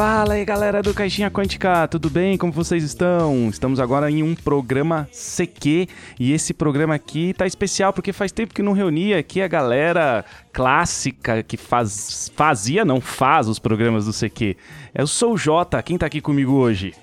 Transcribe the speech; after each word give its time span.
Fala 0.00 0.32
aí 0.32 0.46
galera 0.46 0.82
do 0.82 0.94
Caixinha 0.94 1.30
Quântica, 1.30 1.86
tudo 1.86 2.08
bem? 2.08 2.38
Como 2.38 2.50
vocês 2.50 2.82
estão? 2.82 3.50
Estamos 3.50 3.78
agora 3.78 4.10
em 4.10 4.22
um 4.22 4.34
programa 4.34 5.06
CQ 5.12 5.86
e 6.18 6.32
esse 6.32 6.54
programa 6.54 6.94
aqui 6.94 7.34
tá 7.34 7.46
especial 7.46 7.92
porque 7.92 8.10
faz 8.10 8.32
tempo 8.32 8.54
que 8.54 8.62
não 8.62 8.72
reunia 8.72 9.18
aqui 9.18 9.42
a 9.42 9.46
galera 9.46 10.24
clássica 10.54 11.42
que 11.42 11.58
faz, 11.58 12.32
fazia, 12.34 12.82
não 12.82 12.98
faz 12.98 13.46
os 13.46 13.58
programas 13.58 14.06
do 14.06 14.12
CQ. 14.14 14.56
Eu 14.94 15.06
sou 15.06 15.34
o 15.34 15.36
Jota, 15.36 15.82
quem 15.82 15.98
tá 15.98 16.06
aqui 16.06 16.22
comigo 16.22 16.54
hoje? 16.54 16.94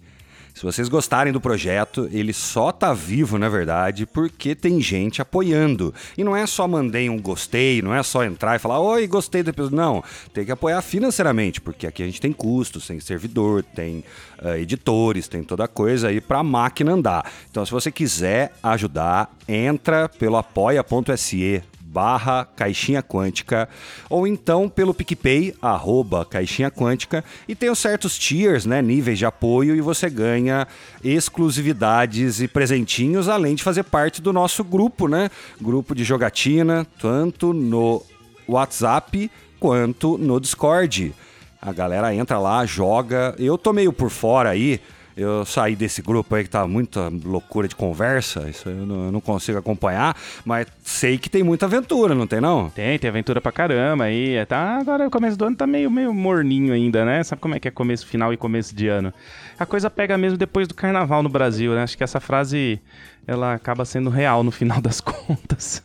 Se 0.55 0.63
vocês 0.63 0.87
gostarem 0.87 1.33
do 1.33 1.41
projeto, 1.41 2.07
ele 2.13 2.31
só 2.31 2.71
tá 2.71 2.93
vivo, 2.93 3.37
na 3.37 3.49
verdade, 3.49 4.05
porque 4.05 4.55
tem 4.55 4.79
gente 4.79 5.21
apoiando. 5.21 5.93
E 6.17 6.23
não 6.23 6.33
é 6.33 6.47
só 6.47 6.65
mandei 6.65 7.09
um 7.09 7.19
gostei, 7.19 7.81
não 7.81 7.93
é 7.93 8.01
só 8.01 8.23
entrar 8.23 8.55
e 8.55 8.59
falar, 8.59 8.79
oi, 8.79 9.05
gostei 9.05 9.43
do 9.43 9.49
episódio. 9.49 9.75
Não, 9.75 10.01
tem 10.33 10.45
que 10.45 10.53
apoiar 10.53 10.81
financeiramente, 10.81 11.59
porque 11.59 11.85
aqui 11.85 12.01
a 12.01 12.05
gente 12.05 12.21
tem 12.21 12.31
custos, 12.31 12.87
tem 12.87 13.01
servidor, 13.01 13.63
tem 13.63 14.01
uh, 14.41 14.55
editores, 14.55 15.27
tem 15.27 15.43
toda 15.43 15.67
coisa 15.67 16.07
aí 16.07 16.21
pra 16.21 16.41
máquina 16.41 16.93
andar. 16.93 17.29
Então, 17.51 17.65
se 17.65 17.71
você 17.73 17.91
quiser 17.91 18.53
ajudar, 18.63 19.35
entra 19.49 20.07
pelo 20.07 20.37
apoia.se 20.37 21.61
barra 21.95 22.43
Caixinha 22.43 23.01
Quântica, 23.01 23.69
ou 24.09 24.27
então 24.27 24.67
pelo 24.67 24.93
PicPay, 24.93 25.55
arroba 25.61 26.25
Caixinha 26.25 26.69
Quântica, 26.69 27.23
e 27.47 27.55
tem 27.55 27.69
os 27.69 27.79
certos 27.79 28.17
tiers, 28.17 28.65
né, 28.65 28.81
níveis 28.81 29.17
de 29.17 29.25
apoio, 29.25 29.73
e 29.73 29.79
você 29.79 30.09
ganha 30.09 30.67
exclusividades 31.01 32.41
e 32.41 32.49
presentinhos, 32.49 33.29
além 33.29 33.55
de 33.55 33.63
fazer 33.63 33.83
parte 33.83 34.21
do 34.21 34.33
nosso 34.33 34.61
grupo, 34.61 35.07
né, 35.07 35.29
grupo 35.61 35.95
de 35.95 36.03
jogatina, 36.03 36.85
tanto 36.99 37.53
no 37.53 38.03
WhatsApp 38.45 39.31
quanto 39.57 40.17
no 40.17 40.37
Discord. 40.37 41.15
A 41.61 41.71
galera 41.71 42.13
entra 42.13 42.37
lá, 42.37 42.65
joga. 42.65 43.33
Eu 43.39 43.57
tô 43.57 43.71
meio 43.71 43.93
por 43.93 44.09
fora 44.09 44.49
aí, 44.49 44.81
eu 45.15 45.45
saí 45.45 45.75
desse 45.75 46.01
grupo 46.01 46.35
aí 46.35 46.43
que 46.43 46.49
tá 46.49 46.67
muita 46.67 47.09
loucura 47.23 47.67
de 47.67 47.75
conversa, 47.75 48.49
isso 48.49 48.67
eu 48.69 48.85
não, 48.85 49.05
eu 49.05 49.11
não, 49.11 49.21
consigo 49.21 49.57
acompanhar, 49.57 50.15
mas 50.43 50.67
sei 50.83 51.17
que 51.17 51.29
tem 51.29 51.41
muita 51.41 51.65
aventura, 51.65 52.13
não 52.13 52.27
tem 52.27 52.41
não? 52.41 52.69
Tem, 52.69 52.99
tem 52.99 53.09
aventura 53.09 53.39
pra 53.39 53.51
caramba 53.51 54.05
aí. 54.05 54.45
Tá, 54.45 54.77
agora 54.77 55.07
o 55.07 55.11
começo 55.11 55.37
do 55.37 55.45
ano 55.45 55.55
tá 55.55 55.65
meio, 55.65 55.89
meio 55.89 56.13
morninho 56.13 56.73
ainda, 56.73 57.05
né? 57.05 57.23
Sabe 57.23 57.41
como 57.41 57.55
é 57.55 57.59
que 57.59 57.67
é 57.67 57.71
começo, 57.71 58.05
final 58.05 58.33
e 58.33 58.37
começo 58.37 58.75
de 58.75 58.87
ano? 58.87 59.13
A 59.57 59.65
coisa 59.65 59.89
pega 59.89 60.17
mesmo 60.17 60.37
depois 60.37 60.67
do 60.67 60.73
carnaval 60.73 61.23
no 61.23 61.29
Brasil, 61.29 61.73
né? 61.73 61.83
Acho 61.83 61.97
que 61.97 62.03
essa 62.03 62.19
frase 62.19 62.81
ela 63.27 63.53
acaba 63.53 63.85
sendo 63.85 64.09
real 64.09 64.43
no 64.43 64.51
final 64.51 64.79
das 64.81 65.01
contas. 65.01 65.83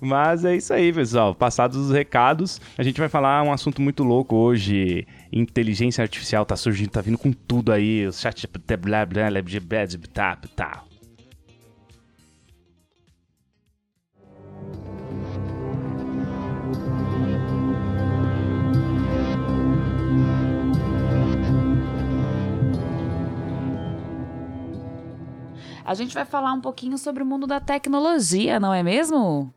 Mas 0.00 0.44
é 0.44 0.56
isso 0.56 0.72
aí, 0.72 0.92
pessoal. 0.92 1.34
Passados 1.34 1.76
os 1.76 1.90
recados, 1.90 2.60
a 2.76 2.82
gente 2.82 2.98
vai 2.98 3.08
falar 3.08 3.42
um 3.42 3.52
assunto 3.52 3.80
muito 3.80 4.02
louco 4.02 4.36
hoje. 4.36 5.06
Inteligência 5.32 6.02
artificial 6.02 6.46
tá 6.46 6.56
surgindo, 6.56 6.90
tá 6.90 7.00
vindo 7.00 7.18
com 7.18 7.32
tudo 7.32 7.72
aí. 7.72 8.06
O 8.06 8.12
chat 8.12 8.46
blá 8.46 8.76
blá 8.76 9.06
blá 9.06 9.30
blá 9.30 9.86
blá 10.06 10.38
blá 10.56 10.88
A 25.88 25.94
gente 25.94 26.12
vai 26.12 26.26
falar 26.26 26.52
um 26.52 26.60
pouquinho 26.60 26.98
sobre 26.98 27.22
o 27.22 27.26
mundo 27.26 27.46
da 27.46 27.60
tecnologia, 27.60 28.60
não 28.60 28.74
é 28.74 28.82
mesmo? 28.82 29.50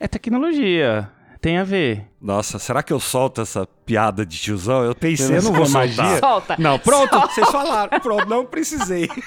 É 0.00 0.08
tecnologia. 0.08 1.10
Tem 1.42 1.58
a 1.58 1.64
ver. 1.64 2.06
Nossa, 2.20 2.56
será 2.56 2.84
que 2.84 2.92
eu 2.92 3.00
solto 3.00 3.40
essa 3.40 3.66
piada 3.84 4.24
de 4.24 4.38
tiozão? 4.38 4.84
Eu 4.84 4.94
pensei, 4.94 5.38
eu 5.38 5.42
não 5.42 5.52
vou 5.52 5.68
magia. 5.68 6.18
Solta. 6.20 6.54
Não, 6.56 6.78
pronto, 6.78 7.10
Solta. 7.10 7.34
vocês 7.34 7.50
falaram. 7.50 7.98
Pronto, 7.98 8.28
não 8.28 8.46
precisei. 8.46 9.08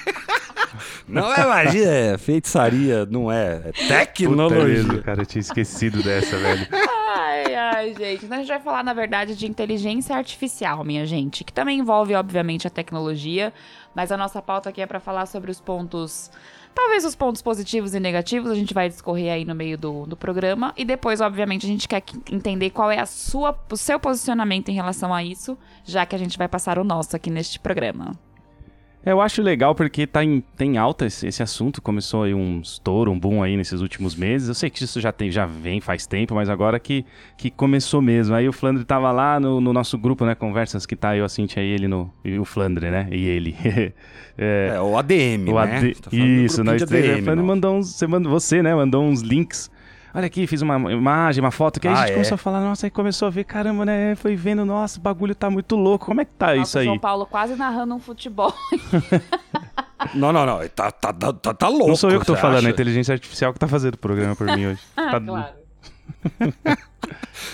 Não 1.08 1.32
é 1.32 1.46
magia, 1.46 1.88
é 1.88 2.18
feitiçaria, 2.18 3.06
não 3.06 3.30
é. 3.30 3.62
É 3.64 3.72
tecnologia. 3.88 4.84
Puta 4.84 5.02
cara, 5.02 5.22
eu 5.22 5.26
tinha 5.26 5.40
esquecido 5.40 6.02
dessa, 6.02 6.36
velho. 6.36 6.66
Ai, 7.16 7.54
ai, 7.54 7.94
gente. 7.94 8.24
Então 8.24 8.36
a 8.36 8.40
gente 8.40 8.48
vai 8.48 8.60
falar, 8.60 8.84
na 8.84 8.92
verdade, 8.92 9.34
de 9.36 9.46
inteligência 9.46 10.14
artificial, 10.14 10.84
minha 10.84 11.06
gente, 11.06 11.44
que 11.44 11.52
também 11.52 11.78
envolve, 11.78 12.14
obviamente, 12.14 12.66
a 12.66 12.70
tecnologia, 12.70 13.54
mas 13.96 14.12
a 14.12 14.16
nossa 14.16 14.42
pauta 14.42 14.68
aqui 14.68 14.82
é 14.82 14.86
para 14.86 15.00
falar 15.00 15.24
sobre 15.24 15.50
os 15.50 15.58
pontos. 15.58 16.30
Talvez 16.74 17.06
os 17.06 17.16
pontos 17.16 17.40
positivos 17.40 17.94
e 17.94 17.98
negativos 17.98 18.50
a 18.50 18.54
gente 18.54 18.74
vai 18.74 18.90
discorrer 18.90 19.32
aí 19.32 19.46
no 19.46 19.54
meio 19.54 19.78
do, 19.78 20.04
do 20.04 20.14
programa. 20.14 20.74
E 20.76 20.84
depois, 20.84 21.22
obviamente, 21.22 21.64
a 21.64 21.68
gente 21.68 21.88
quer 21.88 22.02
entender 22.30 22.68
qual 22.68 22.90
é 22.90 23.00
a 23.00 23.06
sua, 23.06 23.58
o 23.72 23.76
seu 23.76 23.98
posicionamento 23.98 24.68
em 24.68 24.74
relação 24.74 25.14
a 25.14 25.24
isso, 25.24 25.56
já 25.82 26.04
que 26.04 26.14
a 26.14 26.18
gente 26.18 26.36
vai 26.36 26.46
passar 26.46 26.78
o 26.78 26.84
nosso 26.84 27.16
aqui 27.16 27.30
neste 27.30 27.58
programa. 27.58 28.12
Eu 29.06 29.20
acho 29.20 29.40
legal 29.40 29.72
porque 29.72 30.04
tá 30.04 30.24
em, 30.24 30.42
tem 30.56 30.76
alta 30.78 31.06
esse, 31.06 31.28
esse, 31.28 31.40
assunto, 31.40 31.80
começou 31.80 32.24
aí 32.24 32.34
um 32.34 32.60
estouro, 32.60 33.12
um 33.12 33.16
boom 33.16 33.40
aí 33.40 33.56
nesses 33.56 33.80
últimos 33.80 34.16
meses. 34.16 34.48
Eu 34.48 34.54
sei 34.54 34.68
que 34.68 34.82
isso 34.82 35.00
já, 35.00 35.12
tem, 35.12 35.30
já 35.30 35.46
vem 35.46 35.80
faz 35.80 36.08
tempo, 36.08 36.34
mas 36.34 36.48
agora 36.48 36.80
que, 36.80 37.04
que 37.38 37.48
começou 37.48 38.02
mesmo. 38.02 38.34
Aí 38.34 38.48
o 38.48 38.52
Flandre 38.52 38.84
tava 38.84 39.12
lá 39.12 39.38
no, 39.38 39.60
no 39.60 39.72
nosso 39.72 39.96
grupo, 39.96 40.26
né, 40.26 40.34
conversas 40.34 40.84
que 40.84 40.96
tá 40.96 41.16
eu, 41.16 41.24
a 41.24 41.28
Cintia 41.28 41.62
e 41.62 41.68
ele 41.68 41.86
no... 41.86 42.12
E 42.24 42.36
o 42.36 42.44
Flandre, 42.44 42.90
né, 42.90 43.06
e 43.12 43.28
ele. 43.28 43.56
é, 44.36 44.72
é, 44.74 44.80
o 44.80 44.98
ADM, 44.98 45.50
o 45.50 45.54
né? 45.54 45.76
AD... 45.76 45.96
Isso, 46.10 46.64
nós 46.64 46.82
três. 46.82 47.10
ADM, 47.10 47.20
o 47.20 47.24
Flandre 47.26 47.44
mandou 47.44 47.76
uns... 47.76 47.94
Você, 47.94 48.06
mandou, 48.08 48.32
você, 48.32 48.60
né, 48.60 48.74
mandou 48.74 49.04
uns 49.04 49.20
links 49.20 49.70
olha 50.16 50.26
aqui, 50.26 50.46
fiz 50.46 50.62
uma 50.62 50.90
imagem, 50.90 51.44
uma 51.44 51.50
foto, 51.50 51.78
que 51.78 51.86
aí 51.86 51.92
ah, 51.92 51.96
a 51.96 52.00
gente 52.00 52.10
é? 52.10 52.14
começou 52.14 52.34
a 52.36 52.38
falar, 52.38 52.60
nossa, 52.60 52.86
aí 52.86 52.90
começou 52.90 53.28
a 53.28 53.30
ver, 53.30 53.44
caramba, 53.44 53.84
né? 53.84 54.14
Foi 54.14 54.34
vendo, 54.34 54.64
nossa, 54.64 54.98
o 54.98 55.02
bagulho 55.02 55.34
tá 55.34 55.50
muito 55.50 55.76
louco. 55.76 56.06
Como 56.06 56.22
é 56.22 56.24
que 56.24 56.32
tá 56.32 56.56
nossa, 56.56 56.62
isso 56.62 56.78
aí? 56.78 56.86
São 56.86 56.98
Paulo 56.98 57.26
quase 57.26 57.54
narrando 57.54 57.94
um 57.94 58.00
futebol. 58.00 58.52
não, 60.14 60.32
não, 60.32 60.46
não. 60.46 60.66
Tá, 60.68 60.90
tá, 60.90 61.12
tá, 61.12 61.32
tá 61.32 61.68
louco. 61.68 61.88
Não 61.88 61.96
sou 61.96 62.10
eu 62.10 62.20
que 62.20 62.26
tô 62.26 62.34
falando, 62.34 62.58
acha? 62.58 62.68
a 62.68 62.70
inteligência 62.70 63.12
artificial 63.12 63.52
que 63.52 63.58
tá 63.58 63.68
fazendo 63.68 63.94
o 63.94 63.98
programa 63.98 64.34
por 64.34 64.46
mim 64.46 64.66
hoje. 64.68 64.80
ah, 64.96 65.10
tá... 65.10 65.20
claro. 65.20 65.54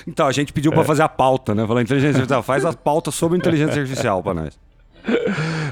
então, 0.06 0.28
a 0.28 0.32
gente 0.32 0.52
pediu 0.52 0.70
é. 0.70 0.74
pra 0.74 0.84
fazer 0.84 1.02
a 1.02 1.08
pauta, 1.08 1.56
né? 1.56 1.66
Falou 1.66 1.82
inteligência 1.82 2.18
artificial, 2.18 2.42
faz 2.44 2.64
a 2.64 2.72
pauta 2.72 3.10
sobre 3.10 3.36
inteligência 3.38 3.80
artificial 3.80 4.22
pra 4.22 4.34
nós. 4.34 4.56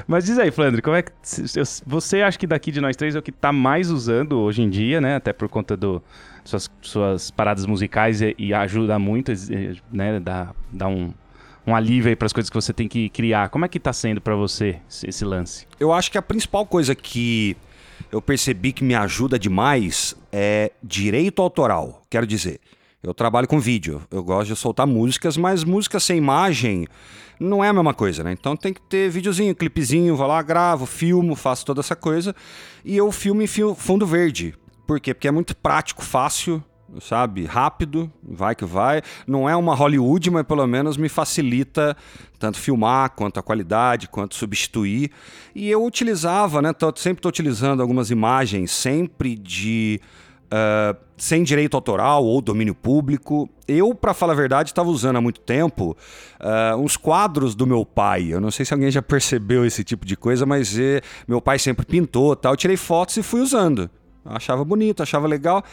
Mas 0.05 0.25
diz 0.25 0.37
aí, 0.37 0.51
Flandre, 0.51 0.81
como 0.81 0.97
é 0.97 1.03
que 1.03 1.11
você 1.85 2.21
acha 2.21 2.37
que 2.37 2.45
daqui 2.45 2.69
de 2.69 2.81
nós 2.81 2.97
três 2.97 3.15
é 3.15 3.19
o 3.19 3.21
que 3.21 3.31
tá 3.31 3.53
mais 3.53 3.89
usando 3.89 4.37
hoje 4.37 4.61
em 4.61 4.69
dia, 4.69 4.99
né? 4.99 5.15
Até 5.15 5.31
por 5.31 5.47
conta 5.47 5.77
do, 5.77 6.03
suas, 6.43 6.69
suas 6.81 7.31
paradas 7.31 7.65
musicais 7.65 8.21
e, 8.21 8.35
e 8.37 8.53
ajuda 8.53 8.97
muito, 8.97 9.31
né? 9.91 10.19
Dá, 10.19 10.53
dá 10.71 10.87
um, 10.87 11.13
um 11.65 11.75
alívio 11.75 12.09
aí 12.09 12.15
para 12.15 12.25
as 12.25 12.33
coisas 12.33 12.49
que 12.49 12.55
você 12.55 12.73
tem 12.73 12.87
que 12.87 13.09
criar. 13.09 13.49
Como 13.49 13.65
é 13.65 13.67
que 13.67 13.77
está 13.77 13.93
sendo 13.93 14.21
para 14.21 14.35
você 14.35 14.79
esse 15.03 15.23
lance? 15.25 15.67
Eu 15.79 15.91
acho 15.93 16.11
que 16.11 16.17
a 16.17 16.21
principal 16.21 16.65
coisa 16.65 16.95
que 16.95 17.55
eu 18.11 18.21
percebi 18.21 18.71
que 18.71 18.83
me 18.83 18.95
ajuda 18.95 19.37
demais 19.37 20.15
é 20.31 20.71
direito 20.83 21.41
autoral. 21.41 22.01
Quero 22.09 22.25
dizer, 22.25 22.59
eu 23.03 23.13
trabalho 23.13 23.47
com 23.47 23.59
vídeo, 23.59 24.01
eu 24.11 24.23
gosto 24.23 24.49
de 24.49 24.55
soltar 24.55 24.87
músicas, 24.87 25.37
mas 25.37 25.63
música 25.63 25.99
sem 25.99 26.17
imagem 26.17 26.87
não 27.39 27.63
é 27.63 27.69
a 27.69 27.73
mesma 27.73 27.93
coisa, 27.93 28.23
né? 28.23 28.31
Então 28.31 28.55
tem 28.55 28.71
que 28.71 28.81
ter 28.81 29.09
videozinho, 29.09 29.55
clipezinho, 29.55 30.15
vou 30.15 30.27
lá, 30.27 30.41
gravo, 30.43 30.85
filmo, 30.85 31.35
faço 31.35 31.65
toda 31.65 31.79
essa 31.79 31.95
coisa. 31.95 32.35
E 32.85 32.95
eu 32.95 33.11
filmo 33.11 33.41
em 33.41 33.47
fundo 33.47 34.05
verde, 34.05 34.53
por 34.91 34.99
quê? 34.99 35.13
Porque 35.13 35.27
é 35.29 35.31
muito 35.31 35.55
prático, 35.55 36.03
fácil 36.03 36.61
sabe? 36.99 37.45
Rápido, 37.45 38.11
vai 38.21 38.53
que 38.53 38.65
vai. 38.65 39.01
Não 39.25 39.47
é 39.47 39.55
uma 39.55 39.73
Hollywood, 39.73 40.29
mas 40.29 40.43
pelo 40.43 40.67
menos 40.67 40.97
me 40.97 41.07
facilita 41.07 41.95
tanto 42.37 42.57
filmar, 42.57 43.11
quanto 43.11 43.39
a 43.39 43.41
qualidade, 43.41 44.09
quanto 44.09 44.35
substituir. 44.35 45.09
E 45.55 45.69
eu 45.69 45.85
utilizava, 45.85 46.61
né? 46.61 46.73
Tô, 46.73 46.91
sempre 46.97 47.19
estou 47.19 47.29
utilizando 47.29 47.81
algumas 47.81 48.11
imagens, 48.11 48.71
sempre 48.71 49.37
de. 49.37 50.01
Uh, 50.47 50.97
sem 51.15 51.43
direito 51.43 51.75
autoral 51.75 52.25
ou 52.25 52.41
domínio 52.41 52.75
público. 52.75 53.49
Eu, 53.65 53.95
para 53.95 54.13
falar 54.13 54.33
a 54.33 54.35
verdade, 54.35 54.71
estava 54.71 54.89
usando 54.89 55.15
há 55.15 55.21
muito 55.21 55.39
tempo 55.39 55.95
uh, 56.41 56.75
uns 56.75 56.97
quadros 56.97 57.55
do 57.55 57.65
meu 57.65 57.85
pai. 57.85 58.33
Eu 58.33 58.41
não 58.41 58.51
sei 58.51 58.65
se 58.65 58.73
alguém 58.73 58.91
já 58.91 59.01
percebeu 59.01 59.65
esse 59.65 59.81
tipo 59.85 60.05
de 60.05 60.17
coisa, 60.17 60.45
mas 60.45 60.77
eh, 60.77 60.99
meu 61.25 61.39
pai 61.39 61.57
sempre 61.57 61.85
pintou 61.85 62.35
tal. 62.35 62.51
Eu 62.51 62.57
tirei 62.57 62.75
fotos 62.75 63.15
e 63.15 63.23
fui 63.23 63.39
usando. 63.39 63.89
Achava 64.25 64.63
bonito, 64.63 65.01
achava 65.01 65.27
legal. 65.27 65.63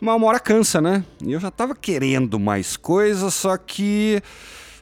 Mas 0.00 0.16
uma 0.16 0.26
hora 0.26 0.40
cansa, 0.40 0.80
né? 0.80 1.04
E 1.24 1.32
eu 1.32 1.40
já 1.40 1.50
tava 1.50 1.74
querendo 1.74 2.38
mais 2.38 2.76
coisas, 2.76 3.34
só 3.34 3.56
que 3.56 4.20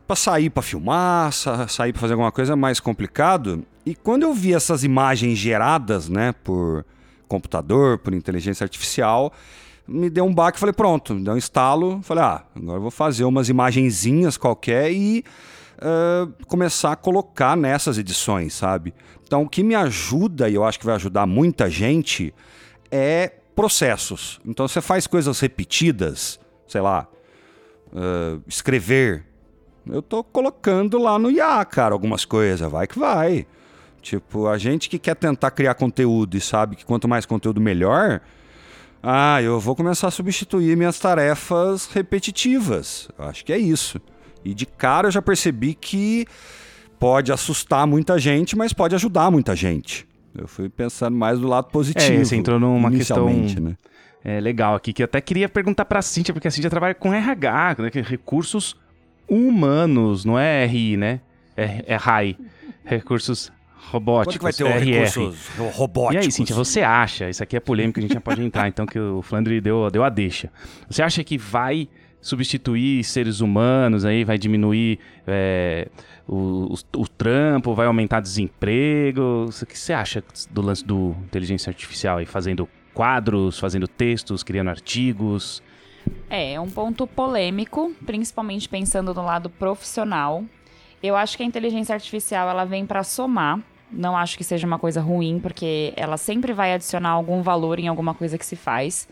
para 0.07 0.17
sair 0.17 0.51
para 0.51 0.63
filmar, 0.63 1.33
sa 1.33 1.69
sair 1.69 1.93
para 1.93 2.01
fazer 2.01 2.15
alguma 2.15 2.33
coisa 2.33 2.55
é 2.55 2.57
mais 2.57 2.81
complicado. 2.81 3.65
E 3.85 3.95
quando 3.95 4.23
eu 4.23 4.35
vi 4.35 4.55
essas 4.55 4.83
imagens 4.83 5.39
geradas, 5.39 6.09
né, 6.09 6.33
por 6.45 6.85
computador, 7.29 7.99
por 7.99 8.13
inteligência 8.13 8.65
artificial, 8.65 9.33
me 9.87 10.11
deu 10.11 10.25
um 10.25 10.35
baque, 10.35 10.59
falei, 10.59 10.73
pronto, 10.73 11.15
me 11.15 11.23
deu 11.23 11.35
um 11.35 11.37
estalo, 11.37 12.01
falei, 12.03 12.25
ah, 12.25 12.43
agora 12.55 12.79
eu 12.79 12.83
vou 12.83 12.91
fazer 12.91 13.25
umas 13.25 13.49
imagenzinhas 13.49 14.37
qualquer 14.37 14.93
e 14.93 15.25
uh, 15.79 16.33
começar 16.47 16.93
a 16.93 16.97
colocar 16.97 17.57
nessas 17.57 17.99
edições, 17.99 18.55
sabe? 18.55 18.95
Então, 19.27 19.43
o 19.43 19.49
que 19.49 19.63
me 19.63 19.75
ajuda, 19.75 20.49
e 20.49 20.55
eu 20.55 20.65
acho 20.65 20.79
que 20.79 20.87
vai 20.87 20.95
ajudar 20.95 21.27
muita 21.27 21.71
gente, 21.71 22.35
é 22.91 23.33
processos. 23.55 24.41
Então 24.45 24.67
você 24.67 24.81
faz 24.81 25.07
coisas 25.07 25.39
repetidas, 25.41 26.41
sei 26.67 26.81
lá, 26.81 27.07
uh, 27.93 28.43
escrever. 28.47 29.25
Eu 29.87 30.03
tô 30.03 30.23
colocando 30.23 30.99
lá 30.99 31.19
no 31.19 31.31
IA, 31.31 31.65
cara, 31.65 31.95
algumas 31.95 32.25
coisas, 32.25 32.71
vai 32.71 32.87
que 32.87 32.99
vai. 32.99 33.47
Tipo, 34.01 34.47
a 34.47 34.57
gente 34.57 34.89
que 34.89 34.99
quer 34.99 35.15
tentar 35.15 35.51
criar 35.51 35.75
conteúdo 35.75 36.37
e 36.37 36.41
sabe 36.41 36.77
que 36.77 36.85
quanto 36.85 37.07
mais 37.07 37.27
conteúdo 37.27 37.61
melhor, 37.61 38.21
ah, 39.03 39.43
eu 39.43 39.61
vou 39.61 39.77
começar 39.77 40.09
a 40.09 40.11
substituir 40.11 40.77
minhas 40.77 40.99
tarefas 40.99 41.87
repetitivas. 41.87 43.09
Eu 43.19 43.25
acho 43.27 43.45
que 43.45 43.53
é 43.53 43.59
isso. 43.59 44.01
E 44.45 44.55
de 44.55 44.65
cara 44.65 45.09
eu 45.09 45.13
já 45.13 45.21
percebi 45.21 45.75
que 45.75 46.27
pode 46.99 47.33
assustar 47.33 47.87
muita 47.87 48.19
gente, 48.19 48.57
mas 48.57 48.73
pode 48.73 48.95
ajudar 48.95 49.31
muita 49.31 49.55
gente. 49.55 50.07
Eu 50.35 50.47
fui 50.47 50.69
pensando 50.69 51.17
mais 51.17 51.39
do 51.39 51.49
lado 51.49 51.71
positivo. 51.71 52.21
É, 52.21 52.25
você 52.25 52.37
entrou 52.37 52.59
numa 52.59 52.91
questão 52.91 53.29
né? 53.29 53.77
é, 54.25 54.41
legal 54.41 54.75
aqui, 54.75 54.93
que 54.93 55.03
eu 55.03 55.05
até 55.05 55.21
queria 55.21 55.49
perguntar 55.49 55.85
para 55.85 55.99
a 55.99 56.03
Cíntia, 56.03 56.33
porque 56.33 56.49
a 56.49 56.51
Cíntia 56.51 56.71
trabalha 56.71 56.95
com 56.95 57.13
RH, 57.13 57.77
né, 57.79 57.91
é 57.95 58.01
recursos 58.01 58.77
humanos, 59.29 60.25
não 60.25 60.39
é 60.39 60.65
RI, 60.67 60.97
né? 60.97 61.21
É, 61.57 61.85
é 61.87 61.97
RAI, 61.97 62.37
recursos 62.85 63.53
robóticos. 63.91 64.37
Quando 64.37 64.55
que 64.55 64.63
vai 64.65 64.81
ter 64.81 64.89
RR. 64.89 64.93
recursos 64.93 65.49
robóticos? 65.75 66.25
E 66.25 66.29
aí, 66.29 66.33
Cíntia, 66.33 66.55
você 66.55 66.83
acha, 66.83 67.29
isso 67.29 67.43
aqui 67.43 67.57
é 67.57 67.61
polêmico, 67.61 67.99
a 67.99 68.03
gente 68.03 68.15
já 68.15 68.21
pode 68.21 68.43
entrar, 68.43 68.69
então, 68.69 68.87
que 68.87 68.99
o 68.99 69.23
Flandre 69.23 69.61
deu, 69.61 69.91
deu 69.91 70.05
a 70.05 70.09
deixa. 70.09 70.51
Você 70.89 71.03
acha 71.03 71.25
que 71.25 71.37
vai 71.37 71.89
substituir 72.21 73.03
seres 73.05 73.41
humanos 73.41 74.05
aí, 74.05 74.25
vai 74.25 74.37
diminuir 74.37 74.99
é, 75.27 75.89
o, 76.29 76.75
o, 76.75 77.01
o, 77.01 77.09
trampo, 77.09 77.75
vai 77.75 77.87
aumentar 77.87 78.21
desemprego. 78.21 79.47
O 79.47 79.67
que 79.67 79.79
você 79.79 79.93
acha 79.93 80.23
do 80.51 80.61
lance 80.61 80.85
do 80.85 81.17
inteligência 81.25 81.71
artificial 81.71 82.19
aí, 82.19 82.27
fazendo 82.27 82.69
quadros, 82.93 83.59
fazendo 83.59 83.89
textos, 83.89 84.43
criando 84.43 84.69
artigos? 84.69 85.63
É, 86.29 86.55
é 86.55 86.61
um 86.61 86.69
ponto 86.69 87.07
polêmico, 87.07 87.93
principalmente 88.05 88.69
pensando 88.69 89.15
no 89.15 89.23
lado 89.23 89.49
profissional. 89.49 90.45
Eu 91.03 91.17
acho 91.17 91.37
que 91.37 91.43
a 91.43 91.47
inteligência 91.47 91.95
artificial 91.95 92.49
ela 92.49 92.65
vem 92.65 92.85
para 92.85 93.03
somar. 93.03 93.61
Não 93.91 94.17
acho 94.17 94.37
que 94.37 94.45
seja 94.45 94.67
uma 94.67 94.79
coisa 94.79 95.01
ruim, 95.01 95.41
porque 95.41 95.93
ela 95.97 96.17
sempre 96.17 96.53
vai 96.53 96.75
adicionar 96.75 97.11
algum 97.11 97.43
valor 97.43 97.81
em 97.81 97.89
alguma 97.89 98.15
coisa 98.15 98.39
que 98.39 98.47
se 98.47 98.55
faz. 98.55 99.09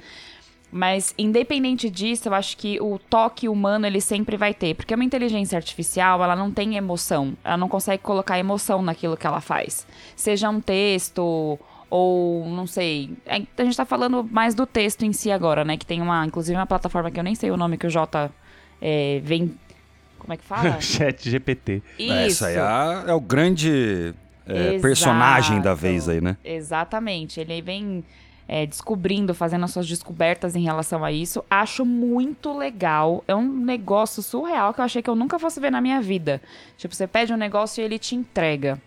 Mas 0.71 1.15
independente 1.17 1.89
disso, 1.89 2.29
eu 2.29 2.35
acho 2.35 2.57
que 2.57 2.81
o 2.81 2.99
toque 2.99 3.49
humano 3.49 3.87
ele 3.87 4.01
sempre 4.01 4.37
vai 4.37 4.53
ter, 4.53 4.75
porque 4.75 4.95
uma 4.95 5.05
inteligência 5.05 5.57
artificial, 5.57 6.23
ela 6.23 6.37
não 6.37 6.51
tem 6.51 6.77
emoção, 6.77 7.35
ela 7.43 7.57
não 7.57 7.69
consegue 7.69 8.03
colocar 8.03 8.39
emoção 8.39 8.83
naquilo 8.83 9.17
que 9.17 9.27
ela 9.27 9.41
faz. 9.41 9.87
Seja 10.15 10.51
um 10.51 10.61
texto 10.61 11.59
ou 11.89 12.47
não 12.51 12.67
sei, 12.67 13.17
é, 13.25 13.37
a 13.57 13.65
gente 13.65 13.77
tá 13.77 13.87
falando 13.87 14.23
mais 14.31 14.55
do 14.55 14.67
texto 14.67 15.05
em 15.05 15.13
si 15.13 15.31
agora, 15.31 15.65
né, 15.65 15.79
que 15.79 15.87
tem 15.87 16.03
uma, 16.03 16.27
inclusive 16.27 16.55
uma 16.55 16.67
plataforma 16.67 17.11
que 17.11 17.19
eu 17.19 17.25
nem 17.25 17.35
sei 17.35 17.51
o 17.51 17.57
nome 17.57 17.79
que 17.79 17.87
o 17.87 17.91
Jota 17.91 18.31
é, 18.81 19.23
vem 19.25 19.57
como 20.19 20.35
é 20.35 20.37
que 20.37 20.45
fala? 20.45 20.79
Chat 20.83 21.31
GPT. 21.31 21.83
Isso. 21.99 22.45
Essa 22.45 22.47
aí 22.49 22.57
é, 23.07 23.11
é 23.11 23.15
o 23.15 23.21
grande 23.21 24.15
é, 24.47 24.79
personagem 24.79 25.61
da 25.61 25.73
vez 25.73 26.09
aí, 26.09 26.21
né? 26.21 26.37
Exatamente. 26.45 27.41
Ele 27.41 27.63
vem 27.63 28.05
é, 28.49 28.65
descobrindo, 28.65 29.35
fazendo 29.35 29.65
as 29.65 29.73
suas 29.73 29.87
descobertas 29.87 30.57
em 30.57 30.63
relação 30.63 31.05
a 31.05 31.13
isso. 31.13 31.45
Acho 31.51 31.85
muito 31.85 32.57
legal. 32.57 33.23
É 33.29 33.35
um 33.35 33.47
negócio 33.47 34.23
surreal 34.23 34.73
que 34.73 34.81
eu 34.81 34.85
achei 34.85 35.03
que 35.03 35.11
eu 35.11 35.15
nunca 35.15 35.39
fosse 35.39 35.61
ver 35.61 35.71
na 35.71 35.83
minha 35.83 36.01
vida. 36.01 36.41
Tipo, 36.79 36.95
você 36.95 37.07
pede 37.07 37.33
um 37.33 37.37
negócio 37.37 37.83
e 37.83 37.85
ele 37.85 37.99
te 37.99 38.17
entrega. 38.17 38.81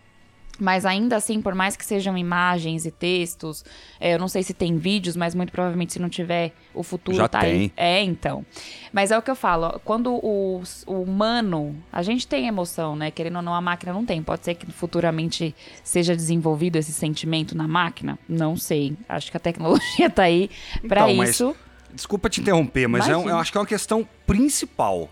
Mas 0.62 0.86
ainda 0.86 1.16
assim, 1.16 1.42
por 1.42 1.56
mais 1.56 1.76
que 1.76 1.84
sejam 1.84 2.16
imagens 2.16 2.86
e 2.86 2.92
textos, 2.92 3.66
é, 4.00 4.14
eu 4.14 4.20
não 4.20 4.28
sei 4.28 4.44
se 4.44 4.54
tem 4.54 4.78
vídeos, 4.78 5.16
mas 5.16 5.34
muito 5.34 5.52
provavelmente 5.52 5.94
se 5.94 5.98
não 5.98 6.08
tiver, 6.08 6.54
o 6.72 6.84
futuro 6.84 7.18
Já 7.18 7.28
tá 7.28 7.40
tem. 7.40 7.52
aí. 7.52 7.74
É, 7.76 8.04
então. 8.04 8.46
Mas 8.94 9.10
é 9.10 9.18
o 9.18 9.24
que 9.24 9.32
eu 9.32 9.36
falo, 9.36 9.82
quando 9.84 10.14
o, 10.14 10.62
o, 10.86 11.02
humano, 11.02 11.76
a 11.92 12.04
gente 12.04 12.28
tem 12.28 12.46
emoção, 12.46 12.96
né? 12.96 13.10
Querendo 13.10 13.38
ou 13.38 13.42
não, 13.42 13.56
a 13.56 13.60
máquina 13.60 13.92
não 13.92 14.06
tem. 14.06 14.22
Pode 14.22 14.46
ser 14.46 14.54
que 14.54 14.72
futuramente 14.72 15.56
seja 15.84 16.16
desenvolvido 16.16 16.76
esse 16.76 16.94
sentimento 16.94 17.58
na 17.58 17.68
máquina? 17.68 18.20
Não 18.30 18.56
sei. 18.56 18.96
Acho 19.10 19.32
que 19.32 19.38
a 19.38 19.40
tecnologia 19.40 20.12
tá 20.12 20.22
aí 20.22 20.48
para 20.88 21.12
então, 21.12 21.24
isso. 21.24 21.56
Mas, 21.88 21.96
desculpa 21.96 22.30
te 22.30 22.40
interromper, 22.40 22.88
mas 22.88 23.10
é, 23.10 23.14
eu 23.14 23.36
acho 23.40 23.52
que 23.52 23.58
é 23.58 23.62
uma 23.62 23.66
questão 23.66 24.08
principal. 24.28 25.10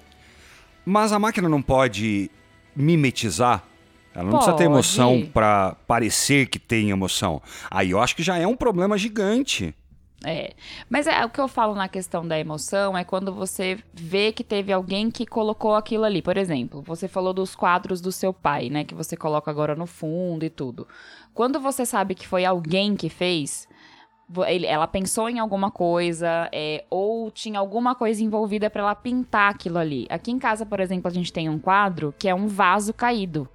Mas 0.85 1.11
a 1.11 1.17
máquina 1.17 1.49
não 1.49 1.63
pode 1.63 2.29
mimetizar 2.75 3.63
ela 4.13 4.23
não 4.23 4.31
Pode. 4.31 4.43
precisa 4.43 4.57
ter 4.57 4.63
emoção 4.65 5.25
para 5.33 5.75
parecer 5.87 6.47
que 6.47 6.59
tem 6.59 6.89
emoção. 6.89 7.41
Aí 7.69 7.91
eu 7.91 7.99
acho 7.99 8.15
que 8.15 8.23
já 8.23 8.37
é 8.37 8.47
um 8.47 8.55
problema 8.55 8.97
gigante. 8.97 9.73
É. 10.25 10.53
Mas 10.89 11.07
é 11.07 11.23
o 11.23 11.29
que 11.29 11.39
eu 11.39 11.47
falo 11.47 11.73
na 11.73 11.87
questão 11.87 12.27
da 12.27 12.37
emoção 12.37 12.97
é 12.97 13.05
quando 13.05 13.33
você 13.33 13.77
vê 13.93 14.33
que 14.33 14.43
teve 14.43 14.73
alguém 14.73 15.09
que 15.09 15.25
colocou 15.25 15.75
aquilo 15.75 16.03
ali. 16.03 16.21
Por 16.21 16.35
exemplo, 16.35 16.81
você 16.81 17.07
falou 17.07 17.33
dos 17.33 17.55
quadros 17.55 18.01
do 18.01 18.11
seu 18.11 18.33
pai, 18.33 18.69
né? 18.69 18.83
Que 18.83 18.93
você 18.93 19.15
coloca 19.15 19.49
agora 19.49 19.75
no 19.75 19.85
fundo 19.85 20.43
e 20.43 20.49
tudo. 20.49 20.87
Quando 21.33 21.59
você 21.59 21.85
sabe 21.85 22.15
que 22.15 22.27
foi 22.27 22.43
alguém 22.43 22.97
que 22.97 23.07
fez, 23.07 23.65
ela 24.67 24.87
pensou 24.87 25.29
em 25.29 25.39
alguma 25.39 25.71
coisa, 25.71 26.49
é, 26.51 26.83
ou 26.89 27.31
tinha 27.31 27.57
alguma 27.57 27.95
coisa 27.95 28.21
envolvida 28.21 28.69
para 28.69 28.81
ela 28.81 28.95
pintar 28.95 29.51
aquilo 29.51 29.77
ali. 29.77 30.05
Aqui 30.09 30.31
em 30.31 30.39
casa, 30.39 30.65
por 30.65 30.81
exemplo, 30.81 31.07
a 31.07 31.13
gente 31.13 31.31
tem 31.31 31.47
um 31.47 31.57
quadro 31.57 32.13
que 32.19 32.27
é 32.27 32.35
um 32.35 32.47
vaso 32.47 32.93
caído. 32.93 33.47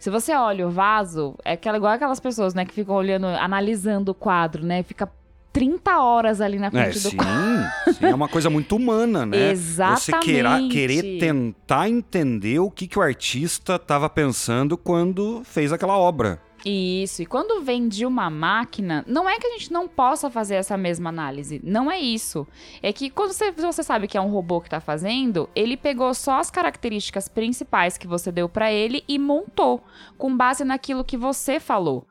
Se 0.00 0.08
você 0.08 0.34
olha 0.34 0.66
o 0.66 0.70
vaso, 0.70 1.36
é 1.44 1.52
aquela, 1.52 1.76
igual 1.76 1.92
aquelas 1.92 2.18
pessoas, 2.18 2.54
né, 2.54 2.64
que 2.64 2.72
ficam 2.72 2.94
olhando, 2.94 3.26
analisando 3.26 4.12
o 4.12 4.14
quadro, 4.14 4.64
né? 4.64 4.82
Fica 4.82 5.06
30 5.52 6.00
horas 6.00 6.40
ali 6.40 6.58
na 6.58 6.70
frente 6.70 6.98
é, 6.98 7.02
do 7.02 7.10
sim, 7.10 7.16
quadro. 7.18 7.70
Sim, 7.92 8.06
é 8.06 8.14
uma 8.14 8.28
coisa 8.28 8.48
muito 8.48 8.76
humana, 8.76 9.26
né? 9.26 9.50
Exatamente. 9.50 10.00
Você 10.00 10.18
queira, 10.20 10.58
querer 10.70 11.18
tentar 11.18 11.90
entender 11.90 12.58
o 12.60 12.70
que, 12.70 12.86
que 12.86 12.98
o 12.98 13.02
artista 13.02 13.74
estava 13.74 14.08
pensando 14.08 14.78
quando 14.78 15.42
fez 15.44 15.70
aquela 15.70 15.98
obra. 15.98 16.40
Isso, 16.64 17.22
e 17.22 17.26
quando 17.26 17.62
vem 17.62 17.88
de 17.88 18.04
uma 18.04 18.28
máquina, 18.28 19.02
não 19.06 19.28
é 19.28 19.38
que 19.38 19.46
a 19.46 19.50
gente 19.52 19.72
não 19.72 19.88
possa 19.88 20.30
fazer 20.30 20.56
essa 20.56 20.76
mesma 20.76 21.08
análise, 21.08 21.60
não 21.64 21.90
é 21.90 21.98
isso. 21.98 22.46
É 22.82 22.92
que 22.92 23.08
quando 23.08 23.32
você, 23.32 23.50
você 23.50 23.82
sabe 23.82 24.06
que 24.06 24.18
é 24.18 24.20
um 24.20 24.30
robô 24.30 24.60
que 24.60 24.66
está 24.66 24.80
fazendo, 24.80 25.48
ele 25.54 25.76
pegou 25.76 26.12
só 26.12 26.38
as 26.38 26.50
características 26.50 27.28
principais 27.28 27.96
que 27.96 28.06
você 28.06 28.30
deu 28.30 28.48
para 28.48 28.70
ele 28.70 29.02
e 29.08 29.18
montou, 29.18 29.82
com 30.18 30.36
base 30.36 30.64
naquilo 30.64 31.04
que 31.04 31.16
você 31.16 31.58
falou. 31.58 32.06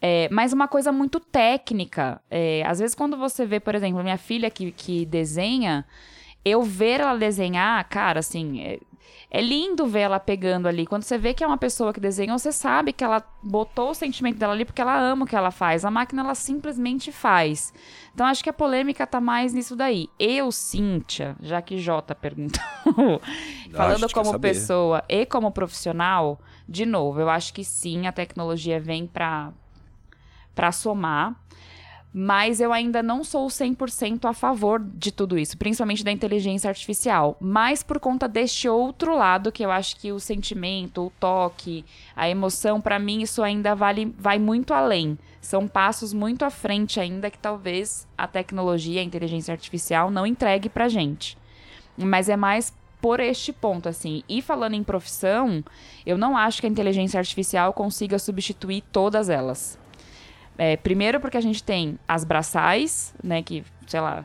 É, 0.00 0.28
mas 0.30 0.52
uma 0.52 0.68
coisa 0.68 0.92
muito 0.92 1.18
técnica. 1.18 2.20
É, 2.30 2.62
às 2.66 2.78
vezes, 2.78 2.94
quando 2.94 3.16
você 3.16 3.46
vê, 3.46 3.58
por 3.58 3.74
exemplo, 3.74 4.02
minha 4.02 4.18
filha 4.18 4.50
que, 4.50 4.70
que 4.72 5.06
desenha, 5.06 5.86
eu 6.44 6.62
ver 6.62 7.00
ela 7.00 7.16
desenhar, 7.16 7.82
cara, 7.88 8.20
assim, 8.20 8.78
é, 9.30 9.40
lindo 9.40 9.86
ver 9.86 10.00
ela 10.00 10.20
pegando 10.20 10.66
ali. 10.66 10.86
Quando 10.86 11.02
você 11.02 11.18
vê 11.18 11.34
que 11.34 11.42
é 11.42 11.46
uma 11.46 11.58
pessoa 11.58 11.92
que 11.92 12.00
desenhou, 12.00 12.38
você 12.38 12.52
sabe 12.52 12.92
que 12.92 13.02
ela 13.02 13.22
botou 13.42 13.90
o 13.90 13.94
sentimento 13.94 14.38
dela 14.38 14.52
ali 14.52 14.64
porque 14.64 14.80
ela 14.80 14.98
ama 14.98 15.24
o 15.24 15.28
que 15.28 15.36
ela 15.36 15.50
faz. 15.50 15.84
A 15.84 15.90
máquina, 15.90 16.22
ela 16.22 16.34
simplesmente 16.34 17.10
faz. 17.10 17.72
Então, 18.14 18.26
acho 18.26 18.42
que 18.42 18.50
a 18.50 18.52
polêmica 18.52 19.06
tá 19.06 19.20
mais 19.20 19.52
nisso 19.52 19.76
daí. 19.76 20.08
Eu, 20.18 20.52
Cíntia, 20.52 21.36
já 21.40 21.60
que 21.60 21.78
Jota 21.78 22.14
perguntou, 22.14 22.62
falando 23.72 24.10
como 24.12 24.38
pessoa 24.38 25.02
e 25.08 25.26
como 25.26 25.50
profissional, 25.50 26.40
de 26.68 26.86
novo, 26.86 27.20
eu 27.20 27.28
acho 27.28 27.52
que 27.52 27.64
sim, 27.64 28.06
a 28.06 28.12
tecnologia 28.12 28.80
vem 28.80 29.06
para 29.06 29.52
para 30.54 30.72
somar. 30.72 31.36
Mas 32.18 32.62
eu 32.62 32.72
ainda 32.72 33.02
não 33.02 33.22
sou 33.22 33.46
100% 33.46 34.24
a 34.24 34.32
favor 34.32 34.82
de 34.82 35.12
tudo 35.12 35.38
isso, 35.38 35.58
principalmente 35.58 36.02
da 36.02 36.10
inteligência 36.10 36.66
artificial. 36.66 37.36
Mas 37.38 37.82
por 37.82 38.00
conta 38.00 38.26
deste 38.26 38.66
outro 38.66 39.14
lado, 39.14 39.52
que 39.52 39.62
eu 39.62 39.70
acho 39.70 39.96
que 39.96 40.10
o 40.10 40.18
sentimento, 40.18 41.08
o 41.08 41.12
toque, 41.20 41.84
a 42.16 42.26
emoção, 42.26 42.80
para 42.80 42.98
mim, 42.98 43.20
isso 43.20 43.42
ainda 43.42 43.74
vale, 43.74 44.14
vai 44.18 44.38
muito 44.38 44.72
além. 44.72 45.18
São 45.42 45.68
passos 45.68 46.14
muito 46.14 46.42
à 46.42 46.48
frente 46.48 46.98
ainda 46.98 47.30
que 47.30 47.36
talvez 47.38 48.08
a 48.16 48.26
tecnologia, 48.26 49.02
a 49.02 49.04
inteligência 49.04 49.52
artificial 49.52 50.10
não 50.10 50.26
entregue 50.26 50.70
pra 50.70 50.88
gente. 50.88 51.36
Mas 51.98 52.30
é 52.30 52.36
mais 52.36 52.72
por 52.98 53.20
este 53.20 53.52
ponto, 53.52 53.90
assim. 53.90 54.22
E 54.26 54.40
falando 54.40 54.72
em 54.72 54.82
profissão, 54.82 55.62
eu 56.06 56.16
não 56.16 56.34
acho 56.34 56.62
que 56.62 56.66
a 56.66 56.70
inteligência 56.70 57.18
artificial 57.18 57.74
consiga 57.74 58.18
substituir 58.18 58.82
todas 58.90 59.28
elas. 59.28 59.78
É, 60.58 60.76
primeiro 60.76 61.20
porque 61.20 61.36
a 61.36 61.40
gente 61.40 61.62
tem 61.62 61.98
as 62.06 62.24
braçais, 62.24 63.14
né, 63.22 63.42
que, 63.42 63.64
sei 63.86 64.00
lá, 64.00 64.24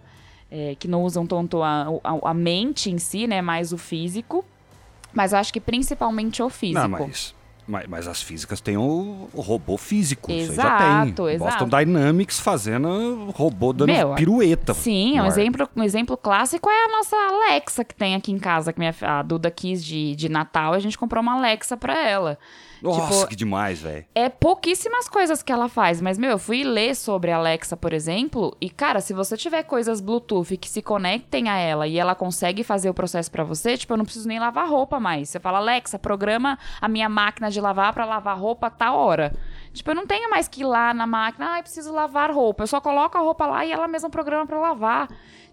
é, 0.50 0.75
que 0.79 0.88
não 0.88 1.03
usam 1.03 1.25
tanto 1.25 1.61
a, 1.61 1.88
a, 2.03 2.31
a, 2.31 2.33
mente 2.33 2.89
em 2.89 2.97
si, 2.97 3.27
né, 3.27 3.41
mais 3.41 3.73
o 3.73 3.77
físico. 3.77 4.45
Mas 5.13 5.33
eu 5.33 5.39
acho 5.39 5.51
que 5.51 5.59
principalmente 5.59 6.41
o 6.41 6.50
físico. 6.50 6.79
Não, 6.79 6.89
mas 6.89 7.35
mas, 7.67 7.88
mas, 7.88 8.07
as 8.07 8.21
físicas 8.21 8.59
têm 8.59 8.75
o, 8.75 9.29
o 9.33 9.39
robô 9.39 9.77
físico. 9.77 10.31
Exato, 10.31 10.51
isso 10.51 10.61
aí 10.61 11.07
já 11.07 11.15
tem. 11.15 11.35
exato. 11.35 11.65
Boston 11.65 11.69
Dynamics 11.69 12.39
fazendo 12.39 13.31
robô 13.33 13.71
dando 13.71 13.93
Meu, 13.93 14.13
pirueta. 14.15 14.73
Sim, 14.73 15.21
um 15.21 15.25
exemplo, 15.25 15.69
um 15.75 15.83
exemplo 15.83 16.17
clássico 16.17 16.69
é 16.69 16.85
a 16.85 16.88
nossa 16.89 17.15
Alexa 17.15 17.85
que 17.85 17.95
tem 17.95 18.15
aqui 18.15 18.31
em 18.31 18.39
casa, 18.39 18.73
que 18.73 18.79
minha, 18.79 18.93
a 19.01 19.21
Duda 19.21 19.50
quis 19.50 19.85
de, 19.85 20.15
de 20.15 20.27
Natal, 20.27 20.73
a 20.73 20.79
gente 20.79 20.97
comprou 20.97 21.21
uma 21.21 21.35
Alexa 21.35 21.77
pra 21.77 21.97
ela. 21.97 22.38
Nossa, 22.81 23.13
tipo, 23.13 23.27
que 23.27 23.35
demais, 23.35 23.81
velho. 23.81 24.05
É 24.15 24.29
pouquíssimas 24.29 25.07
coisas 25.07 25.43
que 25.43 25.51
ela 25.51 25.69
faz, 25.69 26.01
mas, 26.01 26.17
meu, 26.17 26.31
eu 26.31 26.39
fui 26.39 26.63
ler 26.63 26.95
sobre 26.95 27.31
a 27.31 27.38
Alexa, 27.38 27.77
por 27.77 27.93
exemplo, 27.93 28.55
e, 28.59 28.69
cara, 28.69 29.00
se 29.01 29.13
você 29.13 29.38
tiver 29.38 29.63
coisas 29.63 30.01
Bluetooth 30.01 30.57
que 30.57 30.69
se 30.69 30.81
conectem 30.81 31.50
a 31.50 31.57
ela 31.57 31.88
e 31.88 31.97
ela 32.00 32.15
consegue 32.15 32.63
fazer 32.63 32.89
o 32.89 32.93
processo 32.93 33.31
para 33.31 33.43
você, 33.43 33.77
tipo, 33.77 33.93
eu 33.93 33.97
não 33.97 34.05
preciso 34.05 34.27
nem 34.27 34.39
lavar 34.39 34.67
roupa 34.67 35.00
mais. 35.00 35.29
Você 35.29 35.39
fala, 35.39 35.59
Alexa, 35.59 36.00
programa 36.00 36.57
a 36.79 36.88
minha 36.88 37.07
máquina 37.07 37.51
de 37.51 37.61
lavar 37.61 37.93
para 37.93 38.05
lavar 38.05 38.38
roupa 38.38 38.67
a 38.67 38.71
tal 38.71 38.97
hora. 38.97 39.33
Tipo, 39.73 39.91
eu 39.91 39.95
não 39.95 40.05
tenho 40.05 40.29
mais 40.29 40.47
que 40.47 40.61
ir 40.61 40.65
lá 40.65 40.93
na 40.93 41.07
máquina, 41.07 41.57
ah, 41.57 41.61
preciso 41.61 41.93
lavar 41.93 42.31
roupa. 42.31 42.63
Eu 42.63 42.67
só 42.67 42.81
coloco 42.81 43.17
a 43.17 43.21
roupa 43.21 43.45
lá 43.45 43.65
e 43.65 43.71
ela 43.71 43.88
mesma 43.88 44.09
programa 44.09 44.45
para 44.45 44.59
lavar. 44.59 45.07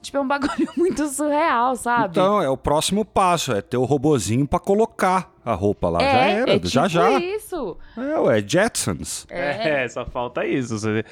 Tipo, 0.08 0.16
é 0.16 0.20
um 0.22 0.26
bagulho 0.26 0.68
muito 0.74 1.06
surreal, 1.06 1.76
sabe? 1.76 2.12
Então, 2.12 2.40
é 2.40 2.48
o 2.48 2.56
próximo 2.56 3.04
passo, 3.04 3.52
é 3.52 3.60
ter 3.60 3.76
o 3.76 3.84
robozinho 3.84 4.46
para 4.46 4.58
colocar 4.58 5.30
a 5.44 5.52
roupa 5.52 5.90
lá. 5.90 6.00
É, 6.00 6.10
já 6.10 6.18
era, 6.28 6.50
é 6.50 6.54
tipo 6.54 6.68
já 6.68 6.88
já. 6.88 7.18
isso. 7.18 7.76
É, 7.94 8.18
ué, 8.18 8.42
Jetsons. 8.46 9.26
É. 9.28 9.84
é, 9.84 9.88
só 9.88 10.06
falta 10.06 10.46
isso. 10.46 10.78
Você, 10.78 11.04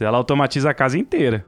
ela 0.00 0.16
automatiza 0.16 0.70
a 0.70 0.74
casa 0.74 0.98
inteira. 0.98 1.44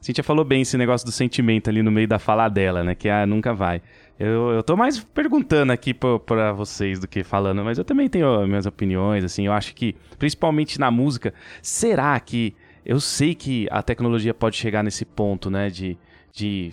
A 0.00 0.04
Cintia 0.04 0.22
falou 0.22 0.44
bem 0.44 0.62
esse 0.62 0.78
negócio 0.78 1.04
do 1.04 1.10
sentimento 1.10 1.68
ali 1.68 1.82
no 1.82 1.90
meio 1.90 2.06
da 2.06 2.20
fala 2.20 2.48
dela, 2.48 2.84
né? 2.84 2.94
Que 2.94 3.08
ah, 3.08 3.26
nunca 3.26 3.52
vai. 3.52 3.82
Eu, 4.16 4.50
eu 4.50 4.62
tô 4.62 4.76
mais 4.76 5.00
perguntando 5.00 5.72
aqui 5.72 5.92
para 5.92 6.52
vocês 6.52 7.00
do 7.00 7.08
que 7.08 7.24
falando, 7.24 7.64
mas 7.64 7.76
eu 7.76 7.84
também 7.84 8.08
tenho 8.08 8.46
minhas 8.46 8.66
opiniões, 8.66 9.24
assim. 9.24 9.46
Eu 9.46 9.52
acho 9.52 9.74
que, 9.74 9.96
principalmente 10.16 10.78
na 10.78 10.92
música, 10.92 11.34
será 11.60 12.18
que 12.20 12.54
eu 12.84 13.00
sei 13.00 13.34
que 13.34 13.66
a 13.70 13.82
tecnologia 13.82 14.34
pode 14.34 14.56
chegar 14.56 14.82
nesse 14.82 15.04
ponto, 15.04 15.50
né? 15.50 15.70
De, 15.70 15.96
de 16.32 16.70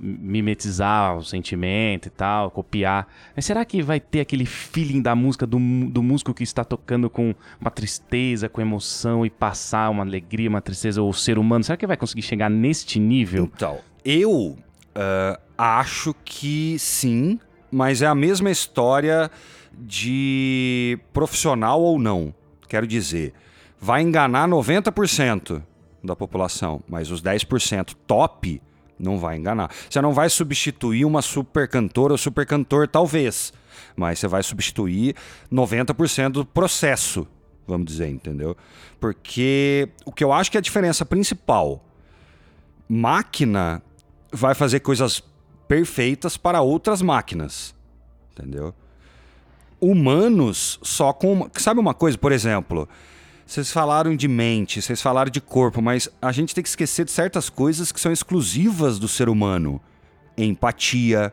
mimetizar 0.00 1.16
o 1.16 1.22
sentimento 1.22 2.06
e 2.06 2.10
tal, 2.10 2.50
copiar. 2.50 3.06
Mas 3.36 3.44
será 3.44 3.64
que 3.64 3.82
vai 3.82 4.00
ter 4.00 4.20
aquele 4.20 4.46
feeling 4.46 5.00
da 5.00 5.14
música, 5.14 5.46
do, 5.46 5.58
do 5.90 6.02
músico 6.02 6.34
que 6.34 6.42
está 6.42 6.64
tocando 6.64 7.08
com 7.08 7.34
uma 7.60 7.70
tristeza, 7.70 8.48
com 8.48 8.60
emoção 8.60 9.24
e 9.24 9.30
passar 9.30 9.90
uma 9.90 10.02
alegria, 10.02 10.48
uma 10.48 10.60
tristeza, 10.62 11.00
ou 11.00 11.10
o 11.10 11.14
ser 11.14 11.38
humano? 11.38 11.62
Será 11.62 11.76
que 11.76 11.86
vai 11.86 11.96
conseguir 11.96 12.22
chegar 12.22 12.50
neste 12.50 12.98
nível? 12.98 13.50
Então, 13.54 13.78
eu 14.04 14.32
uh, 14.32 15.40
acho 15.56 16.14
que 16.24 16.76
sim, 16.78 17.38
mas 17.70 18.02
é 18.02 18.06
a 18.06 18.14
mesma 18.14 18.50
história 18.50 19.30
de 19.78 20.98
profissional 21.12 21.80
ou 21.80 21.98
não. 21.98 22.34
Quero 22.68 22.86
dizer, 22.86 23.32
vai 23.82 24.00
enganar 24.00 24.48
90% 24.48 25.60
da 26.04 26.14
população, 26.14 26.80
mas 26.88 27.10
os 27.10 27.20
10% 27.20 27.96
top 28.06 28.62
não 28.96 29.18
vai 29.18 29.36
enganar. 29.36 29.72
Você 29.90 30.00
não 30.00 30.12
vai 30.12 30.30
substituir 30.30 31.04
uma 31.04 31.20
super 31.20 31.66
cantora 31.66 32.14
ou 32.14 32.18
super 32.18 32.46
cantor, 32.46 32.86
talvez, 32.86 33.52
mas 33.96 34.20
você 34.20 34.28
vai 34.28 34.44
substituir 34.44 35.16
90% 35.52 36.30
do 36.30 36.46
processo, 36.46 37.26
vamos 37.66 37.86
dizer, 37.86 38.08
entendeu? 38.08 38.56
Porque 39.00 39.88
o 40.06 40.12
que 40.12 40.22
eu 40.22 40.32
acho 40.32 40.48
que 40.48 40.56
é 40.56 40.60
a 40.60 40.62
diferença 40.62 41.04
principal, 41.04 41.84
máquina 42.88 43.82
vai 44.30 44.54
fazer 44.54 44.78
coisas 44.78 45.20
perfeitas 45.66 46.36
para 46.36 46.60
outras 46.60 47.02
máquinas, 47.02 47.74
entendeu? 48.30 48.72
Humanos 49.80 50.78
só 50.82 51.12
com. 51.12 51.50
Sabe 51.54 51.80
uma 51.80 51.92
coisa, 51.92 52.16
por 52.16 52.30
exemplo, 52.30 52.88
vocês 53.52 53.70
falaram 53.70 54.16
de 54.16 54.26
mente, 54.26 54.80
vocês 54.80 55.02
falaram 55.02 55.30
de 55.30 55.38
corpo, 55.38 55.82
mas 55.82 56.08
a 56.22 56.32
gente 56.32 56.54
tem 56.54 56.62
que 56.62 56.70
esquecer 56.70 57.04
de 57.04 57.10
certas 57.10 57.50
coisas 57.50 57.92
que 57.92 58.00
são 58.00 58.10
exclusivas 58.10 58.98
do 58.98 59.06
ser 59.06 59.28
humano. 59.28 59.78
Empatia, 60.38 61.30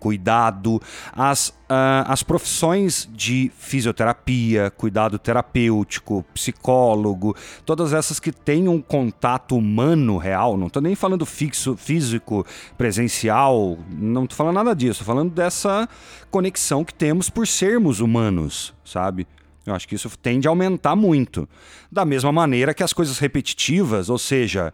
cuidado, 0.00 0.82
as, 1.12 1.50
uh, 1.50 2.02
as 2.06 2.24
profissões 2.24 3.08
de 3.12 3.52
fisioterapia, 3.56 4.72
cuidado 4.76 5.16
terapêutico, 5.16 6.24
psicólogo, 6.34 7.36
todas 7.64 7.92
essas 7.92 8.18
que 8.18 8.32
têm 8.32 8.66
um 8.66 8.82
contato 8.82 9.56
humano 9.56 10.16
real, 10.16 10.56
não 10.56 10.66
estou 10.66 10.82
nem 10.82 10.96
falando 10.96 11.24
fixo, 11.24 11.76
físico, 11.76 12.44
presencial, 12.76 13.78
não 13.92 14.24
estou 14.24 14.36
falando 14.36 14.56
nada 14.56 14.74
disso, 14.74 15.02
estou 15.02 15.06
falando 15.06 15.32
dessa 15.32 15.88
conexão 16.32 16.84
que 16.84 16.92
temos 16.92 17.30
por 17.30 17.46
sermos 17.46 18.00
humanos, 18.00 18.74
sabe? 18.84 19.24
Eu 19.66 19.74
acho 19.74 19.86
que 19.86 19.94
isso 19.94 20.10
tende 20.18 20.48
a 20.48 20.50
aumentar 20.50 20.96
muito. 20.96 21.48
Da 21.90 22.04
mesma 22.04 22.32
maneira 22.32 22.74
que 22.74 22.82
as 22.82 22.92
coisas 22.92 23.18
repetitivas, 23.18 24.08
ou 24.08 24.18
seja, 24.18 24.72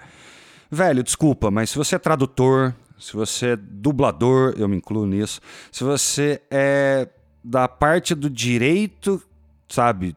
velho, 0.70 1.02
desculpa, 1.02 1.50
mas 1.50 1.70
se 1.70 1.76
você 1.76 1.96
é 1.96 1.98
tradutor, 1.98 2.74
se 2.98 3.12
você 3.12 3.48
é 3.48 3.56
dublador, 3.56 4.54
eu 4.56 4.68
me 4.68 4.76
incluo 4.76 5.06
nisso, 5.06 5.40
se 5.70 5.84
você 5.84 6.40
é 6.50 7.08
da 7.42 7.68
parte 7.68 8.14
do 8.14 8.30
direito, 8.30 9.22
sabe, 9.68 10.16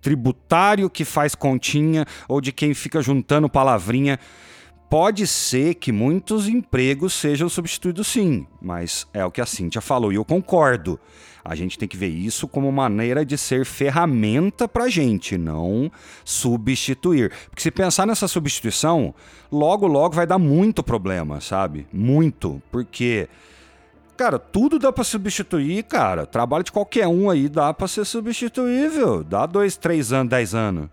tributário 0.00 0.88
que 0.88 1.04
faz 1.04 1.34
continha 1.34 2.06
ou 2.28 2.40
de 2.40 2.52
quem 2.52 2.72
fica 2.74 3.02
juntando 3.02 3.48
palavrinha, 3.48 4.18
pode 4.90 5.24
ser 5.24 5.76
que 5.76 5.92
muitos 5.92 6.48
empregos 6.48 7.14
sejam 7.14 7.48
substituídos 7.48 8.08
sim, 8.08 8.44
mas 8.60 9.06
é 9.14 9.24
o 9.24 9.30
que 9.30 9.40
a 9.40 9.46
Cíntia 9.46 9.80
falou 9.80 10.12
e 10.12 10.16
eu 10.16 10.24
concordo. 10.24 10.98
A 11.44 11.54
gente 11.54 11.78
tem 11.78 11.88
que 11.88 11.96
ver 11.96 12.08
isso 12.08 12.48
como 12.48 12.70
maneira 12.70 13.24
de 13.24 13.38
ser 13.38 13.64
ferramenta 13.64 14.68
para 14.68 14.90
gente, 14.90 15.38
não 15.38 15.90
substituir. 16.24 17.32
Porque 17.48 17.62
se 17.62 17.70
pensar 17.70 18.06
nessa 18.06 18.28
substituição, 18.28 19.14
logo, 19.50 19.86
logo 19.86 20.16
vai 20.16 20.26
dar 20.26 20.38
muito 20.38 20.82
problema, 20.82 21.40
sabe? 21.40 21.86
Muito. 21.92 22.60
Porque, 22.70 23.26
cara, 24.18 24.38
tudo 24.38 24.78
dá 24.78 24.92
para 24.92 25.04
substituir, 25.04 25.84
cara. 25.84 26.26
Trabalho 26.26 26.64
de 26.64 26.72
qualquer 26.72 27.06
um 27.06 27.30
aí 27.30 27.48
dá 27.48 27.72
para 27.72 27.88
ser 27.88 28.04
substituível. 28.04 29.24
Dá 29.24 29.46
dois, 29.46 29.78
três 29.78 30.12
anos, 30.12 30.28
dez 30.28 30.54
anos. 30.54 30.90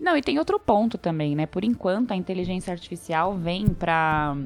Não, 0.00 0.16
e 0.16 0.22
tem 0.22 0.38
outro 0.38 0.58
ponto 0.58 0.98
também, 0.98 1.34
né? 1.34 1.46
Por 1.46 1.64
enquanto, 1.64 2.12
a 2.12 2.16
inteligência 2.16 2.72
artificial 2.72 3.36
vem 3.36 3.66
para 3.66 4.36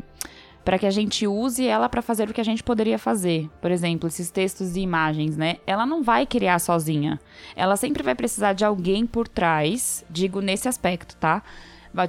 para 0.64 0.78
que 0.78 0.86
a 0.86 0.90
gente 0.90 1.26
use 1.26 1.66
ela 1.66 1.90
para 1.90 2.00
fazer 2.00 2.30
o 2.30 2.32
que 2.32 2.40
a 2.40 2.44
gente 2.44 2.62
poderia 2.62 2.98
fazer. 2.98 3.50
Por 3.60 3.70
exemplo, 3.70 4.08
esses 4.08 4.30
textos 4.30 4.76
e 4.76 4.80
imagens, 4.80 5.36
né? 5.36 5.56
Ela 5.66 5.84
não 5.84 6.02
vai 6.02 6.24
criar 6.24 6.58
sozinha. 6.58 7.20
Ela 7.54 7.76
sempre 7.76 8.02
vai 8.02 8.14
precisar 8.14 8.54
de 8.54 8.64
alguém 8.64 9.06
por 9.06 9.28
trás, 9.28 10.04
digo 10.08 10.40
nesse 10.40 10.66
aspecto, 10.66 11.16
tá? 11.16 11.42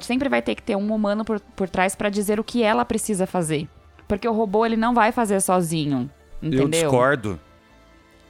Sempre 0.02 0.30
vai 0.30 0.42
ter 0.42 0.56
que 0.56 0.64
ter 0.64 0.76
um 0.76 0.94
humano 0.94 1.26
por, 1.26 1.40
por 1.40 1.70
trás 1.70 1.96
para 1.96 2.10
dizer 2.10 2.40
o 2.40 2.44
que 2.44 2.64
ela 2.64 2.86
precisa 2.86 3.28
fazer. 3.28 3.68
Porque 4.08 4.28
o 4.28 4.34
robô 4.34 4.66
ele 4.66 4.78
não 4.78 4.94
vai 4.94 5.12
fazer 5.12 5.42
sozinho. 5.42 6.10
Entendeu? 6.42 6.62
Eu 6.62 6.70
discordo. 6.70 7.40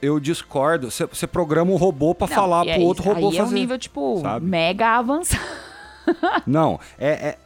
Eu 0.00 0.20
discordo. 0.20 0.90
Você 0.90 1.26
programa 1.26 1.70
um 1.72 1.76
robô 1.76 2.14
para 2.14 2.26
falar 2.26 2.64
pro 2.64 2.80
outro 2.82 3.02
robô 3.04 3.28
aí 3.28 3.36
fazer. 3.36 3.38
é 3.38 3.44
um 3.44 3.50
nível, 3.52 3.78
tipo, 3.78 4.20
sabe? 4.20 4.46
mega 4.46 4.98
avançado. 4.98 5.42
Não, 6.46 6.78
é, 6.98 7.08
é, 7.08 7.38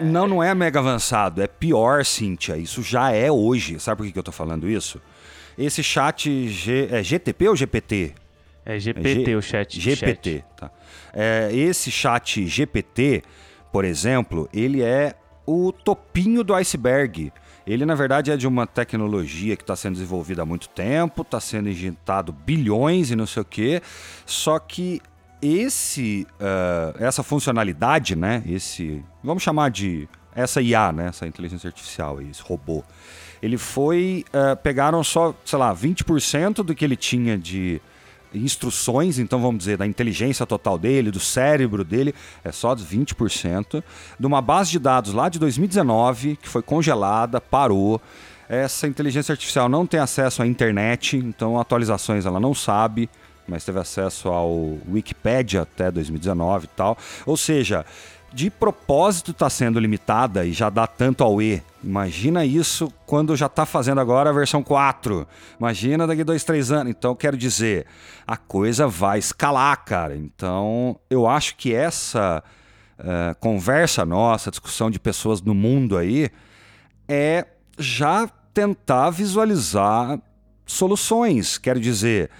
não, 0.00 0.26
não 0.26 0.42
é 0.42 0.52
mega 0.52 0.80
avançado, 0.80 1.40
é 1.40 1.46
pior, 1.46 2.04
Cíntia. 2.04 2.56
Isso 2.56 2.82
já 2.82 3.12
é 3.12 3.30
hoje. 3.30 3.78
Sabe 3.78 3.98
por 4.02 4.12
que 4.12 4.18
eu 4.18 4.22
tô 4.24 4.32
falando 4.32 4.68
isso? 4.68 5.00
Esse 5.56 5.84
chat 5.84 6.48
G, 6.48 6.88
é 6.90 7.00
GTP 7.00 7.48
ou 7.48 7.54
GPT? 7.54 8.14
É 8.64 8.78
GPT 8.78 9.08
é 9.08 9.24
G, 9.24 9.36
o 9.36 9.42
chat. 9.42 9.80
GPT, 9.80 10.30
chat. 10.32 10.44
tá. 10.56 10.70
É, 11.12 11.50
esse 11.52 11.90
chat 11.90 12.46
GPT, 12.46 13.22
por 13.72 13.84
exemplo, 13.84 14.48
ele 14.52 14.82
é 14.82 15.14
o 15.46 15.72
topinho 15.72 16.44
do 16.44 16.54
iceberg. 16.54 17.32
Ele, 17.68 17.84
na 17.84 17.94
verdade, 17.94 18.30
é 18.30 18.36
de 18.36 18.48
uma 18.48 18.66
tecnologia 18.66 19.54
que 19.54 19.62
está 19.62 19.76
sendo 19.76 19.92
desenvolvida 19.92 20.40
há 20.40 20.46
muito 20.46 20.70
tempo, 20.70 21.20
está 21.20 21.38
sendo 21.38 21.68
injetado 21.68 22.32
bilhões 22.32 23.10
e 23.10 23.16
não 23.16 23.26
sei 23.26 23.42
o 23.42 23.44
quê. 23.44 23.82
Só 24.24 24.58
que 24.58 25.02
esse, 25.42 26.26
uh, 26.40 26.96
essa 26.98 27.22
funcionalidade, 27.22 28.16
né? 28.16 28.42
Esse, 28.46 29.04
vamos 29.22 29.42
chamar 29.42 29.70
de 29.70 30.08
essa 30.34 30.62
IA, 30.62 30.92
né? 30.92 31.08
Essa 31.08 31.26
inteligência 31.26 31.68
artificial, 31.68 32.22
esse 32.22 32.40
robô. 32.40 32.82
Ele 33.42 33.58
foi, 33.58 34.24
uh, 34.28 34.56
pegaram 34.56 35.04
só, 35.04 35.34
sei 35.44 35.58
lá, 35.58 35.74
20% 35.74 36.62
do 36.64 36.74
que 36.74 36.82
ele 36.82 36.96
tinha 36.96 37.36
de 37.36 37.82
instruções, 38.34 39.18
então 39.18 39.40
vamos 39.40 39.58
dizer, 39.58 39.76
da 39.76 39.86
inteligência 39.86 40.46
total 40.46 40.78
dele, 40.78 41.10
do 41.10 41.20
cérebro 41.20 41.84
dele, 41.84 42.14
é 42.44 42.52
só 42.52 42.74
20%, 42.74 43.82
de 44.18 44.26
uma 44.26 44.40
base 44.40 44.70
de 44.70 44.78
dados 44.78 45.12
lá 45.12 45.28
de 45.28 45.38
2019, 45.38 46.36
que 46.36 46.48
foi 46.48 46.62
congelada, 46.62 47.40
parou. 47.40 48.00
Essa 48.48 48.86
inteligência 48.86 49.32
artificial 49.32 49.68
não 49.68 49.86
tem 49.86 50.00
acesso 50.00 50.42
à 50.42 50.46
internet, 50.46 51.16
então 51.16 51.58
atualizações 51.58 52.26
ela 52.26 52.40
não 52.40 52.54
sabe 52.54 53.08
mas 53.48 53.64
teve 53.64 53.78
acesso 53.78 54.28
ao 54.28 54.78
Wikipedia 54.92 55.62
até 55.62 55.90
2019 55.90 56.66
e 56.66 56.68
tal. 56.68 56.98
Ou 57.24 57.36
seja, 57.36 57.84
de 58.32 58.50
propósito 58.50 59.30
está 59.30 59.48
sendo 59.48 59.80
limitada 59.80 60.44
e 60.44 60.52
já 60.52 60.68
dá 60.68 60.86
tanto 60.86 61.24
ao 61.24 61.40
E. 61.40 61.62
Imagina 61.82 62.44
isso 62.44 62.92
quando 63.06 63.36
já 63.36 63.46
está 63.46 63.64
fazendo 63.64 64.00
agora 64.00 64.30
a 64.30 64.32
versão 64.32 64.62
4. 64.62 65.26
Imagina 65.58 66.06
daqui 66.06 66.24
dois, 66.24 66.44
três 66.44 66.70
anos. 66.70 66.90
Então, 66.90 67.14
quero 67.14 67.36
dizer, 67.36 67.86
a 68.26 68.36
coisa 68.36 68.86
vai 68.86 69.18
escalar, 69.18 69.84
cara. 69.84 70.16
Então, 70.16 70.98
eu 71.08 71.26
acho 71.26 71.56
que 71.56 71.74
essa 71.74 72.42
uh, 72.98 73.34
conversa 73.40 74.04
nossa, 74.04 74.50
discussão 74.50 74.90
de 74.90 74.98
pessoas 74.98 75.40
no 75.40 75.54
mundo 75.54 75.96
aí, 75.96 76.30
é 77.08 77.46
já 77.78 78.28
tentar 78.52 79.10
visualizar 79.10 80.20
soluções. 80.66 81.56
Quero 81.56 81.80
dizer, 81.80 82.30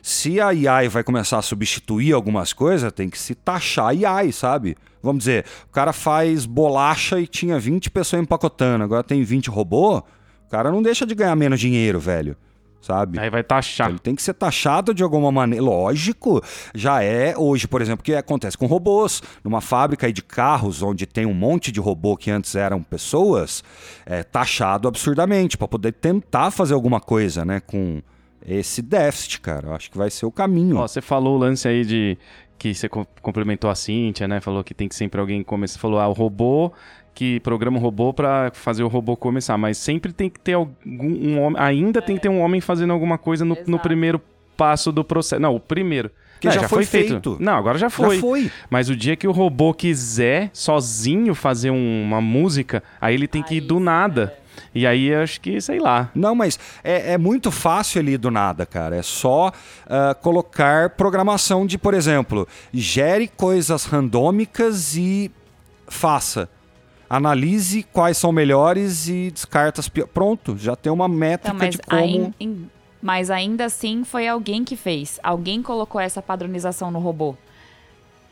se 0.00 0.40
a 0.40 0.48
AI 0.48 0.88
vai 0.88 1.02
começar 1.02 1.38
a 1.38 1.42
substituir 1.42 2.12
algumas 2.12 2.52
coisas, 2.52 2.92
tem 2.92 3.10
que 3.10 3.18
se 3.18 3.34
taxar 3.34 3.86
a 3.86 4.16
AI, 4.16 4.32
sabe? 4.32 4.76
Vamos 5.06 5.20
dizer, 5.20 5.44
o 5.68 5.72
cara 5.72 5.92
faz 5.92 6.44
bolacha 6.44 7.20
e 7.20 7.26
tinha 7.26 7.58
20 7.58 7.90
pessoas 7.90 8.22
empacotando, 8.22 8.84
agora 8.84 9.02
tem 9.02 9.22
20 9.22 9.48
robô, 9.48 9.98
o 9.98 10.50
cara 10.50 10.70
não 10.70 10.82
deixa 10.82 11.06
de 11.06 11.14
ganhar 11.14 11.34
menos 11.36 11.60
dinheiro, 11.60 11.98
velho. 11.98 12.36
Sabe? 12.80 13.18
Aí 13.18 13.28
vai 13.28 13.42
taxar. 13.42 13.88
Ele 13.90 13.98
tem 13.98 14.14
que 14.14 14.22
ser 14.22 14.34
taxado 14.34 14.94
de 14.94 15.02
alguma 15.02 15.32
maneira. 15.32 15.64
Lógico, 15.64 16.40
já 16.72 17.02
é 17.02 17.34
hoje, 17.36 17.66
por 17.66 17.82
exemplo, 17.82 18.04
que 18.04 18.14
acontece 18.14 18.56
com 18.56 18.66
robôs. 18.66 19.20
Numa 19.42 19.60
fábrica 19.60 20.12
de 20.12 20.22
carros, 20.22 20.82
onde 20.82 21.04
tem 21.04 21.26
um 21.26 21.34
monte 21.34 21.72
de 21.72 21.80
robô 21.80 22.16
que 22.16 22.30
antes 22.30 22.54
eram 22.54 22.80
pessoas, 22.80 23.64
é 24.04 24.22
taxado 24.22 24.86
absurdamente 24.86 25.58
para 25.58 25.66
poder 25.66 25.94
tentar 25.94 26.52
fazer 26.52 26.74
alguma 26.74 27.00
coisa, 27.00 27.44
né? 27.44 27.58
Com, 27.58 28.00
esse 28.46 28.80
déficit, 28.80 29.40
cara. 29.40 29.68
Eu 29.68 29.74
acho 29.74 29.90
que 29.90 29.98
vai 29.98 30.08
ser 30.08 30.24
o 30.24 30.30
caminho. 30.30 30.76
Ó, 30.76 30.86
você 30.86 31.00
falou 31.00 31.36
o 31.36 31.38
lance 31.38 31.66
aí 31.66 31.84
de 31.84 32.16
que 32.58 32.74
você 32.74 32.88
complementou 32.88 33.70
a 33.70 33.74
Cíntia, 33.74 34.26
né? 34.26 34.40
Falou 34.40 34.64
que 34.64 34.74
tem 34.74 34.88
que 34.88 34.94
sempre 34.94 35.20
alguém 35.20 35.42
começar. 35.42 35.78
Falou, 35.78 35.98
ah, 36.00 36.08
o 36.08 36.12
robô 36.12 36.72
que 37.16 37.40
programa 37.40 37.78
o 37.78 37.80
robô 37.80 38.12
para 38.12 38.50
fazer 38.52 38.82
o 38.82 38.88
robô 38.88 39.16
começar, 39.16 39.56
mas 39.56 39.78
sempre 39.78 40.12
tem 40.12 40.28
que 40.28 40.38
ter 40.38 40.52
algum 40.52 40.76
um 40.84 41.40
homem, 41.40 41.58
ainda 41.58 41.98
é. 41.98 42.02
tem 42.02 42.16
que 42.16 42.20
ter 42.20 42.28
um 42.28 42.40
homem 42.42 42.60
fazendo 42.60 42.92
alguma 42.92 43.16
coisa 43.16 43.42
no, 43.42 43.56
no 43.66 43.78
primeiro 43.78 44.20
passo 44.54 44.92
do 44.92 45.02
processo. 45.02 45.40
Não, 45.40 45.54
o 45.54 45.60
primeiro. 45.60 46.10
Que 46.38 46.50
já, 46.50 46.60
já, 46.60 46.68
foi, 46.68 46.84
feito. 46.84 47.08
feito. 47.12 47.36
Não, 47.40 47.54
agora 47.54 47.78
já 47.78 47.88
foi. 47.88 48.16
Já 48.16 48.20
foi. 48.20 48.50
Mas 48.68 48.90
o 48.90 48.96
dia 48.96 49.16
que 49.16 49.26
o 49.26 49.32
robô 49.32 49.72
quiser 49.72 50.50
sozinho 50.52 51.34
fazer 51.34 51.70
um, 51.70 52.02
uma 52.02 52.20
música, 52.20 52.82
aí 53.00 53.14
ele 53.14 53.26
tem 53.26 53.42
que 53.42 53.56
ir 53.56 53.60
do 53.62 53.80
nada. 53.80 54.36
É. 54.42 54.45
E 54.74 54.86
aí 54.86 55.14
acho 55.14 55.40
que, 55.40 55.60
sei 55.60 55.78
lá. 55.78 56.10
Não, 56.14 56.34
mas 56.34 56.58
é, 56.82 57.12
é 57.12 57.18
muito 57.18 57.50
fácil 57.50 58.00
ali 58.00 58.16
do 58.16 58.30
nada, 58.30 58.66
cara. 58.66 58.96
É 58.96 59.02
só 59.02 59.48
uh, 59.48 60.14
colocar 60.20 60.90
programação 60.90 61.66
de, 61.66 61.78
por 61.78 61.94
exemplo, 61.94 62.46
gere 62.72 63.28
coisas 63.28 63.84
randômicas 63.84 64.96
e 64.96 65.30
faça. 65.88 66.48
Analise 67.08 67.84
quais 67.84 68.16
são 68.18 68.32
melhores 68.32 69.08
e 69.08 69.30
descarta 69.30 69.80
as 69.80 69.88
piores. 69.88 70.12
Pronto, 70.12 70.56
já 70.58 70.74
tem 70.74 70.92
uma 70.92 71.08
métrica 71.08 71.66
então, 71.66 71.70
de 71.70 71.78
como. 71.78 72.70
mas 73.00 73.30
ainda 73.30 73.66
assim 73.66 74.02
foi 74.02 74.26
alguém 74.26 74.64
que 74.64 74.76
fez. 74.76 75.20
Alguém 75.22 75.62
colocou 75.62 76.00
essa 76.00 76.20
padronização 76.20 76.90
no 76.90 76.98
robô. 76.98 77.36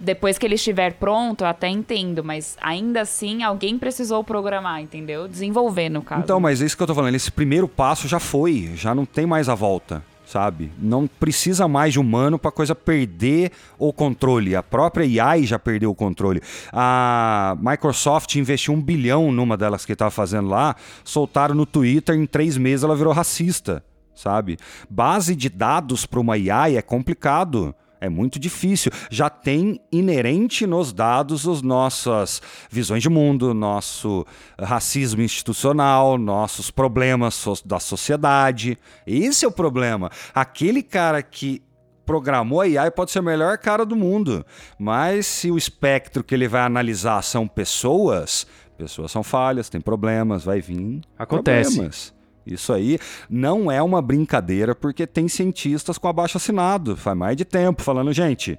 Depois 0.05 0.39
que 0.39 0.47
ele 0.47 0.55
estiver 0.55 0.93
pronto, 0.95 1.43
eu 1.43 1.49
até 1.49 1.69
entendo, 1.69 2.23
mas 2.23 2.57
ainda 2.61 3.01
assim 3.01 3.43
alguém 3.43 3.79
precisou 3.79 4.23
programar, 4.23 4.81
entendeu? 4.81 5.27
Desenvolver, 5.27 5.89
no 5.89 6.03
caso. 6.03 6.23
Então, 6.23 6.39
mas 6.39 6.61
é 6.61 6.67
isso 6.67 6.77
que 6.77 6.83
eu 6.83 6.87
tô 6.87 6.95
falando. 6.95 7.15
Esse 7.15 7.33
primeiro 7.33 7.67
passo 7.67 8.07
já 8.07 8.21
foi, 8.21 8.73
já 8.77 8.95
não 8.95 9.07
tem 9.07 9.27
mais 9.27 9.49
a 9.49 9.55
volta 9.55 10.03
sabe? 10.27 10.73
Não 10.79 11.07
precisa 11.07 11.69
mais 11.69 11.93
de 11.93 12.01
humano 12.01 12.39
para 12.39 12.51
coisa 12.51 12.75
perder 12.75 13.53
o 13.79 13.93
controle. 13.93 14.57
A 14.57 14.63
própria 14.63 15.25
AI 15.25 15.45
já 15.45 15.59
perdeu 15.59 15.91
o 15.91 15.95
controle. 15.95 16.41
A 16.73 17.57
Microsoft 17.61 18.35
investiu 18.35 18.75
um 18.75 18.83
bilhão 18.83 19.31
numa 19.31 19.57
delas 19.57 19.85
que 19.85 19.93
estava 19.93 20.11
fazendo 20.11 20.49
lá, 20.49 20.75
soltaram 21.05 21.55
no 21.55 21.67
Twitter, 21.67 22.17
em 22.17 22.27
três 22.27 22.57
meses 22.57 22.83
ela 22.83 22.97
virou 22.97 23.13
racista, 23.13 23.85
sabe? 24.15 24.59
Base 24.89 25.37
de 25.37 25.49
dados 25.49 26.07
para 26.07 26.21
uma 26.21 26.35
AI 26.35 26.77
é 26.77 26.83
complicado. 26.83 27.75
É 28.05 28.09
muito 28.09 28.39
difícil. 28.39 28.93
Já 29.11 29.31
tem 29.31 29.81
inerente 29.91 30.67
nos 30.67 30.93
dados 30.93 31.49
as 31.49 31.63
nossas 31.63 32.43
visões 32.71 33.03
de 33.03 33.09
mundo, 33.09 33.55
nosso 33.55 34.27
racismo 34.61 35.23
institucional, 35.23 36.19
nossos 36.19 36.71
problemas 36.71 37.45
da 37.65 37.81
sociedade. 37.81 38.79
Esse 39.07 39.47
é 39.47 39.49
o 39.49 39.53
problema. 39.53 40.11
Aquele 40.35 40.83
cara 40.83 41.23
que 41.23 41.63
programou 42.05 42.61
a 42.61 42.65
AI 42.65 42.91
pode 42.91 43.11
ser 43.11 43.21
o 43.21 43.23
melhor 43.23 43.57
cara 43.57 43.87
do 43.87 43.97
mundo, 43.97 44.45
mas 44.79 45.27
se 45.27 45.51
o 45.51 45.57
espectro 45.57 46.23
que 46.23 46.35
ele 46.35 46.47
vai 46.47 46.61
analisar 46.61 47.23
são 47.23 47.49
pessoas, 47.49 48.47
pessoas 48.77 49.11
são 49.11 49.23
falhas, 49.23 49.71
tem 49.71 49.81
problemas, 49.81 50.45
vai 50.45 50.61
vir 50.61 51.01
Acontece. 51.19 51.71
problemas. 51.71 52.14
Isso 52.47 52.73
aí 52.73 52.99
não 53.29 53.71
é 53.71 53.83
uma 53.83 54.03
brincadeira, 54.03 54.75
porque 54.75 55.07
tem 55.07 55.29
cientistas 55.29 55.99
com 55.99 56.09
abaixo 56.09 56.37
assinado, 56.37 56.97
faz 56.97 57.17
mais 57.17 57.37
de 57.37 57.45
tempo, 57.45 57.83
falando, 57.83 58.13
gente. 58.13 58.59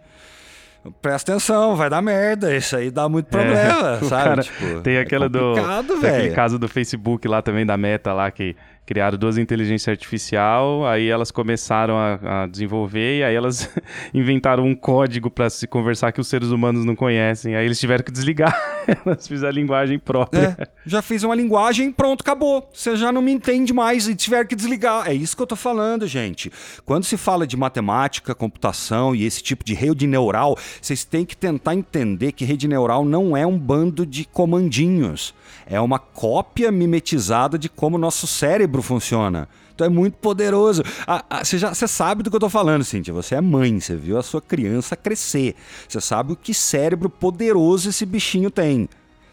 Presta 1.01 1.31
atenção, 1.31 1.75
vai 1.75 1.89
dar 1.89 2.01
merda, 2.01 2.55
isso 2.55 2.75
aí 2.75 2.91
dá 2.91 3.09
muito 3.09 3.25
problema, 3.25 3.97
é, 4.01 4.05
sabe? 4.05 4.23
Cara, 4.23 4.43
tipo, 4.43 4.81
tem 4.81 4.97
aquela 4.99 5.25
é 5.25 5.29
do. 5.29 5.53
Tem 5.99 6.09
aquele 6.09 6.31
caso 6.31 6.59
do 6.59 6.67
Facebook 6.67 7.27
lá 7.27 7.41
também, 7.41 7.65
da 7.65 7.75
meta 7.75 8.13
lá, 8.13 8.29
que 8.29 8.55
criaram 8.85 9.17
duas 9.17 9.37
inteligências 9.37 9.87
artificial, 9.91 10.85
aí 10.85 11.09
elas 11.09 11.31
começaram 11.31 11.97
a, 11.97 12.43
a 12.43 12.47
desenvolver 12.47 13.19
e 13.19 13.23
aí 13.23 13.35
elas 13.35 13.69
inventaram 14.13 14.63
um 14.63 14.75
código 14.75 15.31
para 15.31 15.49
se 15.49 15.67
conversar 15.67 16.11
que 16.11 16.21
os 16.21 16.27
seres 16.27 16.49
humanos 16.49 16.85
não 16.85 16.95
conhecem. 16.95 17.55
Aí 17.55 17.65
eles 17.65 17.79
tiveram 17.79 18.03
que 18.03 18.11
desligar, 18.11 18.55
elas 19.05 19.27
fizeram 19.27 19.49
a 19.49 19.55
linguagem 19.55 19.97
própria. 19.97 20.55
É, 20.59 20.67
já 20.85 21.01
fiz 21.01 21.23
uma 21.23 21.33
linguagem, 21.33 21.91
pronto, 21.91 22.21
acabou. 22.21 22.69
Você 22.71 22.95
já 22.95 23.11
não 23.11 23.21
me 23.21 23.31
entende 23.31 23.73
mais 23.73 24.07
e 24.07 24.15
tiver 24.15 24.45
que 24.45 24.55
desligar. 24.55 25.09
É 25.09 25.13
isso 25.13 25.35
que 25.35 25.41
eu 25.41 25.47
tô 25.47 25.55
falando, 25.55 26.05
gente. 26.05 26.51
Quando 26.85 27.05
se 27.05 27.17
fala 27.17 27.47
de 27.47 27.57
matemática, 27.57 28.35
computação 28.35 29.15
e 29.15 29.25
esse 29.25 29.41
tipo 29.41 29.63
de 29.63 29.73
rede 29.73 30.05
neural, 30.05 30.57
vocês 30.79 31.03
têm 31.03 31.25
que 31.25 31.35
tentar 31.35 31.73
entender 31.73 32.31
que 32.31 32.45
rede 32.45 32.67
neural 32.67 33.03
não 33.03 33.35
é 33.35 33.45
um 33.47 33.57
bando 33.57 34.05
de 34.05 34.25
comandinhos. 34.25 35.33
É 35.65 35.81
uma 35.81 35.97
cópia 35.97 36.71
mimetizada 36.71 37.57
de 37.57 37.67
como 37.67 37.97
nosso 37.97 38.27
cérebro 38.27 38.74
funciona. 38.81 39.47
Então 39.73 39.85
é 39.85 39.89
muito 39.89 40.15
poderoso. 40.15 40.83
Você 41.43 41.57
já 41.57 41.73
você 41.73 41.87
sabe 41.87 42.23
do 42.23 42.29
que 42.29 42.35
eu 42.35 42.39
tô 42.39 42.49
falando, 42.49 42.83
Cíntia. 42.83 43.13
Você 43.13 43.35
é 43.35 43.41
mãe, 43.41 43.79
você 43.79 43.95
viu 43.95 44.17
a 44.17 44.23
sua 44.23 44.41
criança 44.41 44.95
crescer. 44.95 45.55
Você 45.87 45.99
sabe 45.99 46.33
o 46.33 46.35
que 46.35 46.53
cérebro 46.53 47.09
poderoso 47.09 47.89
esse 47.89 48.05
bichinho 48.05 48.49
tem. 48.49 48.87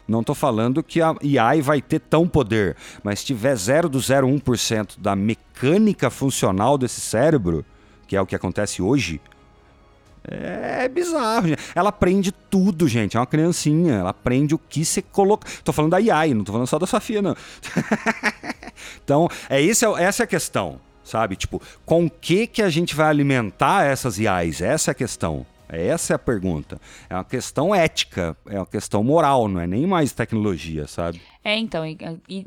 Não 0.06 0.24
tô 0.24 0.34
falando 0.34 0.82
que 0.82 1.00
a 1.00 1.14
AI 1.22 1.62
vai 1.62 1.80
ter 1.80 2.00
tão 2.00 2.26
poder, 2.26 2.76
mas 3.04 3.20
se 3.20 3.26
tiver 3.26 3.54
0,01% 3.54 4.98
da 4.98 5.14
mecânica 5.14 6.10
funcional 6.10 6.76
desse 6.76 7.00
cérebro, 7.00 7.64
que 8.08 8.16
é 8.16 8.20
o 8.20 8.26
que 8.26 8.34
acontece 8.34 8.82
hoje, 8.82 9.20
é 10.24 10.88
bizarro, 10.88 11.48
gente. 11.48 11.62
Ela 11.74 11.88
aprende 11.88 12.32
tudo, 12.32 12.86
gente. 12.86 13.16
É 13.16 13.20
uma 13.20 13.26
criancinha. 13.26 13.94
Ela 13.94 14.10
aprende 14.10 14.54
o 14.54 14.58
que 14.58 14.84
você 14.84 15.02
coloca. 15.02 15.48
Tô 15.64 15.72
falando 15.72 15.92
da 15.92 15.96
AI, 15.96 16.34
não 16.34 16.44
tô 16.44 16.52
falando 16.52 16.66
só 16.66 16.78
da 16.78 16.86
Sofia, 16.86 17.20
não. 17.20 17.36
então, 19.02 19.28
é 19.48 19.60
esse, 19.60 19.84
essa 19.84 20.22
é 20.22 20.24
a 20.24 20.26
questão, 20.26 20.80
sabe? 21.02 21.36
Tipo, 21.36 21.60
com 21.84 22.06
o 22.06 22.10
que, 22.10 22.46
que 22.46 22.62
a 22.62 22.70
gente 22.70 22.94
vai 22.94 23.08
alimentar 23.08 23.84
essas 23.84 24.18
IAs? 24.18 24.60
Essa 24.60 24.90
é 24.90 24.92
a 24.92 24.94
questão. 24.94 25.46
Essa 25.68 26.12
é 26.12 26.16
a 26.16 26.18
pergunta. 26.18 26.78
É 27.08 27.14
uma 27.14 27.24
questão 27.24 27.74
ética, 27.74 28.36
é 28.46 28.58
uma 28.58 28.66
questão 28.66 29.02
moral, 29.02 29.48
não 29.48 29.58
é 29.58 29.66
nem 29.66 29.86
mais 29.86 30.12
tecnologia, 30.12 30.86
sabe? 30.86 31.20
É, 31.42 31.56
então, 31.56 31.82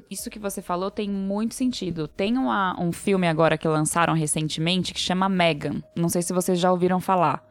isso 0.09 0.29
que 0.29 0.38
você 0.38 0.61
falou 0.61 0.91
tem 0.91 1.09
muito 1.09 1.55
sentido. 1.55 2.07
Tem 2.07 2.38
uma, 2.38 2.79
um 2.79 2.91
filme 2.91 3.27
agora 3.27 3.57
que 3.57 3.67
lançaram 3.67 4.13
recentemente 4.13 4.93
que 4.93 4.99
chama 4.99 5.27
Megan. 5.27 5.81
Não 5.95 6.07
sei 6.07 6.21
se 6.21 6.31
vocês 6.31 6.59
já 6.59 6.71
ouviram 6.71 7.01
falar. 7.01 7.44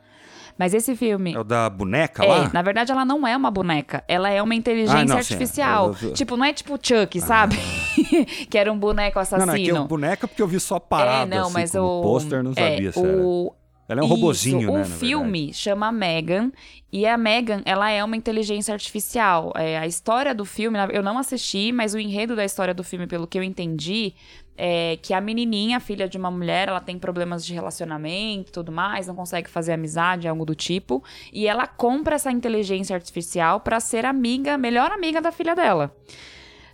Mas 0.59 0.73
esse 0.73 0.95
filme. 0.95 1.35
É 1.35 1.39
o 1.39 1.45
da 1.45 1.69
boneca 1.69 2.25
é, 2.25 2.29
lá? 2.29 2.51
Na 2.53 2.63
verdade, 2.63 2.93
ela 2.93 3.05
não 3.05 3.27
é 3.27 3.37
uma 3.37 3.51
boneca. 3.51 4.05
Ela 4.07 4.31
é 4.31 4.41
uma 4.41 4.55
inteligência 4.55 5.01
ah, 5.01 5.05
não, 5.05 5.17
artificial. 5.17 5.95
Sim, 5.95 6.07
eu... 6.07 6.13
Tipo, 6.13 6.37
não 6.37 6.45
é 6.45 6.53
tipo 6.53 6.79
Chuck, 6.81 7.19
ah. 7.19 7.21
sabe? 7.21 7.57
que 8.49 8.57
era 8.57 8.73
um 8.73 8.79
boneco 8.79 9.19
assassino. 9.19 9.47
Não, 9.47 9.75
não, 9.75 9.83
é 9.83 9.85
é 9.85 9.89
boneca 9.89 10.29
porque 10.29 10.43
eu 10.43 10.47
vi 10.47 10.61
só 10.61 10.79
parado. 10.79 11.33
É, 11.33 11.37
não, 11.37 11.47
assim, 11.47 11.55
mas 11.55 11.75
o. 11.75 12.03
pôster 12.03 12.43
não 12.43 12.55
sabia 12.55 12.89
é, 12.89 12.93
se 12.93 13.01
o... 13.01 13.53
Ela 13.89 14.01
é 14.01 14.03
um 14.03 14.07
Isso, 14.07 14.15
robozinho, 14.15 14.71
o 14.71 14.75
né? 14.75 14.79
na 14.81 14.85
filme 14.85 15.53
chama 15.53 15.93
Megan 15.93 16.51
e 16.91 17.07
a 17.07 17.19
Megan, 17.19 17.61
ela 17.65 17.91
é 17.91 18.03
uma 18.03 18.17
inteligência 18.17 18.73
artificial. 18.73 19.53
É, 19.57 19.79
a 19.79 19.87
história 19.87 20.35
do 20.35 20.45
filme, 20.45 20.79
eu 20.93 21.03
não 21.03 21.19
assisti, 21.19 21.71
mas 21.73 21.93
o 21.93 21.99
enredo 21.99 22.35
da 22.35 22.45
história 22.45 22.73
do 22.73 22.83
filme, 22.83 23.07
pelo 23.07 23.27
que 23.27 23.39
eu 23.39 23.43
entendi, 23.43 24.15
é 24.57 24.97
que 25.03 25.13
a 25.13 25.21
menininha, 25.21 25.81
filha 25.81 26.09
de 26.09 26.17
uma 26.17 26.31
mulher, 26.31 26.69
ela 26.69 26.81
tem 26.81 26.99
problemas 26.99 27.45
de 27.45 27.53
relacionamento 27.53 28.51
e 28.51 28.53
tudo 28.53 28.71
mais, 28.71 29.07
não 29.07 29.15
consegue 29.15 29.51
fazer 29.51 29.73
amizade, 29.73 30.29
algo 30.29 30.45
do 30.45 30.55
tipo, 30.55 31.03
e 31.33 31.47
ela 31.47 31.67
compra 31.67 32.15
essa 32.15 32.31
inteligência 32.31 32.95
artificial 32.95 33.61
pra 33.61 33.81
ser 33.81 34.07
amiga, 34.07 34.57
melhor 34.57 34.93
amiga 34.93 35.21
da 35.21 35.33
filha 35.33 35.55
dela. 35.55 35.95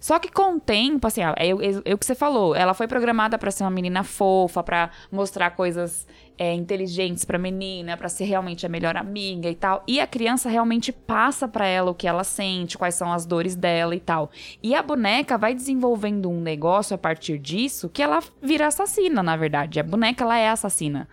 Só 0.00 0.18
que 0.18 0.32
com 0.32 0.56
o 0.56 0.60
tempo, 0.60 1.06
assim, 1.06 1.22
ó, 1.22 1.34
é, 1.36 1.54
o- 1.54 1.60
é, 1.62 1.82
é 1.84 1.94
o 1.94 1.98
que 1.98 2.06
você 2.06 2.14
falou, 2.14 2.54
ela 2.56 2.72
foi 2.72 2.88
programada 2.88 3.36
pra 3.38 3.50
ser 3.50 3.62
uma 3.64 3.70
menina 3.70 4.02
fofa, 4.02 4.62
pra 4.62 4.90
mostrar 5.12 5.50
coisas 5.50 6.06
é, 6.38 6.54
inteligentes 6.54 7.22
pra 7.26 7.38
menina, 7.38 7.98
pra 7.98 8.08
ser 8.08 8.24
realmente 8.24 8.64
a 8.64 8.68
melhor 8.70 8.96
amiga 8.96 9.50
e 9.50 9.54
tal. 9.54 9.84
E 9.86 10.00
a 10.00 10.06
criança 10.06 10.48
realmente 10.48 10.90
passa 10.90 11.46
pra 11.46 11.66
ela 11.66 11.90
o 11.90 11.94
que 11.94 12.08
ela 12.08 12.24
sente, 12.24 12.78
quais 12.78 12.94
são 12.94 13.12
as 13.12 13.26
dores 13.26 13.54
dela 13.54 13.94
e 13.94 14.00
tal. 14.00 14.30
E 14.62 14.74
a 14.74 14.82
boneca 14.82 15.36
vai 15.36 15.52
desenvolvendo 15.54 16.30
um 16.30 16.40
negócio 16.40 16.94
a 16.94 16.98
partir 16.98 17.36
disso 17.38 17.90
que 17.90 18.02
ela 18.02 18.20
vira 18.40 18.66
assassina, 18.68 19.22
na 19.22 19.36
verdade. 19.36 19.78
A 19.78 19.82
boneca, 19.82 20.24
ela 20.24 20.38
é 20.38 20.48
assassina. 20.48 21.06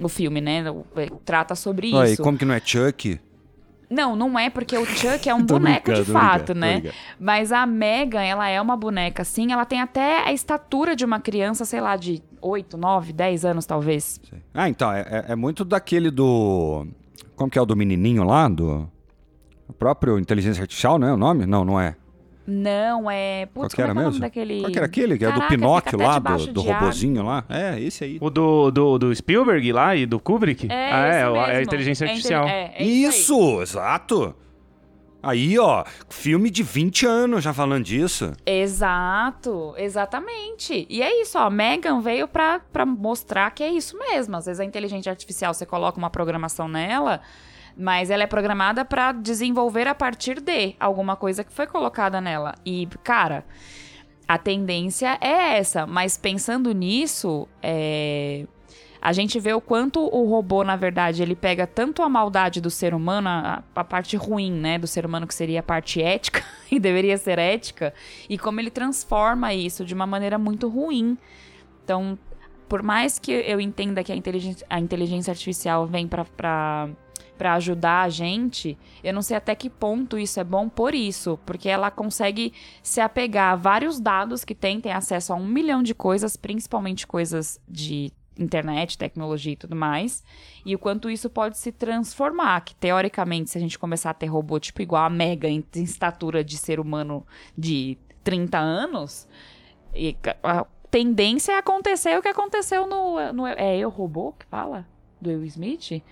O 0.00 0.08
filme, 0.08 0.40
né? 0.40 0.64
é, 0.96 1.08
Trata 1.24 1.54
sobre. 1.54 1.94
Aí, 1.96 2.14
isso. 2.14 2.22
como 2.24 2.36
que 2.36 2.44
não 2.44 2.54
é 2.54 2.60
Chuck? 2.60 3.20
Não, 3.92 4.16
não 4.16 4.38
é 4.38 4.48
porque 4.48 4.76
o 4.76 4.84
Chuck 4.86 5.28
é 5.28 5.34
um 5.34 5.42
boneco 5.46 5.92
de 5.92 6.04
fato, 6.04 6.54
né? 6.54 6.82
Mas 7.20 7.52
a 7.52 7.66
Megan, 7.66 8.22
ela 8.22 8.48
é 8.48 8.60
uma 8.60 8.76
boneca, 8.76 9.22
sim. 9.24 9.52
Ela 9.52 9.64
tem 9.64 9.80
até 9.80 10.26
a 10.26 10.32
estatura 10.32 10.96
de 10.96 11.04
uma 11.04 11.20
criança, 11.20 11.64
sei 11.64 11.80
lá, 11.80 11.94
de 11.96 12.22
8, 12.40 12.76
9, 12.76 13.12
10 13.12 13.44
anos, 13.44 13.66
talvez. 13.66 14.20
Ah, 14.54 14.68
então, 14.68 14.90
é, 14.92 15.00
é- 15.00 15.32
é 15.32 15.36
muito 15.36 15.64
daquele 15.64 16.10
do. 16.10 16.86
Como 17.36 17.50
que 17.50 17.58
é 17.58 17.62
o 17.62 17.66
do 17.66 17.76
menininho 17.76 18.24
lá? 18.24 18.48
Do. 18.48 18.88
O 19.68 19.72
próprio 19.72 20.18
Inteligência 20.18 20.62
Artificial, 20.62 20.98
né? 20.98 21.12
O 21.12 21.16
nome? 21.16 21.46
Não, 21.46 21.64
não 21.64 21.80
é. 21.80 21.96
Não, 22.46 23.10
é... 23.10 23.46
Qual 23.52 23.62
Putz, 23.64 23.74
que 23.74 23.80
era 23.82 23.92
é 23.92 23.96
é 23.96 24.04
mesmo? 24.04 24.20
daquele... 24.20 24.60
Qual 24.60 24.72
que 24.72 24.78
era 24.78 24.86
aquele? 24.86 25.16
Que 25.18 25.24
é 25.24 25.32
do 25.32 25.42
Pinóquio 25.42 25.98
lá, 25.98 26.18
do, 26.18 26.46
do 26.48 26.60
robozinho 26.60 27.22
lá? 27.22 27.44
É, 27.48 27.78
esse 27.80 28.02
aí. 28.04 28.18
O 28.20 28.28
do, 28.30 28.70
do, 28.70 28.98
do 28.98 29.14
Spielberg 29.14 29.72
lá 29.72 29.94
e 29.94 30.06
do 30.06 30.18
Kubrick? 30.18 30.66
É, 30.70 30.92
ah, 30.92 31.08
esse 31.08 31.18
é, 31.18 31.28
o- 31.28 31.36
é 31.36 31.44
a 31.44 31.46
mesmo. 31.48 31.62
inteligência 31.62 32.04
É 32.04 32.06
inte- 32.06 32.12
artificial. 32.12 32.48
É, 32.48 32.74
é 32.76 32.82
isso. 32.84 33.18
Isso, 33.32 33.62
exato. 33.62 34.34
Aí, 35.22 35.56
ó, 35.56 35.84
filme 36.10 36.50
de 36.50 36.64
20 36.64 37.06
anos 37.06 37.44
já 37.44 37.52
falando 37.54 37.84
disso. 37.84 38.32
Exato, 38.44 39.72
exatamente. 39.76 40.84
E 40.90 41.00
é 41.00 41.22
isso, 41.22 41.38
ó. 41.38 41.48
Megan 41.48 42.00
veio 42.00 42.26
pra, 42.26 42.58
pra 42.72 42.84
mostrar 42.84 43.50
que 43.52 43.62
é 43.62 43.70
isso 43.70 43.96
mesmo. 43.96 44.36
Às 44.36 44.46
vezes 44.46 44.58
a 44.58 44.64
inteligência 44.64 45.10
artificial, 45.10 45.54
você 45.54 45.64
coloca 45.64 45.96
uma 45.96 46.10
programação 46.10 46.66
nela, 46.66 47.20
mas 47.76 48.10
ela 48.10 48.22
é 48.22 48.26
programada 48.26 48.84
pra 48.84 49.12
desenvolver 49.12 49.86
a 49.86 49.94
partir 49.94 50.40
de 50.40 50.74
alguma 50.78 51.16
coisa 51.16 51.42
que 51.44 51.52
foi 51.52 51.66
colocada 51.66 52.20
nela. 52.20 52.54
E, 52.64 52.86
cara, 53.02 53.44
a 54.26 54.38
tendência 54.38 55.18
é 55.20 55.58
essa. 55.58 55.86
Mas 55.86 56.16
pensando 56.16 56.72
nisso, 56.72 57.48
é. 57.62 58.46
A 59.04 59.12
gente 59.12 59.40
vê 59.40 59.52
o 59.52 59.60
quanto 59.60 59.98
o 60.00 60.30
robô, 60.30 60.62
na 60.62 60.76
verdade, 60.76 61.24
ele 61.24 61.34
pega 61.34 61.66
tanto 61.66 62.02
a 62.02 62.08
maldade 62.08 62.60
do 62.60 62.70
ser 62.70 62.94
humano, 62.94 63.28
a, 63.28 63.64
a 63.74 63.82
parte 63.82 64.16
ruim, 64.16 64.52
né, 64.52 64.78
do 64.78 64.86
ser 64.86 65.04
humano, 65.04 65.26
que 65.26 65.34
seria 65.34 65.58
a 65.58 65.62
parte 65.62 66.00
ética, 66.00 66.44
e 66.70 66.78
deveria 66.78 67.18
ser 67.18 67.36
ética, 67.36 67.92
e 68.28 68.38
como 68.38 68.60
ele 68.60 68.70
transforma 68.70 69.52
isso 69.52 69.84
de 69.84 69.92
uma 69.92 70.06
maneira 70.06 70.38
muito 70.38 70.68
ruim. 70.68 71.18
Então, 71.82 72.16
por 72.68 72.80
mais 72.80 73.18
que 73.18 73.32
eu 73.32 73.60
entenda 73.60 74.04
que 74.04 74.12
a 74.12 74.16
inteligência, 74.16 74.64
a 74.70 74.78
inteligência 74.78 75.32
artificial 75.32 75.84
vem 75.84 76.06
pra 76.06 76.88
para 77.42 77.54
ajudar 77.54 78.02
a 78.02 78.08
gente, 78.08 78.78
eu 79.02 79.12
não 79.12 79.20
sei 79.20 79.36
até 79.36 79.52
que 79.56 79.68
ponto 79.68 80.16
isso 80.16 80.38
é 80.38 80.44
bom 80.44 80.68
por 80.68 80.94
isso, 80.94 81.40
porque 81.44 81.68
ela 81.68 81.90
consegue 81.90 82.52
se 82.84 83.00
apegar 83.00 83.54
a 83.54 83.56
vários 83.56 83.98
dados 83.98 84.44
que 84.44 84.54
tem, 84.54 84.80
tem 84.80 84.92
acesso 84.92 85.32
a 85.32 85.36
um 85.36 85.44
milhão 85.44 85.82
de 85.82 85.92
coisas, 85.92 86.36
principalmente 86.36 87.04
coisas 87.04 87.60
de 87.68 88.12
internet, 88.38 88.96
tecnologia 88.96 89.54
e 89.54 89.56
tudo 89.56 89.74
mais, 89.74 90.22
e 90.64 90.72
o 90.72 90.78
quanto 90.78 91.10
isso 91.10 91.28
pode 91.28 91.58
se 91.58 91.72
transformar, 91.72 92.60
que 92.60 92.76
teoricamente, 92.76 93.50
se 93.50 93.58
a 93.58 93.60
gente 93.60 93.76
começar 93.76 94.10
a 94.10 94.14
ter 94.14 94.26
robô 94.26 94.60
tipo 94.60 94.80
igual 94.80 95.04
a 95.04 95.10
Mega 95.10 95.48
em, 95.48 95.64
estatura 95.74 96.44
de 96.44 96.56
ser 96.56 96.78
humano 96.78 97.26
de 97.58 97.98
30 98.22 98.56
anos, 98.56 99.26
e 99.92 100.16
a 100.44 100.64
tendência 100.92 101.54
é 101.54 101.58
acontecer 101.58 102.16
o 102.16 102.22
que 102.22 102.28
aconteceu 102.28 102.86
no, 102.86 103.32
no 103.32 103.48
é 103.48 103.76
eu 103.76 103.88
robô 103.88 104.30
que 104.30 104.46
fala? 104.46 104.86
Do 105.20 105.30
Will 105.30 105.44
Smith, 105.44 106.02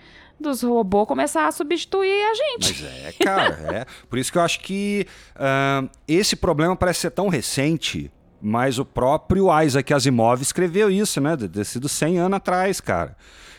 dos 0.41 0.61
robôs 0.63 1.07
começar 1.07 1.47
a 1.47 1.51
substituir 1.51 2.23
a 2.23 2.33
gente. 2.33 2.83
Mas 2.83 3.05
é, 3.05 3.11
cara, 3.23 3.77
é. 3.77 3.85
Por 4.09 4.19
isso 4.19 4.31
que 4.31 4.37
eu 4.37 4.41
acho 4.41 4.59
que 4.59 5.05
ah, 5.35 5.83
esse 6.07 6.35
problema 6.35 6.75
parece 6.75 7.01
ser 7.01 7.11
tão 7.11 7.29
recente, 7.29 8.11
mas 8.41 8.79
o 8.79 8.85
próprio 8.85 9.47
Isaac 9.61 9.93
Asimov 9.93 10.41
escreveu 10.41 10.89
isso, 10.89 11.21
né? 11.21 11.35
De 11.35 11.47
ter 11.47 11.65
sido 11.65 11.87
100 11.87 12.19
anos 12.19 12.37
atrás, 12.37 12.81
cara. 12.81 13.15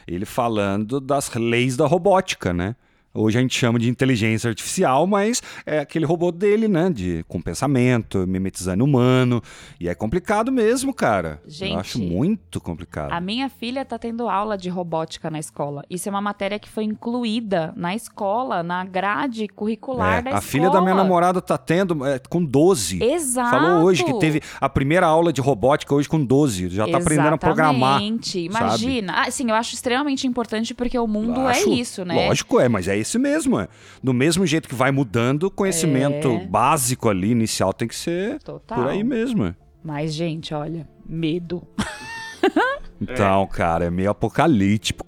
Ele 0.06 0.26
falando 0.26 1.00
das 1.00 1.32
leis 1.34 1.76
da 1.76 1.86
robótica, 1.86 2.52
né? 2.52 2.74
Hoje 3.14 3.36
a 3.38 3.40
gente 3.42 3.54
chama 3.58 3.78
de 3.78 3.90
inteligência 3.90 4.48
artificial, 4.48 5.06
mas 5.06 5.42
é 5.66 5.80
aquele 5.80 6.06
robô 6.06 6.32
dele, 6.32 6.66
né? 6.66 6.88
De, 6.88 7.24
com 7.28 7.40
pensamento, 7.42 8.26
mimetizando 8.26 8.82
humano. 8.84 9.42
E 9.78 9.86
é 9.88 9.94
complicado 9.94 10.50
mesmo, 10.50 10.94
cara. 10.94 11.40
Gente, 11.46 11.72
eu 11.74 11.78
acho 11.80 11.98
muito 11.98 12.60
complicado. 12.60 13.12
A 13.12 13.20
minha 13.20 13.50
filha 13.50 13.84
tá 13.84 13.98
tendo 13.98 14.28
aula 14.30 14.56
de 14.56 14.70
robótica 14.70 15.30
na 15.30 15.38
escola. 15.38 15.84
Isso 15.90 16.08
é 16.08 16.10
uma 16.10 16.22
matéria 16.22 16.58
que 16.58 16.68
foi 16.70 16.84
incluída 16.84 17.72
na 17.76 17.94
escola, 17.94 18.62
na 18.62 18.82
grade 18.84 19.46
curricular 19.48 20.18
É, 20.20 20.22
da 20.22 20.30
a 20.30 20.32
escola. 20.38 20.40
filha 20.40 20.70
da 20.70 20.80
minha 20.80 20.94
namorada 20.94 21.42
tá 21.42 21.58
tendo 21.58 22.06
é, 22.06 22.18
com 22.18 22.42
12. 22.42 23.02
Exato. 23.02 23.50
Falou 23.50 23.84
hoje 23.84 24.04
que 24.04 24.14
teve 24.18 24.40
a 24.58 24.68
primeira 24.70 25.06
aula 25.06 25.32
de 25.32 25.40
robótica 25.42 25.94
hoje 25.94 26.08
com 26.08 26.24
12. 26.24 26.70
Já 26.70 26.88
tá 26.88 26.96
aprendendo 26.96 27.34
a 27.34 27.38
programar. 27.38 28.00
Exatamente. 28.00 28.38
Imagina. 28.40 29.12
Ah, 29.26 29.30
sim, 29.30 29.50
eu 29.50 29.54
acho 29.54 29.74
extremamente 29.74 30.26
importante 30.26 30.72
porque 30.72 30.98
o 30.98 31.06
mundo 31.06 31.40
Acho- 31.42 31.68
é 31.68 31.74
isso, 31.74 32.04
né? 32.06 32.26
Lógico, 32.28 32.58
é, 32.58 32.68
mas 32.68 32.88
é 32.88 33.01
esse 33.02 33.18
mesmo. 33.18 33.60
É. 33.60 33.68
Do 34.02 34.12
mesmo 34.12 34.46
jeito 34.46 34.68
que 34.68 34.74
vai 34.74 34.90
mudando, 34.90 35.44
o 35.44 35.50
conhecimento 35.50 36.28
É. 36.28 36.46
básico 36.46 37.08
ali, 37.08 37.30
inicial, 37.30 37.72
tem 37.72 37.86
que 37.86 37.94
ser 37.96 38.38
Total. 38.42 38.78
por 38.78 38.88
aí 38.88 39.04
mesmo. 39.04 39.44
é. 39.44 39.54
Mas, 39.84 40.14
gente, 40.14 40.54
olha, 40.54 40.88
medo. 41.06 41.66
Então, 43.04 43.44
cara, 43.48 43.86
é 43.86 43.90
meio 43.90 44.10
apocalíptico. 44.10 45.04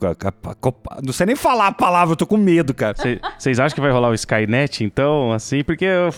Não 1.05 1.13
sei 1.13 1.27
nem 1.27 1.37
falar 1.37 1.69
a 1.69 1.73
palavra, 1.73 2.15
eu 2.15 2.17
tô 2.17 2.27
com 2.27 2.37
medo, 2.37 2.75
cara. 2.75 2.97
Vocês 3.39 3.61
acham 3.61 3.73
que 3.73 3.81
vai 3.81 3.93
rolar 3.93 4.09
o 4.09 4.15
Skynet, 4.15 4.83
então, 4.83 5.31
assim? 5.33 5.63
Porque 5.63 5.85
eu 5.85 6.09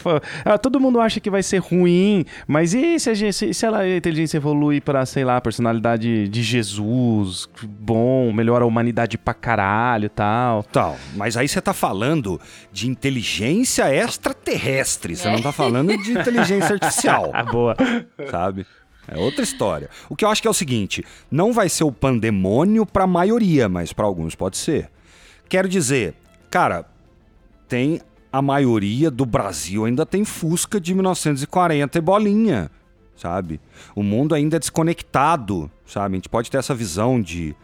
ah, 0.42 0.56
todo 0.56 0.80
mundo 0.80 0.98
acha 0.98 1.20
que 1.20 1.28
vai 1.28 1.42
ser 1.42 1.58
ruim, 1.58 2.24
mas 2.48 2.72
e 2.72 2.98
se 2.98 3.10
a, 3.10 3.14
gente- 3.14 3.34
se- 3.34 3.52
se 3.52 3.66
ela, 3.66 3.80
a 3.80 3.94
inteligência 3.94 4.38
evolui 4.38 4.80
pra, 4.80 5.04
sei 5.04 5.22
lá, 5.22 5.36
a 5.36 5.40
personalidade 5.42 6.26
de 6.28 6.42
Jesus, 6.42 7.46
bom, 7.62 8.32
melhora 8.32 8.64
a 8.64 8.66
humanidade 8.66 9.18
pra 9.18 9.34
caralho 9.34 10.06
e 10.06 10.08
tal? 10.08 10.62
Tal, 10.62 10.96
mas 11.14 11.36
aí 11.36 11.46
você 11.46 11.60
tá 11.60 11.74
falando 11.74 12.40
de 12.72 12.88
inteligência 12.88 13.94
extraterrestre, 13.94 15.14
você 15.14 15.28
não 15.28 15.42
tá 15.42 15.52
falando 15.52 15.94
de 15.98 16.12
inteligência 16.12 16.72
artificial. 16.72 17.30
Ah, 17.34 17.42
boa. 17.52 17.76
sabe? 18.30 18.66
É 19.08 19.16
outra 19.18 19.42
história. 19.42 19.88
O 20.08 20.16
que 20.16 20.24
eu 20.24 20.28
acho 20.28 20.42
que 20.42 20.48
é 20.48 20.50
o 20.50 20.54
seguinte: 20.54 21.04
não 21.30 21.52
vai 21.52 21.68
ser 21.68 21.84
o 21.84 21.92
pandemônio 21.92 22.84
para 22.84 23.04
a 23.04 23.06
maioria, 23.06 23.68
mas 23.68 23.92
para 23.92 24.04
alguns 24.06 24.34
pode 24.34 24.56
ser. 24.56 24.90
Quero 25.48 25.68
dizer, 25.68 26.14
cara, 26.50 26.84
tem 27.68 28.00
a 28.32 28.42
maioria 28.42 29.10
do 29.10 29.24
Brasil 29.24 29.84
ainda 29.84 30.04
tem 30.04 30.24
Fusca 30.24 30.80
de 30.80 30.92
1940 30.92 31.96
e 31.96 32.00
bolinha, 32.00 32.70
sabe? 33.16 33.60
O 33.94 34.02
mundo 34.02 34.34
ainda 34.34 34.56
é 34.56 34.58
desconectado, 34.58 35.70
sabe? 35.86 36.14
A 36.14 36.18
gente 36.18 36.28
pode 36.28 36.50
ter 36.50 36.58
essa 36.58 36.74
visão 36.74 37.20
de 37.20 37.54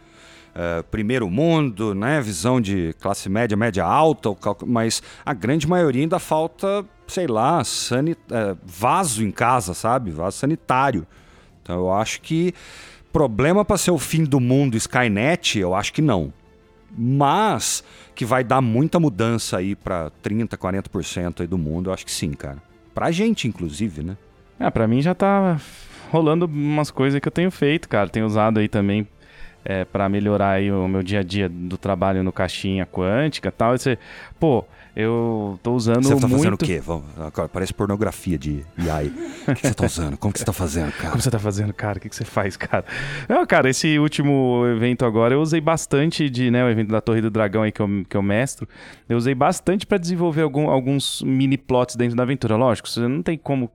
eh, 0.55 0.81
primeiro 0.89 1.29
mundo, 1.29 1.93
né? 1.93 2.21
Visão 2.21 2.59
de 2.61 2.95
classe 2.99 3.27
média, 3.29 3.55
média 3.57 3.83
alta, 3.83 4.29
mas 4.65 5.03
a 5.25 5.33
grande 5.33 5.67
maioria 5.67 6.01
ainda 6.01 6.19
falta, 6.19 6.85
sei 7.07 7.27
lá, 7.27 7.63
sani- 7.63 8.15
eh, 8.31 8.55
vaso 8.63 9.23
em 9.23 9.29
casa, 9.31 9.73
sabe? 9.73 10.09
Vaso 10.09 10.37
sanitário. 10.37 11.05
Então 11.63 11.77
eu 11.77 11.91
acho 11.91 12.21
que 12.21 12.53
problema 13.11 13.63
para 13.63 13.77
ser 13.77 13.91
o 13.91 13.97
fim 13.97 14.23
do 14.23 14.39
mundo 14.39 14.75
Skynet, 14.75 15.57
eu 15.57 15.73
acho 15.73 15.93
que 15.93 16.01
não. 16.01 16.31
Mas 16.95 17.83
que 18.13 18.25
vai 18.25 18.43
dar 18.43 18.61
muita 18.61 18.99
mudança 18.99 19.57
aí 19.57 19.75
para 19.75 20.11
30, 20.21 20.55
40% 20.57 21.41
aí 21.41 21.47
do 21.47 21.57
mundo, 21.57 21.89
eu 21.89 21.93
acho 21.93 22.05
que 22.05 22.11
sim, 22.11 22.31
cara. 22.33 22.61
Pra 22.93 23.09
gente 23.09 23.47
inclusive, 23.47 24.03
né? 24.03 24.17
Ah, 24.59 24.69
pra 24.69 24.87
mim 24.87 25.01
já 25.01 25.15
tá 25.15 25.59
rolando 26.11 26.45
umas 26.45 26.91
coisas 26.91 27.19
que 27.19 27.27
eu 27.27 27.31
tenho 27.31 27.49
feito, 27.49 27.89
cara. 27.89 28.07
Tenho 28.07 28.25
usado 28.25 28.59
aí 28.59 28.67
também 28.67 29.07
é, 29.65 29.85
para 29.85 30.07
melhorar 30.09 30.51
aí 30.51 30.71
o 30.71 30.87
meu 30.87 31.01
dia 31.01 31.21
a 31.21 31.23
dia 31.23 31.49
do 31.49 31.77
trabalho 31.77 32.23
no 32.23 32.31
caixinha 32.31 32.85
quântica 32.85 33.51
tal. 33.51 33.73
E 33.73 33.79
você, 33.79 33.97
pô, 34.39 34.63
eu 34.95 35.59
tô 35.63 35.73
usando 35.73 36.03
Você 36.03 36.15
tá 36.15 36.27
muito... 36.27 36.37
fazendo 36.37 36.53
o 36.53 36.57
quê? 36.57 36.79
Vamos, 36.79 37.05
agora, 37.17 37.49
parece 37.49 37.73
pornografia 37.73 38.37
de 38.37 38.63
AI. 38.77 39.11
O 39.43 39.55
que 39.55 39.67
você 39.67 39.73
tá 39.73 39.85
usando? 39.85 40.17
Como 40.17 40.31
que 40.31 40.39
você 40.39 40.45
tá 40.45 40.53
fazendo, 40.53 40.91
cara? 40.93 41.09
Como 41.09 41.21
você 41.21 41.29
tá 41.29 41.39
fazendo, 41.39 41.73
cara? 41.73 41.97
O 41.97 42.01
que, 42.01 42.07
que 42.07 42.15
você 42.15 42.23
faz, 42.23 42.55
cara? 42.55 42.85
Não, 43.27 43.45
cara, 43.45 43.69
esse 43.69 43.99
último 43.99 44.63
evento 44.67 45.03
agora 45.03 45.33
eu 45.33 45.41
usei 45.41 45.59
bastante 45.59 46.29
de, 46.29 46.49
né, 46.49 46.63
o 46.63 46.69
evento 46.69 46.89
da 46.89 47.01
Torre 47.01 47.19
do 47.19 47.29
Dragão 47.29 47.63
aí 47.63 47.71
que 47.71 47.81
eu, 47.81 47.89
que 48.07 48.15
eu 48.15 48.21
mestro. 48.21 48.65
Eu 49.09 49.17
usei 49.17 49.35
bastante 49.35 49.85
para 49.85 49.97
desenvolver 49.97 50.43
algum, 50.43 50.69
alguns 50.69 51.21
mini 51.23 51.57
plots 51.57 51.97
dentro 51.97 52.15
da 52.15 52.23
aventura. 52.23 52.55
Lógico, 52.55 52.87
você 52.87 53.01
não 53.01 53.21
tem 53.21 53.37
como. 53.37 53.69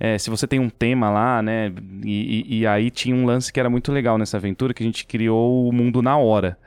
É, 0.00 0.18
se 0.18 0.28
você 0.28 0.46
tem 0.48 0.58
um 0.58 0.68
tema 0.68 1.08
lá, 1.08 1.40
né? 1.40 1.72
E, 2.04 2.46
e, 2.48 2.58
e 2.58 2.66
aí 2.66 2.90
tinha 2.90 3.14
um 3.14 3.24
lance 3.24 3.52
que 3.52 3.60
era 3.60 3.70
muito 3.70 3.92
legal 3.92 4.18
nessa 4.18 4.38
aventura, 4.38 4.74
que 4.74 4.82
a 4.82 4.86
gente 4.86 5.06
criou 5.06 5.68
o 5.68 5.72
mundo 5.72 6.02
na 6.02 6.16
hora. 6.16 6.58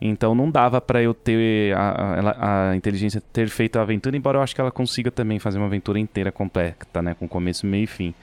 Então 0.00 0.34
não 0.34 0.50
dava 0.50 0.80
para 0.80 1.02
eu 1.02 1.14
ter 1.14 1.74
a, 1.74 1.80
a, 1.80 2.70
a, 2.70 2.76
inteligência 2.76 3.20
ter 3.32 3.48
feito 3.48 3.78
a 3.78 3.82
aventura, 3.82 4.16
embora 4.16 4.38
eu 4.38 4.42
acho 4.42 4.54
que 4.54 4.60
ela 4.60 4.70
consiga 4.70 5.10
também 5.10 5.38
fazer 5.38 5.58
uma 5.58 5.66
aventura 5.66 5.98
inteira 5.98 6.30
completa, 6.30 7.00
né, 7.00 7.14
com 7.18 7.26
começo, 7.26 7.66
meio 7.66 7.84
e 7.84 7.86
fim. 7.86 8.14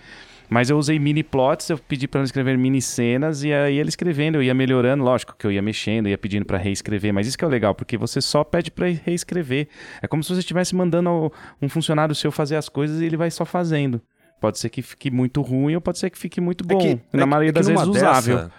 Mas 0.50 0.70
eu 0.70 0.78
usei 0.78 1.00
mini 1.00 1.24
plots, 1.24 1.70
eu 1.70 1.78
pedi 1.80 2.08
para 2.08 2.20
ela 2.20 2.26
escrever 2.26 2.56
mini 2.58 2.82
cenas 2.82 3.44
e 3.44 3.52
aí 3.52 3.80
ele 3.80 3.90
escrevendo, 3.90 4.36
eu 4.36 4.44
ia 4.44 4.54
melhorando, 4.54 5.04
lógico 5.04 5.36
que 5.38 5.48
eu 5.48 5.52
ia 5.52 5.62
mexendo, 5.62 6.08
ia 6.08 6.18
pedindo 6.18 6.46
para 6.46 6.60
reescrever, 6.60 7.12
mas 7.12 7.26
isso 7.26 7.38
que 7.38 7.44
é 7.44 7.48
o 7.48 7.50
legal, 7.50 7.74
porque 7.74 7.98
você 7.98 8.22
só 8.22 8.44
pede 8.44 8.70
para 8.70 8.88
reescrever. 8.88 9.68
É 10.00 10.08
como 10.08 10.22
se 10.22 10.30
você 10.30 10.42
estivesse 10.42 10.76
mandando 10.76 11.32
um 11.62 11.70
funcionário 11.70 12.14
seu 12.14 12.32
fazer 12.32 12.56
as 12.56 12.70
coisas 12.70 13.02
e 13.02 13.06
ele 13.06 13.18
vai 13.18 13.32
só 13.32 13.46
fazendo. 13.46 14.00
Pode 14.40 14.60
ser 14.60 14.70
que 14.70 14.82
fique 14.82 15.10
muito 15.10 15.42
ruim 15.42 15.74
ou 15.74 15.82
pode 15.82 15.98
ser 15.98 16.10
que 16.10 16.18
fique 16.18 16.42
muito 16.42 16.64
bom. 16.64 16.78
É 16.78 16.96
que, 16.96 17.00
Na 17.14 17.24
é 17.24 17.26
maioria 17.26 17.50
é 17.50 17.54
das 17.54 17.68
vezes 17.68 17.88
usável. 17.88 18.36
Dessa, 18.36 18.52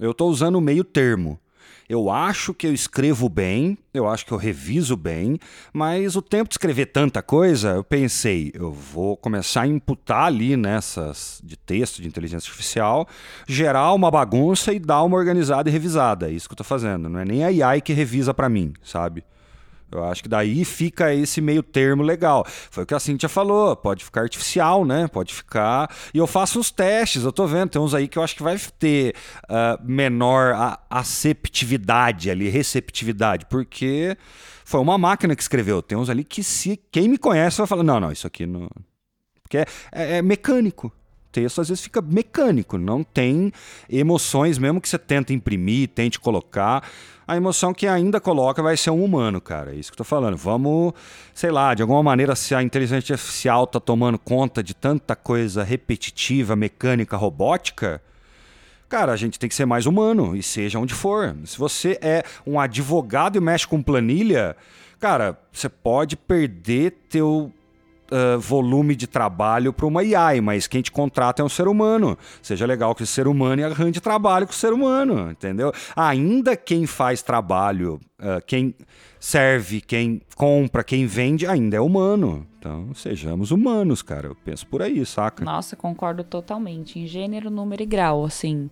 eu 0.00 0.12
tô 0.12 0.26
usando 0.26 0.56
o 0.56 0.60
meio 0.60 0.84
termo. 0.84 1.40
Eu 1.88 2.10
acho 2.10 2.52
que 2.52 2.66
eu 2.66 2.74
escrevo 2.74 3.28
bem, 3.28 3.78
eu 3.94 4.06
acho 4.06 4.26
que 4.26 4.32
eu 4.32 4.38
reviso 4.38 4.96
bem, 4.96 5.38
mas 5.72 6.16
o 6.16 6.22
tempo 6.22 6.48
de 6.48 6.54
escrever 6.54 6.86
tanta 6.86 7.22
coisa, 7.22 7.70
eu 7.70 7.84
pensei, 7.84 8.50
eu 8.54 8.70
vou 8.70 9.16
começar 9.16 9.62
a 9.62 9.66
imputar 9.66 10.24
ali 10.24 10.56
nessas 10.56 11.40
de 11.42 11.56
texto 11.56 12.02
de 12.02 12.08
inteligência 12.08 12.48
artificial, 12.48 13.08
gerar 13.46 13.92
uma 13.94 14.10
bagunça 14.10 14.72
e 14.72 14.78
dar 14.78 15.02
uma 15.02 15.16
organizada 15.16 15.68
e 15.68 15.72
revisada. 15.72 16.28
É 16.28 16.32
isso 16.32 16.48
que 16.48 16.52
eu 16.52 16.56
estou 16.56 16.66
fazendo. 16.66 17.08
Não 17.08 17.20
é 17.20 17.24
nem 17.24 17.44
a 17.44 17.70
AI 17.70 17.80
que 17.80 17.92
revisa 17.92 18.34
para 18.34 18.48
mim, 18.48 18.74
sabe? 18.82 19.24
Eu 19.90 20.04
acho 20.04 20.22
que 20.22 20.28
daí 20.28 20.64
fica 20.64 21.14
esse 21.14 21.40
meio 21.40 21.62
termo 21.62 22.02
legal. 22.02 22.44
Foi 22.46 22.84
o 22.84 22.86
que 22.86 22.94
a 22.94 23.00
Cintia 23.00 23.28
falou, 23.28 23.74
pode 23.74 24.04
ficar 24.04 24.22
artificial, 24.22 24.84
né? 24.84 25.08
Pode 25.08 25.34
ficar. 25.34 25.90
E 26.12 26.18
eu 26.18 26.26
faço 26.26 26.58
uns 26.58 26.70
testes, 26.70 27.24
eu 27.24 27.32
tô 27.32 27.46
vendo, 27.46 27.70
tem 27.70 27.80
uns 27.80 27.94
aí 27.94 28.06
que 28.06 28.18
eu 28.18 28.22
acho 28.22 28.36
que 28.36 28.42
vai 28.42 28.58
ter 28.78 29.14
uh, 29.44 29.82
menor 29.82 30.78
aceptividade 30.90 32.30
ali, 32.30 32.48
receptividade, 32.48 33.46
porque 33.46 34.16
foi 34.64 34.80
uma 34.80 34.98
máquina 34.98 35.34
que 35.34 35.42
escreveu. 35.42 35.80
Tem 35.80 35.96
uns 35.96 36.10
ali 36.10 36.22
que 36.22 36.42
se 36.42 36.78
quem 36.92 37.08
me 37.08 37.16
conhece 37.16 37.56
vai 37.58 37.66
falar: 37.66 37.82
não, 37.82 37.98
não, 37.98 38.12
isso 38.12 38.26
aqui 38.26 38.44
não. 38.46 38.68
Porque 39.42 39.58
é, 39.58 39.66
é, 39.92 40.16
é 40.18 40.22
mecânico 40.22 40.92
texto 41.30 41.60
às 41.60 41.68
vezes 41.68 41.82
fica 41.82 42.00
mecânico, 42.00 42.78
não 42.78 43.02
tem 43.02 43.52
emoções, 43.88 44.58
mesmo 44.58 44.80
que 44.80 44.88
você 44.88 44.98
tenta 44.98 45.32
imprimir, 45.32 45.88
tente 45.88 46.18
colocar 46.18 46.82
a 47.28 47.36
emoção 47.36 47.74
que 47.74 47.86
ainda 47.86 48.18
coloca 48.18 48.62
vai 48.62 48.74
ser 48.74 48.88
um 48.88 49.04
humano, 49.04 49.38
cara. 49.38 49.72
É 49.72 49.74
isso 49.74 49.90
que 49.90 49.94
eu 49.94 49.98
tô 49.98 50.04
falando. 50.04 50.34
Vamos, 50.34 50.94
sei 51.34 51.50
lá, 51.50 51.74
de 51.74 51.82
alguma 51.82 52.02
maneira, 52.02 52.34
se 52.34 52.54
a 52.54 52.62
inteligência 52.62 53.12
artificial 53.12 53.66
tá 53.66 53.78
tomando 53.78 54.18
conta 54.18 54.62
de 54.62 54.74
tanta 54.74 55.14
coisa 55.14 55.62
repetitiva, 55.62 56.56
mecânica, 56.56 57.18
robótica, 57.18 58.00
cara, 58.88 59.12
a 59.12 59.16
gente 59.16 59.38
tem 59.38 59.46
que 59.46 59.54
ser 59.54 59.66
mais 59.66 59.84
humano, 59.84 60.34
e 60.34 60.42
seja 60.42 60.78
onde 60.78 60.94
for. 60.94 61.36
Se 61.44 61.58
você 61.58 61.98
é 62.00 62.24
um 62.46 62.58
advogado 62.58 63.36
e 63.36 63.40
mexe 63.42 63.68
com 63.68 63.82
planilha, 63.82 64.56
cara, 64.98 65.38
você 65.52 65.68
pode 65.68 66.16
perder 66.16 66.92
teu 67.10 67.52
uh, 68.10 68.38
volume 68.38 68.94
de 68.94 69.06
trabalho 69.06 69.72
para 69.72 69.86
uma 69.86 70.00
AI, 70.00 70.40
mas 70.40 70.66
quem 70.66 70.82
te 70.82 70.90
contrata 70.90 71.42
é 71.42 71.44
um 71.44 71.48
ser 71.48 71.68
humano. 71.68 72.16
Seja 72.42 72.66
legal 72.66 72.94
que 72.94 73.02
o 73.02 73.06
ser 73.06 73.26
humano 73.26 73.64
arranje 73.64 74.00
trabalho 74.00 74.46
com 74.46 74.52
o 74.52 74.56
ser 74.56 74.72
humano, 74.72 75.30
entendeu? 75.30 75.72
Ainda 75.94 76.56
quem 76.56 76.86
faz 76.86 77.22
trabalho, 77.22 78.00
uh, 78.18 78.44
quem 78.46 78.74
serve, 79.20 79.80
quem 79.80 80.22
compra, 80.36 80.84
quem 80.84 81.06
vende, 81.06 81.46
ainda 81.46 81.76
é 81.76 81.80
humano. 81.80 82.46
Então, 82.58 82.92
sejamos 82.94 83.50
humanos, 83.50 84.02
cara. 84.02 84.28
Eu 84.28 84.34
penso 84.34 84.66
por 84.66 84.82
aí, 84.82 85.04
saca? 85.06 85.44
Nossa, 85.44 85.76
concordo 85.76 86.24
totalmente. 86.24 86.98
Em 86.98 87.06
gênero, 87.06 87.50
número 87.50 87.82
e 87.82 87.86
grau, 87.86 88.24
assim 88.24 88.70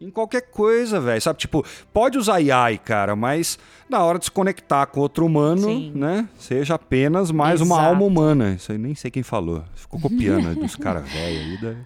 em 0.00 0.10
qualquer 0.10 0.42
coisa, 0.50 0.98
velho. 1.00 1.20
Sabe, 1.20 1.38
tipo, 1.38 1.64
pode 1.92 2.16
usar 2.16 2.36
AI, 2.36 2.78
cara, 2.78 3.14
mas 3.14 3.58
na 3.88 4.02
hora 4.02 4.18
de 4.18 4.24
se 4.26 4.30
conectar 4.30 4.86
com 4.86 5.00
outro 5.00 5.26
humano, 5.26 5.62
Sim. 5.62 5.92
né? 5.94 6.28
Seja 6.38 6.74
apenas 6.74 7.30
mais 7.30 7.60
Exato. 7.60 7.70
uma 7.70 7.86
alma 7.86 8.04
humana. 8.04 8.54
Isso 8.54 8.72
aí 8.72 8.78
nem 8.78 8.94
sei 8.94 9.10
quem 9.10 9.22
falou. 9.22 9.62
Ficou 9.74 10.00
copiando 10.00 10.54
dos 10.54 10.74
caras 10.76 11.08
velhos 11.10 11.40
aí, 11.40 11.58
daí 11.60 11.76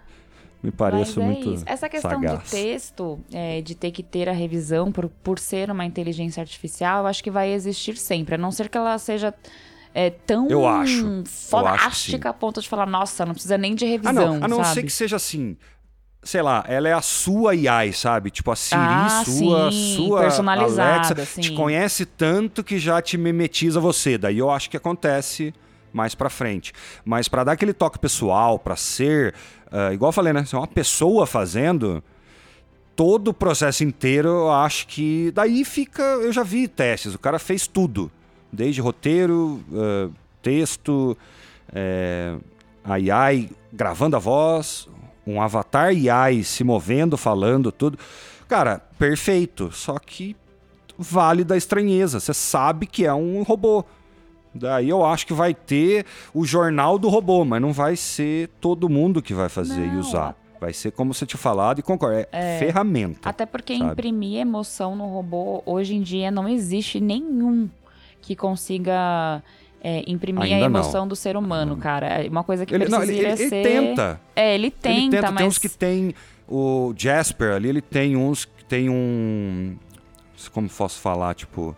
me 0.65 0.71
parece 0.71 1.21
é 1.21 1.23
muito 1.23 1.53
isso. 1.53 1.65
Essa 1.67 1.91
questão 1.91 2.11
sagaz. 2.13 2.45
de 2.45 2.51
texto, 2.51 3.21
é, 3.31 3.61
de 3.61 3.75
ter 3.75 3.91
que 3.91 4.03
ter 4.03 4.31
a 4.31 4.33
revisão 4.33 4.91
por, 4.91 5.11
por 5.23 5.39
ser 5.39 5.71
uma 5.71 5.85
inteligência 5.85 6.41
artificial, 6.41 7.03
eu 7.03 7.07
acho 7.07 7.23
que 7.23 7.31
vai 7.31 7.53
existir 7.53 7.99
sempre, 7.99 8.37
a 8.37 8.39
não 8.39 8.51
ser 8.51 8.71
que 8.71 8.79
ela 8.79 8.97
seja 8.97 9.35
é, 9.93 10.09
tão 10.09 10.49
eu 10.49 10.67
acho. 10.67 11.23
fodástica 11.27 12.31
a 12.31 12.33
ponto 12.33 12.63
de 12.63 12.69
falar, 12.69 12.87
nossa, 12.87 13.27
não 13.27 13.35
precisa 13.35 13.59
nem 13.59 13.75
de 13.75 13.85
revisão, 13.85 14.11
ah, 14.11 14.39
não. 14.39 14.45
A 14.45 14.49
não 14.49 14.57
sabe? 14.65 14.75
ser 14.75 14.83
que 14.85 14.93
seja 14.93 15.17
assim, 15.17 15.55
sei 16.25 16.43
lá, 16.43 16.65
ela 16.67 16.89
é 16.89 16.93
a 16.93 17.03
sua 17.03 17.53
AI, 17.53 17.93
sabe? 17.93 18.31
Tipo, 18.31 18.51
a 18.51 18.57
Siri 18.57 18.81
ah, 18.81 19.23
sua, 19.25 19.71
sim, 19.71 19.97
sua 19.97 20.21
personalizada, 20.21 21.15
Alexa, 21.15 21.27
sim. 21.27 21.41
te 21.41 21.53
conhece 21.53 22.07
tanto 22.07 22.65
que 22.65 22.79
já 22.79 23.01
te 23.01 23.17
mimetiza 23.17 23.79
você. 23.79 24.17
Daí 24.19 24.39
eu 24.39 24.51
acho 24.51 24.71
que 24.71 24.77
acontece 24.77 25.55
mais 25.93 26.15
para 26.15 26.29
frente. 26.29 26.73
Mas 27.05 27.29
para 27.29 27.45
dar 27.45 27.53
aquele 27.53 27.73
toque 27.73 27.99
pessoal, 27.99 28.59
para 28.59 28.75
ser, 28.75 29.35
uh, 29.71 29.93
igual 29.93 30.09
eu 30.09 30.13
falei, 30.13 30.33
né? 30.33 30.45
Ser 30.45 30.57
uma 30.57 30.67
pessoa 30.67 31.27
fazendo 31.27 32.03
todo 32.97 33.29
o 33.29 33.35
processo 33.35 33.85
inteiro, 33.85 34.29
eu 34.29 34.53
acho 34.53 34.87
que 34.87 35.31
daí 35.35 35.65
fica, 35.65 36.03
eu 36.03 36.33
já 36.33 36.43
vi 36.43 36.69
testes, 36.69 37.15
o 37.15 37.19
cara 37.19 37.39
fez 37.39 37.67
tudo, 37.67 38.11
desde 38.53 38.81
roteiro, 38.81 39.61
uh, 39.73 40.13
texto, 40.41 41.17
é, 41.73 42.37
a 42.85 42.95
AI 42.95 43.51
gravando 43.73 44.15
a 44.15 44.19
voz, 44.19 44.89
um 45.27 45.41
avatar 45.41 45.89
AI 45.89 46.45
se 46.45 46.63
movendo, 46.65 47.17
falando, 47.17 47.73
tudo. 47.73 47.99
Cara, 48.49 48.81
perfeito. 48.99 49.71
Só 49.73 49.99
que 49.99 50.37
vale 50.99 51.45
da 51.45 51.57
estranheza. 51.57 52.21
Você 52.21 52.35
sabe 52.35 52.87
que 52.87 53.05
é 53.05 53.15
um 53.15 53.43
robô. 53.43 53.85
Daí 54.55 54.89
eu 54.89 55.05
acho 55.05 55.27
que 55.27 55.33
vai 55.33 55.53
ter 55.53 56.07
o 56.33 56.45
jornal 56.45 56.99
do 56.99 57.09
robô, 57.09 57.45
mas 57.45 57.61
não 57.61 57.73
vai 57.73 57.97
ser 57.97 58.49
todo 58.61 58.89
mundo 58.89 59.21
que 59.21 59.35
vai 59.35 59.49
fazer 59.49 59.87
não. 59.87 59.97
e 59.97 59.99
usar. 59.99 60.37
Vai 60.61 60.73
ser 60.73 60.93
como 60.93 61.13
você 61.13 61.27
tinha 61.27 61.39
falado 61.39 61.81
e 61.81 61.83
concordo, 61.83 62.17
é, 62.17 62.29
é 62.31 62.59
ferramenta. 62.59 63.29
Até 63.29 63.45
porque 63.45 63.77
sabe? 63.77 63.91
imprimir 63.91 64.39
emoção 64.39 64.95
no 64.95 65.07
robô, 65.07 65.63
hoje 65.67 65.95
em 65.95 66.01
dia 66.01 66.31
não 66.31 66.49
existe 66.49 67.01
nenhum 67.01 67.69
que 68.23 68.35
consiga 68.35 69.43
é, 69.85 70.03
imprimir 70.07 70.45
Ainda 70.45 70.57
a 70.57 70.61
emoção 70.61 71.03
não. 71.03 71.09
do 71.09 71.15
ser 71.15 71.37
humano, 71.37 71.77
cara. 71.77 72.07
É 72.07 72.29
uma 72.29 72.43
coisa 72.43 72.65
que 72.65 72.75
ele, 72.75 72.89
não, 72.89 73.03
ele, 73.03 73.19
ele, 73.19 73.37
ser... 73.37 73.55
Ele 73.55 73.63
tenta. 73.63 74.21
É, 74.35 74.55
ele 74.55 74.71
tenta, 74.71 74.99
ele 74.99 75.11
tenta. 75.11 75.31
mas... 75.31 75.37
Tem 75.37 75.47
uns 75.47 75.59
que 75.59 75.69
tem... 75.69 76.15
O 76.49 76.95
Jasper 76.97 77.53
ali, 77.53 77.69
ele 77.69 77.83
tem 77.83 78.17
uns 78.17 78.47
que 78.47 78.65
tem 78.65 78.89
um... 78.89 79.77
Como 80.53 80.69
posso 80.71 80.99
falar? 81.01 81.35
Tipo... 81.35 81.77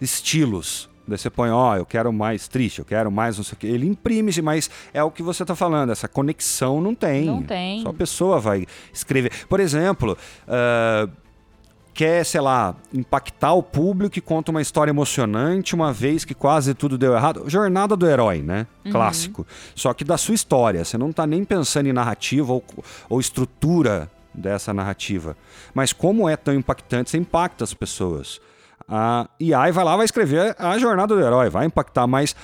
Estilos. 0.00 0.90
Daí 1.06 1.18
você 1.18 1.30
põe, 1.30 1.50
ó, 1.50 1.72
oh, 1.72 1.76
eu 1.76 1.86
quero 1.86 2.12
mais 2.12 2.48
triste, 2.48 2.78
eu 2.78 2.84
quero 2.84 3.12
mais 3.12 3.36
não 3.36 3.44
sei 3.44 3.54
o 3.54 3.56
quê. 3.56 3.66
Ele 3.66 3.86
imprime, 3.86 4.32
mas 4.42 4.70
é 4.92 5.02
o 5.02 5.10
que 5.10 5.22
você 5.22 5.44
está 5.44 5.54
falando, 5.54 5.92
essa 5.92 6.08
conexão 6.08 6.80
não 6.80 6.94
tem. 6.94 7.26
Não 7.26 7.42
tem. 7.42 7.82
Só 7.82 7.90
a 7.90 7.94
pessoa 7.94 8.40
vai 8.40 8.66
escrever. 8.92 9.30
Por 9.46 9.60
exemplo, 9.60 10.16
uh, 10.48 11.10
quer, 11.94 12.26
sei 12.26 12.40
lá, 12.40 12.74
impactar 12.92 13.54
o 13.54 13.62
público 13.62 14.18
e 14.18 14.20
conta 14.20 14.50
uma 14.50 14.60
história 14.60 14.90
emocionante, 14.90 15.74
uma 15.74 15.92
vez 15.92 16.24
que 16.24 16.34
quase 16.34 16.74
tudo 16.74 16.98
deu 16.98 17.14
errado. 17.14 17.44
Jornada 17.46 17.96
do 17.96 18.06
herói, 18.06 18.42
né? 18.42 18.66
Uhum. 18.84 18.90
Clássico. 18.90 19.46
Só 19.76 19.94
que 19.94 20.04
da 20.04 20.18
sua 20.18 20.34
história. 20.34 20.84
Você 20.84 20.98
não 20.98 21.10
está 21.10 21.24
nem 21.24 21.44
pensando 21.44 21.88
em 21.88 21.92
narrativa 21.92 22.52
ou, 22.52 22.64
ou 23.08 23.20
estrutura 23.20 24.10
dessa 24.34 24.74
narrativa. 24.74 25.36
Mas 25.72 25.92
como 25.92 26.28
é 26.28 26.36
tão 26.36 26.52
impactante, 26.52 27.10
você 27.10 27.16
impacta 27.16 27.62
as 27.62 27.72
pessoas. 27.72 28.40
Ah, 28.88 29.28
e 29.38 29.54
aí 29.54 29.70
vai 29.70 29.84
lá, 29.84 29.96
vai 29.96 30.04
escrever 30.04 30.56
a 30.58 30.76
jornada 30.76 31.14
do 31.14 31.20
herói, 31.20 31.48
vai 31.48 31.64
impactar, 31.64 32.06
mas 32.06 32.34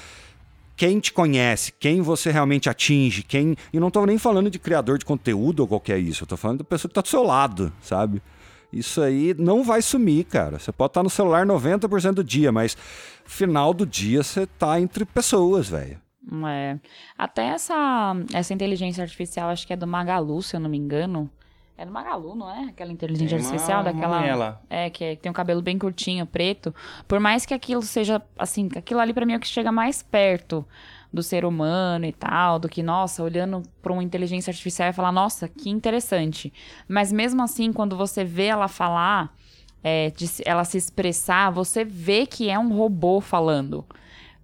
quem 0.76 0.98
te 1.00 1.12
conhece, 1.12 1.72
quem 1.78 2.00
você 2.00 2.30
realmente 2.30 2.70
atinge, 2.70 3.22
quem. 3.22 3.56
E 3.72 3.80
não 3.80 3.88
estou 3.88 4.06
nem 4.06 4.16
falando 4.16 4.48
de 4.48 4.58
criador 4.58 4.96
de 4.96 5.04
conteúdo 5.04 5.60
ou 5.60 5.68
qualquer 5.68 5.98
isso, 5.98 6.22
eu 6.22 6.26
tô 6.26 6.36
falando 6.36 6.58
da 6.58 6.64
pessoa 6.64 6.88
que 6.88 6.92
está 6.92 7.02
do 7.02 7.08
seu 7.08 7.22
lado, 7.22 7.72
sabe? 7.82 8.22
Isso 8.72 9.00
aí 9.02 9.34
não 9.38 9.64
vai 9.64 9.82
sumir, 9.82 10.24
cara. 10.24 10.58
Você 10.58 10.70
pode 10.70 10.90
estar 10.90 11.02
no 11.02 11.10
celular 11.10 11.44
90% 11.44 12.12
do 12.14 12.24
dia, 12.24 12.52
mas 12.52 12.76
final 13.24 13.74
do 13.74 13.84
dia 13.86 14.22
você 14.22 14.46
tá 14.46 14.80
entre 14.80 15.04
pessoas, 15.04 15.68
velho. 15.68 15.98
É. 16.46 16.78
Até 17.18 17.46
essa, 17.46 18.14
essa 18.32 18.54
inteligência 18.54 19.02
artificial, 19.02 19.50
acho 19.50 19.66
que 19.66 19.72
é 19.72 19.76
do 19.76 19.86
Magalu, 19.86 20.40
se 20.42 20.54
eu 20.54 20.60
não 20.60 20.70
me 20.70 20.78
engano. 20.78 21.28
É 21.76 21.84
no 21.84 21.90
Magalu, 21.92 22.36
não 22.36 22.50
é? 22.54 22.64
Aquela 22.68 22.92
inteligência 22.92 23.38
uma- 23.38 23.46
artificial 23.46 23.82
daquela. 23.82 24.20
mulher 24.20 24.58
É, 24.68 24.90
que, 24.90 25.02
é- 25.02 25.16
que 25.16 25.22
tem 25.22 25.30
um 25.30 25.34
cabelo 25.34 25.62
bem 25.62 25.78
curtinho, 25.78 26.26
preto. 26.26 26.74
Por 27.08 27.18
mais 27.18 27.46
que 27.46 27.54
aquilo 27.54 27.80
seja, 27.82 28.20
assim, 28.38 28.68
que 28.68 28.78
aquilo 28.78 29.00
ali 29.00 29.14
pra 29.14 29.24
mim 29.24 29.32
é 29.32 29.36
o 29.36 29.40
que 29.40 29.48
chega 29.48 29.72
mais 29.72 30.02
perto 30.02 30.64
do 31.12 31.22
ser 31.22 31.44
humano 31.44 32.04
e 32.06 32.12
tal, 32.12 32.58
do 32.58 32.68
que, 32.68 32.82
nossa, 32.82 33.22
olhando 33.22 33.62
pra 33.82 33.92
uma 33.92 34.02
inteligência 34.02 34.50
artificial 34.50 34.88
e 34.90 34.92
falar, 34.92 35.10
nossa, 35.12 35.48
que 35.48 35.68
interessante. 35.70 36.52
Mas 36.88 37.10
mesmo 37.12 37.42
assim, 37.42 37.72
quando 37.72 37.96
você 37.96 38.24
vê 38.24 38.44
ela 38.46 38.68
falar, 38.68 39.34
é, 39.82 40.10
de 40.10 40.28
ela 40.44 40.64
se 40.64 40.76
expressar, 40.78 41.50
você 41.50 41.84
vê 41.84 42.26
que 42.26 42.48
é 42.48 42.58
um 42.58 42.76
robô 42.76 43.20
falando. 43.20 43.84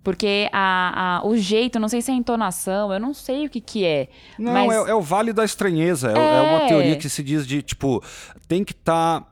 Porque 0.03 0.49
a, 0.53 1.19
a- 1.19 1.27
o 1.27 1.37
jeito, 1.37 1.81
não 1.81 1.89
sei 1.89 2.01
se 2.01 2.13
é 2.13 2.15
a 2.15 2.17
entonação, 2.17 2.93
eu 2.93 3.01
não 3.01 3.13
sei 3.13 3.47
o 3.47 3.51
que 3.51 3.61
que 3.61 3.85
é. 3.85 4.09
Não, 4.39 4.53
mas... 4.53 4.87
é, 4.87 4.91
é 4.91 4.95
o 4.95 5.01
vale 5.03 5.33
da 5.33 5.45
estranheza. 5.45 6.11
É, 6.11 6.13
é 6.13 6.43
uma 6.43 6.63
É. 6.63 6.67
teoria 6.69 6.97
que 6.97 7.09
se 7.09 7.23
diz 7.25 7.45
de, 7.47 7.61
tipo, 7.61 8.01
tem 8.47 8.63
que 8.65 8.73
estar 8.73 9.27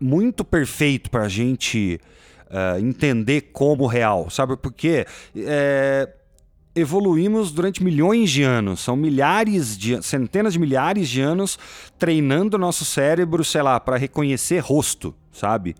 muito 0.00 0.44
perfeito 0.44 1.10
pra 1.12 1.28
gente 1.28 2.00
ah, 2.50 2.78
entender 2.80 3.50
como 3.52 3.86
real, 3.86 4.28
sabe? 4.28 4.56
Porque 4.56 5.06
é, 5.36 6.08
evoluímos 6.76 7.50
durante 7.50 7.82
milhões 7.82 8.30
de 8.30 8.42
anos, 8.42 8.80
são 8.80 8.94
milhares 8.94 9.76
de, 9.76 10.00
centenas 10.02 10.52
de 10.52 10.58
milhares 10.58 11.08
de 11.08 11.22
anos 11.22 11.58
treinando 11.98 12.56
o 12.56 12.60
nosso 12.60 12.84
cérebro, 12.84 13.42
sei 13.42 13.62
lá, 13.62 13.80
para 13.80 13.96
reconhecer 13.96 14.58
rosto, 14.58 15.14
sabe? 15.32 15.74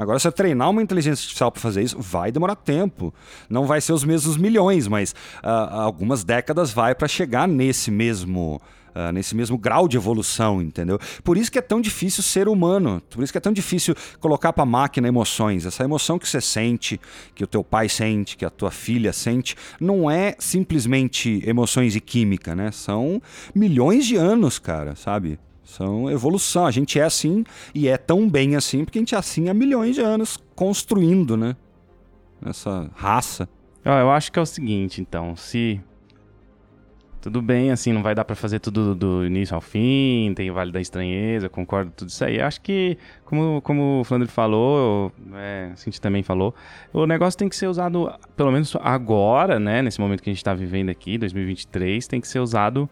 Agora, 0.00 0.18
eu 0.24 0.32
treinar 0.32 0.70
uma 0.70 0.82
inteligência 0.82 1.22
artificial 1.22 1.52
para 1.52 1.60
fazer 1.60 1.82
isso, 1.82 2.00
vai 2.00 2.32
demorar 2.32 2.56
tempo. 2.56 3.12
Não 3.50 3.66
vai 3.66 3.82
ser 3.82 3.92
os 3.92 4.02
mesmos 4.02 4.38
milhões, 4.38 4.88
mas 4.88 5.14
ah, 5.42 5.82
algumas 5.82 6.24
décadas 6.24 6.72
vai 6.72 6.94
para 6.94 7.06
chegar 7.06 7.46
nesse 7.46 7.90
mesmo. 7.90 8.58
ah, 8.94 9.12
nesse 9.12 9.36
mesmo 9.36 9.58
grau 9.58 9.86
de 9.86 9.98
evolução, 9.98 10.62
entendeu? 10.62 10.98
Por 11.22 11.36
isso 11.36 11.52
que 11.52 11.58
é 11.58 11.62
tão 11.62 11.82
difícil 11.82 12.22
ser 12.22 12.48
humano. 12.48 13.02
Por 13.10 13.22
isso 13.22 13.30
que 13.30 13.36
é 13.36 13.40
tão 13.42 13.52
difícil 13.52 13.94
colocar 14.18 14.54
para 14.54 14.64
máquina 14.64 15.06
emoções. 15.06 15.66
Essa 15.66 15.84
emoção 15.84 16.18
que 16.18 16.26
você 16.26 16.40
sente, 16.40 16.98
que 17.34 17.44
o 17.44 17.46
teu 17.46 17.62
pai 17.62 17.86
sente, 17.86 18.38
que 18.38 18.44
a 18.44 18.50
tua 18.50 18.70
filha 18.70 19.12
sente, 19.12 19.54
não 19.78 20.10
é 20.10 20.34
simplesmente 20.38 21.42
emoções 21.46 21.94
e 21.94 22.00
química, 22.00 22.54
né? 22.54 22.72
São 22.72 23.20
milhões 23.54 24.06
de 24.06 24.16
anos, 24.16 24.58
cara, 24.58 24.96
sabe? 24.96 25.38
São 25.70 26.10
evolução. 26.10 26.66
A 26.66 26.70
gente 26.70 26.98
é 26.98 27.04
assim 27.04 27.44
e 27.74 27.86
é 27.86 27.96
tão 27.96 28.28
bem 28.28 28.56
assim 28.56 28.84
porque 28.84 28.98
a 28.98 29.02
gente 29.02 29.14
é 29.14 29.18
assim 29.18 29.48
há 29.48 29.54
milhões 29.54 29.94
de 29.94 30.00
anos 30.00 30.36
construindo, 30.54 31.36
né? 31.36 31.56
Essa 32.44 32.90
raça. 32.94 33.48
Eu 33.84 34.10
acho 34.10 34.32
que 34.32 34.38
é 34.38 34.42
o 34.42 34.46
seguinte, 34.46 35.00
então, 35.00 35.34
se 35.36 35.80
tudo 37.20 37.42
bem, 37.42 37.70
assim, 37.70 37.92
não 37.92 38.02
vai 38.02 38.14
dar 38.14 38.24
pra 38.24 38.34
fazer 38.34 38.58
tudo 38.60 38.94
do 38.94 39.26
início 39.26 39.54
ao 39.54 39.60
fim, 39.60 40.32
tem 40.34 40.50
o 40.50 40.54
Vale 40.54 40.72
da 40.72 40.80
Estranheza, 40.80 41.46
eu 41.46 41.50
concordo 41.50 41.92
tudo 41.94 42.08
isso 42.08 42.24
aí. 42.24 42.40
Acho 42.40 42.60
que, 42.62 42.96
como, 43.24 43.60
como 43.62 44.00
o 44.00 44.04
Flandre 44.04 44.28
falou, 44.28 45.12
é, 45.34 45.70
a 45.72 45.76
Cintia 45.76 46.00
também 46.00 46.22
falou, 46.22 46.54
o 46.92 47.06
negócio 47.06 47.38
tem 47.38 47.48
que 47.48 47.56
ser 47.56 47.68
usado, 47.68 48.10
pelo 48.36 48.50
menos 48.50 48.74
agora, 48.80 49.60
né, 49.60 49.82
nesse 49.82 50.00
momento 50.00 50.22
que 50.22 50.30
a 50.30 50.32
gente 50.32 50.42
tá 50.42 50.54
vivendo 50.54 50.88
aqui, 50.88 51.18
2023, 51.18 52.06
tem 52.06 52.20
que 52.20 52.28
ser 52.28 52.40
usado 52.40 52.88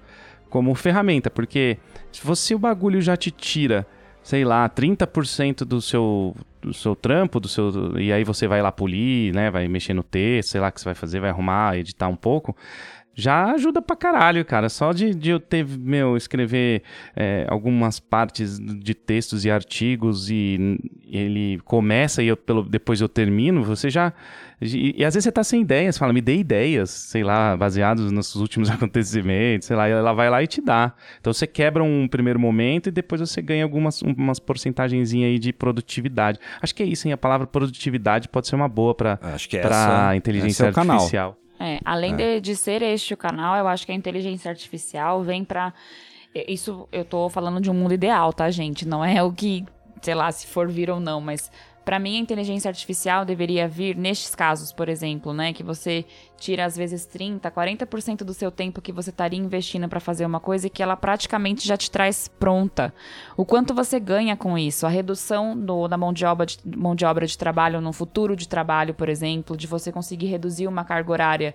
como 0.48 0.74
ferramenta, 0.74 1.30
porque 1.30 1.78
se 2.12 2.24
você 2.24 2.54
o 2.54 2.58
bagulho 2.58 3.00
já 3.00 3.16
te 3.16 3.30
tira, 3.30 3.86
sei 4.22 4.44
lá, 4.44 4.68
30% 4.68 5.64
do 5.64 5.80
seu 5.80 6.34
do 6.60 6.74
seu 6.74 6.96
trampo, 6.96 7.38
do 7.38 7.48
seu 7.48 7.96
e 7.98 8.12
aí 8.12 8.24
você 8.24 8.48
vai 8.48 8.60
lá 8.60 8.72
polir, 8.72 9.32
né, 9.32 9.50
vai 9.50 9.68
mexer 9.68 9.94
no 9.94 10.02
texto, 10.02 10.50
sei 10.50 10.60
lá 10.60 10.68
o 10.68 10.72
que 10.72 10.80
você 10.80 10.86
vai 10.86 10.94
fazer, 10.94 11.20
vai 11.20 11.30
arrumar, 11.30 11.76
editar 11.76 12.08
um 12.08 12.16
pouco, 12.16 12.56
já 13.18 13.50
ajuda 13.50 13.82
pra 13.82 13.96
caralho, 13.96 14.44
cara. 14.44 14.68
Só 14.68 14.92
de, 14.92 15.12
de 15.12 15.30
eu 15.30 15.40
ter, 15.40 15.66
meu, 15.66 16.16
escrever 16.16 16.84
é, 17.16 17.44
algumas 17.48 17.98
partes 17.98 18.60
de 18.60 18.94
textos 18.94 19.44
e 19.44 19.50
artigos 19.50 20.30
e 20.30 20.78
ele 21.04 21.58
começa 21.64 22.22
e 22.22 22.28
eu, 22.28 22.36
pelo, 22.36 22.62
depois 22.62 23.00
eu 23.00 23.08
termino, 23.08 23.64
você 23.64 23.90
já. 23.90 24.12
E, 24.62 24.94
e 24.96 25.04
às 25.04 25.14
vezes 25.14 25.24
você 25.24 25.32
tá 25.32 25.42
sem 25.42 25.62
ideias, 25.62 25.98
fala, 25.98 26.12
me 26.12 26.20
dê 26.20 26.36
ideias, 26.36 26.90
sei 26.90 27.24
lá, 27.24 27.56
baseados 27.56 28.12
nos 28.12 28.36
últimos 28.36 28.70
acontecimentos, 28.70 29.66
sei 29.66 29.74
lá, 29.74 29.88
e 29.88 29.92
ela 29.92 30.12
vai 30.12 30.30
lá 30.30 30.40
e 30.40 30.46
te 30.46 30.60
dá. 30.60 30.94
Então 31.20 31.32
você 31.32 31.46
quebra 31.46 31.82
um 31.82 32.06
primeiro 32.06 32.38
momento 32.38 32.88
e 32.88 32.92
depois 32.92 33.20
você 33.20 33.42
ganha 33.42 33.64
algumas 33.64 34.00
umas 34.00 34.38
porcentagenzinhas 34.38 35.30
aí 35.30 35.40
de 35.40 35.52
produtividade. 35.52 36.38
Acho 36.62 36.72
que 36.72 36.84
é 36.84 36.86
isso, 36.86 37.08
hein? 37.08 37.14
A 37.14 37.18
palavra 37.18 37.48
produtividade 37.48 38.28
pode 38.28 38.46
ser 38.46 38.54
uma 38.54 38.68
boa 38.68 38.94
pra, 38.94 39.18
Acho 39.20 39.48
que 39.48 39.58
pra 39.58 39.70
essa, 39.70 40.14
inteligência 40.16 40.66
é 40.66 40.70
o 40.70 40.72
canal. 40.72 41.00
É, 41.60 41.80
além 41.84 42.14
De, 42.14 42.40
de 42.40 42.54
ser 42.54 42.82
este 42.82 43.14
o 43.14 43.16
canal, 43.16 43.56
eu 43.56 43.66
acho 43.66 43.84
que 43.84 43.92
a 43.92 43.94
inteligência 43.94 44.48
artificial 44.50 45.22
vem 45.22 45.44
pra. 45.44 45.72
é, 46.34 46.50
Isso 46.50 46.88
eu 46.92 47.04
tô 47.04 47.28
falando 47.28 47.60
de 47.60 47.70
um 47.70 47.74
mundo 47.74 47.94
ideal, 47.94 48.32
tá, 48.32 48.50
gente? 48.50 48.86
Não 48.86 49.04
é 49.04 49.22
o 49.22 49.32
que, 49.32 49.64
sei 50.00 50.14
lá, 50.14 50.30
se 50.30 50.46
for 50.46 50.68
vir 50.68 50.90
ou 50.90 51.00
não, 51.00 51.20
mas 51.20 51.50
pra 51.88 51.98
mim 51.98 52.18
a 52.18 52.20
inteligência 52.20 52.68
artificial 52.68 53.24
deveria 53.24 53.66
vir 53.66 53.96
nestes 53.96 54.34
casos, 54.34 54.72
por 54.72 54.90
exemplo, 54.90 55.32
né? 55.32 55.54
Que 55.54 55.62
você 55.62 56.04
tira 56.36 56.66
às 56.66 56.76
vezes 56.76 57.06
30, 57.06 57.50
40% 57.50 58.24
do 58.24 58.34
seu 58.34 58.50
tempo 58.50 58.82
que 58.82 58.92
você 58.92 59.08
estaria 59.08 59.38
investindo 59.38 59.88
pra 59.88 59.98
fazer 59.98 60.26
uma 60.26 60.38
coisa 60.38 60.66
e 60.66 60.70
que 60.70 60.82
ela 60.82 60.94
praticamente 60.98 61.66
já 61.66 61.78
te 61.78 61.90
traz 61.90 62.28
pronta. 62.28 62.92
O 63.38 63.44
quanto 63.46 63.72
você 63.72 63.98
ganha 63.98 64.36
com 64.36 64.58
isso? 64.58 64.84
A 64.84 64.90
redução 64.90 65.58
do- 65.58 65.88
da 65.88 65.96
mão 65.96 66.12
de, 66.12 66.26
obra 66.26 66.44
de, 66.44 66.58
mão 66.76 66.94
de 66.94 67.06
obra 67.06 67.26
de 67.26 67.38
trabalho 67.38 67.80
no 67.80 67.90
futuro 67.94 68.36
de 68.36 68.46
trabalho, 68.46 68.92
por 68.92 69.08
exemplo, 69.08 69.56
de 69.56 69.66
você 69.66 69.90
conseguir 69.90 70.26
reduzir 70.26 70.66
uma 70.68 70.84
carga 70.84 71.10
horária 71.10 71.54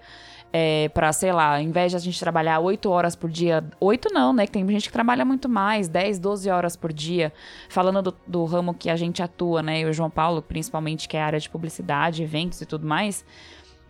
é, 0.55 0.87
para, 0.89 1.11
sei 1.11 1.31
lá, 1.31 1.55
ao 1.55 1.61
invés 1.61 1.91
de 1.91 1.97
a 1.97 1.99
gente 1.99 2.19
trabalhar 2.19 2.59
8 2.59 2.87
horas 2.87 3.15
por 3.15 3.27
dia, 3.27 3.63
8 3.79 4.13
não, 4.13 4.31
né? 4.31 4.45
Tem 4.45 4.65
gente 4.69 4.87
que 4.87 4.93
trabalha 4.93 5.25
muito 5.25 5.49
mais, 5.49 5.87
10, 5.87 6.19
12 6.19 6.47
horas 6.47 6.75
por 6.75 6.93
dia. 6.93 7.33
Falando 7.67 8.03
do, 8.03 8.15
do 8.27 8.45
ramo 8.45 8.71
que 8.71 8.87
a 8.87 8.95
gente 8.95 9.23
atua, 9.23 9.63
né? 9.63 9.79
E 9.79 9.85
o 9.85 9.91
João 9.91 10.11
Paulo, 10.11 10.43
principalmente, 10.43 11.09
que 11.09 11.17
é 11.17 11.23
a 11.23 11.25
área 11.25 11.39
de 11.39 11.49
publicidade, 11.49 12.21
eventos 12.21 12.61
e 12.61 12.67
tudo 12.67 12.85
mais. 12.85 13.25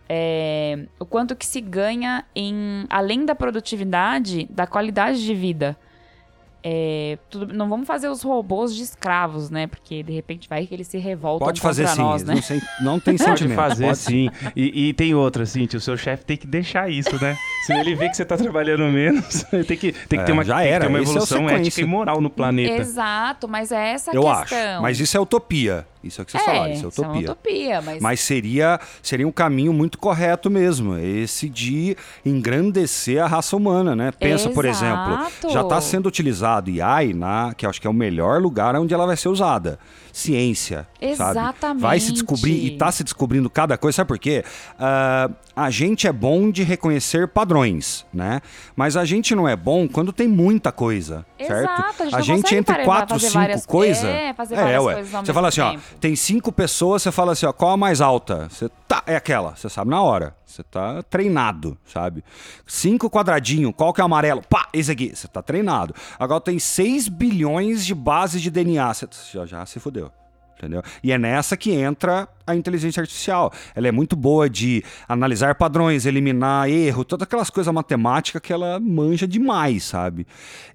É, 0.08 0.86
o 0.98 1.04
quanto 1.04 1.36
que 1.36 1.44
se 1.44 1.60
ganha 1.60 2.24
em, 2.34 2.86
além 2.88 3.26
da 3.26 3.34
produtividade, 3.34 4.46
da 4.50 4.66
qualidade 4.66 5.22
de 5.22 5.34
vida. 5.34 5.76
É, 6.66 7.18
tudo- 7.28 7.52
não 7.52 7.68
vamos 7.68 7.86
fazer 7.86 8.08
os 8.08 8.22
robôs 8.22 8.74
de 8.74 8.82
escravos, 8.82 9.50
né? 9.50 9.66
Porque 9.66 10.02
de 10.02 10.12
repente 10.14 10.48
vai 10.48 10.66
que 10.66 10.74
eles 10.74 10.86
se 10.86 10.96
revoltam 10.96 11.44
Pode 11.46 11.60
fazer 11.60 11.82
contra 11.82 11.96
sim, 11.96 12.00
nós, 12.02 12.24
né? 12.24 12.34
não, 12.80 12.92
não 12.92 13.00
tem 13.00 13.18
Pode 13.18 13.28
sentimento. 13.30 13.54
fazer 13.56 13.84
Pode 13.86 13.98
sim. 13.98 14.30
E, 14.56 14.88
e 14.88 14.92
tem 14.94 15.14
outra, 15.14 15.42
assim, 15.42 15.68
o 15.74 15.80
seu 15.80 15.94
chefe 15.98 16.24
tem 16.24 16.38
que 16.38 16.46
deixar 16.46 16.88
isso, 16.90 17.22
né? 17.22 17.36
Se 17.66 17.74
ele 17.74 17.94
vê 17.94 18.08
que 18.08 18.16
você 18.16 18.24
tá 18.24 18.38
trabalhando 18.38 18.84
menos, 18.84 19.42
tem 19.68 19.76
que, 19.76 19.92
tem 19.92 19.92
que 19.92 20.16
É, 20.16 20.24
ter 20.24 20.32
uma, 20.32 20.42
já 20.42 20.56
tem 20.56 20.66
que 20.68 20.72
era. 20.72 20.84
ter 20.86 20.90
uma 20.90 20.98
Esse 21.00 21.08
é 21.08 21.10
evolução 21.12 21.50
ética 21.50 21.80
e 21.82 21.84
moral 21.84 22.20
no 22.22 22.30
planeta. 22.30 22.80
Exato, 22.80 23.46
mas 23.46 23.70
é 23.70 23.90
essa 23.92 24.10
a 24.10 24.14
Eu 24.14 24.22
questão. 24.22 24.40
acho. 24.74 24.82
Mas 24.82 24.98
isso 25.00 25.14
é 25.16 25.20
utopia. 25.20 25.86
Isso 26.04 26.20
é 26.20 26.22
o 26.22 26.26
que 26.26 26.32
vocês 26.32 26.44
falaram, 26.44 26.72
isso 26.72 26.84
é 26.84 26.88
isso 26.88 27.02
é 27.02 27.06
utopia. 27.06 27.32
utopia, 27.32 27.82
mas, 27.82 28.02
Mas 28.02 28.20
seria, 28.20 28.80
seria 29.02 29.26
um 29.26 29.32
caminho 29.32 29.72
muito 29.72 29.98
correto 29.98 30.50
mesmo, 30.50 30.96
esse 30.98 31.48
de 31.48 31.96
engrandecer 32.24 33.22
a 33.22 33.26
raça 33.26 33.56
humana, 33.56 33.96
né? 33.96 34.12
Pensa, 34.12 34.50
por 34.50 34.64
exemplo, 34.64 35.14
Exato. 35.14 35.50
já 35.50 35.62
está 35.62 35.80
sendo 35.80 36.06
utilizado 36.06 36.70
AI, 36.82 37.12
na, 37.14 37.54
que 37.54 37.64
eu 37.64 37.70
acho 37.70 37.80
que 37.80 37.86
é 37.86 37.90
o 37.90 37.94
melhor 37.94 38.40
lugar 38.40 38.74
onde 38.76 38.92
ela 38.92 39.06
vai 39.06 39.16
ser 39.16 39.28
usada. 39.28 39.78
Ciência, 40.12 40.86
sabe? 41.16 41.40
Vai 41.76 41.98
se 41.98 42.12
descobrir 42.12 42.52
e 42.52 42.54
Exatamente. 42.54 42.72
está 42.74 42.92
se 42.92 43.02
descobrindo 43.02 43.50
cada 43.50 43.76
coisa. 43.76 43.96
Sabe 43.96 44.08
por 44.08 44.18
quê? 44.18 44.44
Ah, 44.78 45.28
a 45.56 45.70
gente 45.70 46.06
é 46.06 46.12
bom 46.12 46.52
de 46.52 46.62
reconhecer 46.62 47.26
padrões, 47.26 48.06
né? 48.14 48.40
Mas 48.76 48.96
a 48.96 49.04
gente 49.04 49.34
não 49.34 49.48
é 49.48 49.56
bom 49.56 49.88
quando 49.88 50.12
tem 50.12 50.28
muita 50.28 50.70
coisa, 50.70 51.26
certo? 51.36 51.64
Exato, 51.64 52.02
a 52.02 52.20
gente 52.20 52.28
não 52.28 52.36
gente 52.36 52.54
entre 52.54 52.84
quatro, 52.84 53.18
cinco 53.18 53.66
coisas. 53.66 54.04
é, 54.04 54.32
fazer 54.34 54.54
várias 54.54 54.82
coisas 54.82 55.14
ao 55.14 55.24
Você 55.24 55.32
fala 55.32 55.48
assim, 55.48 55.60
ó, 55.60 55.70
tempo. 55.72 55.82
Tem 56.00 56.16
cinco 56.16 56.52
pessoas, 56.52 57.02
você 57.02 57.12
fala 57.12 57.32
assim, 57.32 57.46
ó, 57.46 57.52
qual 57.52 57.72
a 57.72 57.76
mais 57.76 58.00
alta? 58.00 58.48
Você 58.48 58.68
tá, 58.86 59.02
é 59.06 59.16
aquela, 59.16 59.56
você 59.56 59.68
sabe 59.68 59.90
na 59.90 60.02
hora. 60.02 60.34
Você 60.44 60.62
tá 60.62 61.02
treinado, 61.02 61.76
sabe? 61.84 62.22
Cinco 62.66 63.10
quadradinho, 63.10 63.72
qual 63.72 63.92
que 63.92 64.00
é 64.00 64.04
o 64.04 64.06
amarelo? 64.06 64.42
Pá, 64.48 64.68
esse 64.72 64.90
aqui, 64.90 65.14
você 65.14 65.26
tá 65.26 65.42
treinado. 65.42 65.94
Agora 66.18 66.40
tem 66.40 66.58
6 66.58 67.08
bilhões 67.08 67.84
de 67.84 67.94
bases 67.94 68.40
de 68.40 68.50
DNA, 68.50 68.94
você 68.94 69.08
já, 69.32 69.46
já 69.46 69.66
se 69.66 69.80
fudeu. 69.80 70.12
Entendeu? 70.56 70.82
E 71.02 71.12
é 71.12 71.18
nessa 71.18 71.56
que 71.56 71.72
entra 71.72 72.28
a 72.46 72.54
inteligência 72.54 73.00
artificial. 73.00 73.52
Ela 73.74 73.88
é 73.88 73.92
muito 73.92 74.14
boa 74.14 74.48
de 74.48 74.84
analisar 75.08 75.54
padrões, 75.54 76.06
eliminar 76.06 76.68
erro, 76.68 77.04
todas 77.04 77.26
aquelas 77.26 77.50
coisas 77.50 77.72
matemáticas 77.72 78.40
que 78.40 78.52
ela 78.52 78.78
manja 78.78 79.26
demais, 79.26 79.84
sabe? 79.84 80.26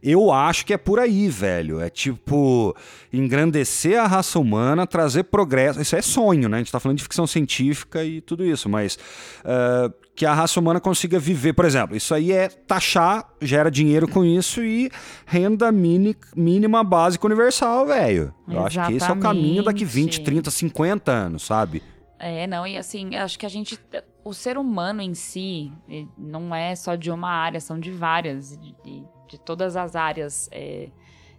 Eu 0.02 0.32
acho 0.32 0.66
que 0.66 0.74
é 0.74 0.78
por 0.78 1.00
aí, 1.00 1.28
velho. 1.30 1.80
É 1.80 1.90
tipo 1.90 2.76
engrandecer 3.14 4.00
a 4.00 4.08
raça 4.08 4.40
humana, 4.40 4.86
trazer 4.86 5.24
progresso. 5.24 5.82
Isso 5.82 5.96
é 5.96 6.02
sonho, 6.02 6.50
né? 6.50 6.58
A 6.58 6.60
gente 6.60 6.72
tá 6.72 6.80
falando 6.80 6.98
de 6.98 7.04
ficção 7.04 7.26
científica 7.26 8.04
e 8.04 8.22
tudo 8.22 8.46
isso, 8.46 8.68
mas 8.68 8.98
eh, 9.46 9.92
que 10.20 10.26
a 10.26 10.34
raça 10.34 10.60
humana 10.60 10.82
consiga 10.82 11.18
viver. 11.18 11.54
Por 11.54 11.64
exemplo, 11.64 11.96
isso 11.96 12.14
aí 12.14 12.34
é 12.34 12.50
taxar, 12.50 13.26
gera 13.42 13.72
dinheiro 13.72 14.06
com 14.06 14.26
isso 14.26 14.62
e 14.62 14.92
renda 15.26 15.72
mini, 15.72 16.14
mínima 16.36 16.84
básica 16.84 17.26
universal, 17.26 17.86
velho. 17.86 18.34
Eu 18.46 18.66
acho 18.66 18.86
que 18.86 18.94
esse 18.96 19.10
é 19.10 19.14
o 19.14 19.18
caminho 19.18 19.64
daqui 19.64 19.86
20, 19.86 20.16
Exatamente. 20.16 20.26
30, 20.26 20.52
50 20.52 21.10
anos, 21.14 21.44
sabe? 21.44 21.82
É, 22.20 22.46
não, 22.48 22.68
e 22.68 22.76
assim, 22.78 23.16
acho 23.16 23.40
que 23.40 23.46
a 23.46 23.50
gente. 23.50 23.80
O 24.22 24.34
ser 24.34 24.58
humano 24.58 25.02
em 25.02 25.14
si 25.14 25.72
não 26.18 26.54
é 26.54 26.76
só 26.76 26.96
de 26.96 27.10
uma 27.10 27.30
área, 27.32 27.62
são 27.62 27.80
de 27.80 27.90
várias, 27.90 28.58
de, 28.58 28.76
de- 28.84 29.04
de 29.30 29.40
todas 29.40 29.78
as 29.78 29.96
áreas 29.96 30.50
é, 30.52 30.90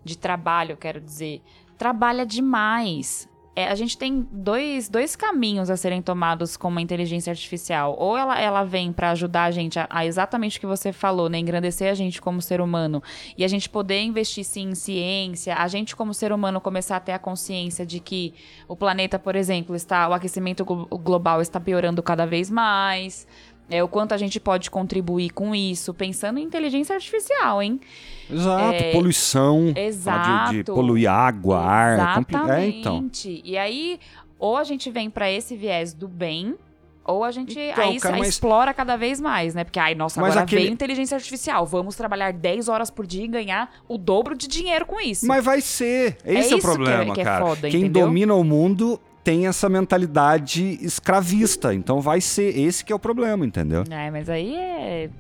de 0.03 0.17
trabalho, 0.17 0.75
quero 0.79 1.03
dizer, 1.03 1.43
trabalha 1.77 2.25
demais. 2.25 3.29
É, 3.55 3.67
a 3.67 3.75
gente 3.75 3.99
tem 3.99 4.27
dois, 4.31 4.89
dois 4.89 5.17
caminhos 5.17 5.71
a 5.71 5.77
serem 5.77 6.01
tomados 6.01 6.57
com 6.57 6.69
uma 6.69 6.81
inteligência 6.81 7.33
artificial. 7.33 7.97
Ou 7.99 8.17
ela, 8.17 8.41
ela 8.41 8.65
vem 8.65 8.93
para 8.93 9.11
ajudar 9.11 9.45
a 9.45 9.51
gente 9.51 9.79
a, 9.79 9.89
a, 9.91 10.07
exatamente 10.07 10.57
o 10.57 10.61
que 10.61 10.67
você 10.67 10.93
falou, 10.93 11.29
né? 11.29 11.39
Engrandecer 11.39 11.91
a 11.91 11.95
gente 11.95 12.23
como 12.23 12.41
ser 12.41 12.61
humano. 12.61 13.03
E 13.37 13.45
a 13.45 13.49
gente 13.49 13.69
poder 13.69 14.01
investir 14.03 14.45
sim 14.45 14.71
em 14.71 14.75
ciência, 14.75 15.57
a 15.57 15.67
gente 15.67 15.97
como 15.97 16.15
ser 16.15 16.33
humano 16.33 16.61
começar 16.61 16.97
a 16.97 17.01
ter 17.01 17.13
a 17.13 17.19
consciência 17.19 17.85
de 17.85 17.99
que 17.99 18.35
o 18.69 18.77
planeta, 18.77 19.19
por 19.19 19.35
exemplo, 19.35 19.75
está. 19.75 20.09
O 20.09 20.13
aquecimento 20.13 20.65
global 20.65 21.41
está 21.41 21.59
piorando 21.59 22.03
cada 22.03 22.25
vez 22.25 22.49
mais. 22.51 23.27
É, 23.69 23.83
o 23.83 23.89
quanto 23.89 24.13
a 24.13 24.17
gente 24.17 24.39
pode 24.39 24.71
contribuir 24.71 25.31
com 25.31 25.55
isso, 25.55 25.93
pensando 25.93 26.39
em 26.39 26.43
inteligência 26.43 26.95
artificial, 26.95 27.63
hein? 27.63 27.81
Exato, 28.33 28.75
é, 28.75 28.93
poluição. 28.93 29.73
Exato. 29.77 30.51
De, 30.51 30.59
de, 30.59 30.65
poluir 30.65 31.11
água, 31.11 31.59
ar. 31.59 31.95
Exatamente. 31.95 32.53
É, 32.53 32.67
então. 32.67 33.11
E 33.45 33.59
aí, 33.59 33.99
ou 34.39 34.57
a 34.57 34.65
gente 34.65 34.91
vem 34.91 35.11
para 35.11 35.31
esse 35.31 35.57
viés 35.57 35.93
do 35.93 36.09
bem, 36.09 36.57
ou 37.05 37.25
a 37.25 37.31
gente 37.31 37.59
então, 37.59 37.85
aí 37.85 37.99
cara, 37.99 38.19
mas... 38.19 38.29
explora 38.29 38.73
cada 38.73 38.97
vez 38.97 39.21
mais, 39.21 39.55
né? 39.55 39.65
Porque, 39.65 39.79
ai, 39.79 39.95
nossa, 39.95 40.21
mas 40.21 40.31
agora 40.31 40.45
aquele... 40.45 40.63
veio 40.63 40.73
inteligência 40.73 41.17
artificial. 41.17 41.67
Vamos 41.67 41.97
trabalhar 41.97 42.33
10 42.33 42.69
horas 42.69 42.91
por 42.91 43.07
dia 43.07 43.25
e 43.25 43.29
ganhar 43.29 43.71
o 43.89 43.99
dobro 43.99 44.37
de 44.37 44.47
dinheiro 44.47 44.87
com 44.87 45.01
isso. 45.01 45.27
Mas 45.27 45.45
vai 45.45 45.61
ser. 45.61 46.19
Esse 46.25 46.51
é, 46.51 46.53
é 46.53 46.57
o 46.57 46.61
problema, 46.61 47.05
que 47.07 47.11
é, 47.11 47.15
que 47.15 47.25
cara. 47.25 47.45
Foda, 47.45 47.69
Quem 47.69 47.81
entendeu? 47.81 48.07
domina 48.07 48.35
o 48.35 48.45
mundo 48.45 49.01
tem 49.25 49.47
essa 49.47 49.69
mentalidade 49.69 50.79
escravista. 50.81 51.75
Então 51.75 52.01
vai 52.01 52.21
ser 52.21 52.57
esse 52.57 52.85
que 52.85 52.93
é 52.93 52.97
o 52.97 52.99
problema, 52.99 53.45
entendeu? 53.45 53.85
É, 53.91 54.11
mas 54.11 54.29
aí 54.29 54.55
é. 54.55 55.11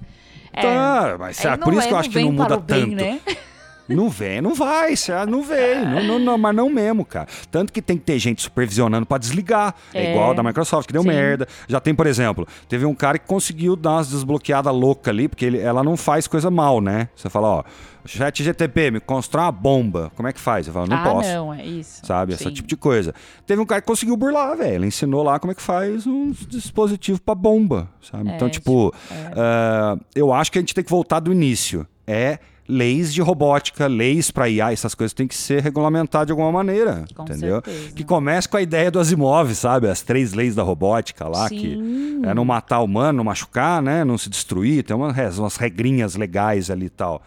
É 0.52 0.62
tá, 0.62 1.16
mas 1.18 1.44
é, 1.44 1.56
por 1.56 1.72
isso 1.72 1.86
que 1.86 1.94
eu 1.94 1.98
acho 1.98 2.10
que 2.10 2.24
não 2.24 2.32
muda 2.32 2.56
tanto. 2.56 2.64
Bem, 2.64 2.94
né? 2.94 3.20
Não 3.94 4.08
vem, 4.08 4.40
não 4.40 4.54
vai, 4.54 4.94
não 5.28 5.42
vem, 5.42 5.84
não, 5.84 6.02
não, 6.02 6.18
não, 6.18 6.38
mas 6.38 6.54
não 6.54 6.70
mesmo, 6.70 7.04
cara. 7.04 7.26
Tanto 7.50 7.72
que 7.72 7.82
tem 7.82 7.96
que 7.96 8.04
ter 8.04 8.18
gente 8.18 8.42
supervisionando 8.42 9.04
para 9.06 9.18
desligar. 9.18 9.74
É, 9.92 10.06
é, 10.06 10.10
igual 10.12 10.30
a 10.30 10.34
da 10.34 10.42
Microsoft, 10.42 10.86
que 10.86 10.92
deu 10.92 11.02
Sim. 11.02 11.08
merda. 11.08 11.46
Já 11.68 11.80
tem, 11.80 11.94
por 11.94 12.06
exemplo, 12.06 12.46
teve 12.68 12.86
um 12.86 12.94
cara 12.94 13.18
que 13.18 13.26
conseguiu 13.26 13.76
dar 13.76 13.92
umas 13.92 14.08
desbloqueadas 14.08 14.72
loucas 14.72 15.08
ali, 15.08 15.28
porque 15.28 15.44
ele, 15.44 15.58
ela 15.58 15.82
não 15.82 15.96
faz 15.96 16.26
coisa 16.26 16.50
mal, 16.50 16.80
né? 16.80 17.08
Você 17.14 17.28
fala, 17.28 17.48
ó, 17.48 17.64
chat 18.06 18.42
GTP, 18.42 18.90
me 18.90 19.00
constrói 19.00 19.44
uma 19.44 19.52
bomba. 19.52 20.12
Como 20.16 20.28
é 20.28 20.32
que 20.32 20.40
faz? 20.40 20.66
Eu 20.66 20.72
falo, 20.72 20.86
não 20.86 20.96
ah, 20.96 21.02
posso. 21.02 21.28
não, 21.28 21.54
é 21.54 21.64
isso. 21.64 22.04
Sabe, 22.04 22.36
Sim. 22.36 22.44
esse 22.44 22.54
tipo 22.54 22.68
de 22.68 22.76
coisa. 22.76 23.14
Teve 23.46 23.60
um 23.60 23.66
cara 23.66 23.80
que 23.80 23.86
conseguiu 23.86 24.16
burlar, 24.16 24.56
velho. 24.56 24.76
Ele 24.76 24.86
ensinou 24.86 25.22
lá 25.22 25.38
como 25.38 25.52
é 25.52 25.54
que 25.54 25.62
faz 25.62 26.06
um 26.06 26.30
dispositivo 26.48 27.20
para 27.20 27.34
bomba, 27.34 27.88
sabe? 28.00 28.30
É, 28.30 28.36
então, 28.36 28.48
tipo, 28.48 28.90
tipo 28.90 29.14
é. 29.14 29.96
uh, 29.96 30.00
eu 30.14 30.32
acho 30.32 30.50
que 30.50 30.58
a 30.58 30.62
gente 30.62 30.74
tem 30.74 30.84
que 30.84 30.90
voltar 30.90 31.20
do 31.20 31.32
início. 31.32 31.86
É 32.06 32.38
leis 32.70 33.12
de 33.12 33.20
robótica, 33.20 33.86
leis 33.88 34.30
para 34.30 34.48
IA, 34.48 34.72
essas 34.72 34.94
coisas 34.94 35.12
têm 35.12 35.26
que 35.26 35.34
ser 35.34 35.60
regulamentadas 35.60 36.26
de 36.26 36.32
alguma 36.32 36.52
maneira, 36.52 37.04
com 37.14 37.24
entendeu? 37.24 37.60
Certeza. 37.64 37.92
Que 37.92 38.04
comece 38.04 38.48
com 38.48 38.56
a 38.56 38.62
ideia 38.62 38.90
do 38.90 39.00
Asimov, 39.00 39.52
sabe? 39.54 39.88
As 39.88 40.02
três 40.02 40.32
leis 40.32 40.54
da 40.54 40.62
robótica 40.62 41.26
lá, 41.26 41.48
Sim. 41.48 41.58
que 41.58 42.28
é 42.28 42.32
não 42.32 42.44
matar 42.44 42.80
o 42.80 42.84
humano, 42.84 43.18
não 43.18 43.24
machucar, 43.24 43.82
né? 43.82 44.04
Não 44.04 44.16
se 44.16 44.30
destruir, 44.30 44.84
tem 44.84 44.96
umas, 44.96 45.38
umas 45.38 45.56
regrinhas 45.56 46.14
legais 46.14 46.70
ali 46.70 46.86
e 46.86 46.90
tal. 46.90 47.22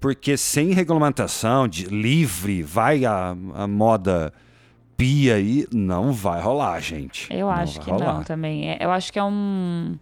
Porque 0.00 0.36
sem 0.36 0.72
regulamentação, 0.72 1.68
de, 1.68 1.84
livre, 1.86 2.62
vai 2.62 3.04
a, 3.04 3.36
a 3.54 3.66
moda 3.66 4.32
pia 4.96 5.34
aí, 5.34 5.66
não 5.72 6.12
vai 6.12 6.40
rolar, 6.40 6.80
gente. 6.80 7.32
Eu 7.32 7.46
não 7.46 7.50
acho 7.50 7.80
que 7.80 7.90
rolar. 7.90 8.14
não 8.14 8.22
também. 8.22 8.70
É, 8.70 8.78
eu 8.80 8.90
acho 8.90 9.12
que 9.12 9.18
é 9.18 9.24
um 9.24 9.96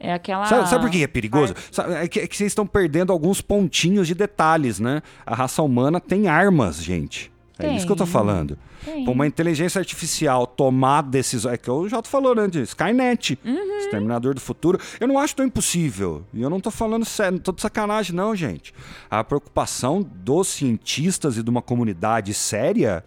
é 0.00 0.12
aquela. 0.12 0.46
Sabe, 0.46 0.68
sabe 0.68 0.84
por 0.84 0.90
que 0.90 1.02
é 1.02 1.06
perigoso? 1.06 1.54
É 2.00 2.06
que, 2.06 2.20
é 2.20 2.26
que 2.26 2.36
vocês 2.36 2.50
estão 2.50 2.66
perdendo 2.66 3.12
alguns 3.12 3.40
pontinhos 3.40 4.06
de 4.06 4.14
detalhes, 4.14 4.78
né? 4.78 5.02
A 5.26 5.34
raça 5.34 5.62
humana 5.62 6.00
tem 6.00 6.28
armas, 6.28 6.82
gente. 6.82 7.32
É 7.58 7.64
tem. 7.64 7.76
isso 7.76 7.86
que 7.86 7.90
eu 7.90 7.96
tô 7.96 8.06
falando. 8.06 8.56
Tem. 8.84 9.06
uma 9.08 9.26
inteligência 9.26 9.80
artificial 9.80 10.46
tomar 10.46 11.02
decisões. 11.02 11.54
É 11.54 11.58
que 11.58 11.68
o 11.68 11.88
Jota 11.88 12.08
falou, 12.08 12.34
né? 12.34 12.46
De 12.46 12.62
Skynet, 12.62 13.36
uhum. 13.44 13.78
Exterminador 13.78 14.32
do 14.32 14.40
Futuro. 14.40 14.78
Eu 15.00 15.08
não 15.08 15.18
acho 15.18 15.34
tão 15.34 15.44
impossível. 15.44 16.24
E 16.32 16.40
eu 16.40 16.48
não 16.48 16.60
tô 16.60 16.70
falando 16.70 17.04
sério, 17.04 17.32
não 17.32 17.40
tô 17.40 17.50
de 17.50 17.60
sacanagem, 17.60 18.14
não, 18.14 18.36
gente. 18.36 18.72
A 19.10 19.24
preocupação 19.24 20.00
dos 20.02 20.46
cientistas 20.48 21.36
e 21.36 21.42
de 21.42 21.50
uma 21.50 21.60
comunidade 21.60 22.32
séria 22.32 23.04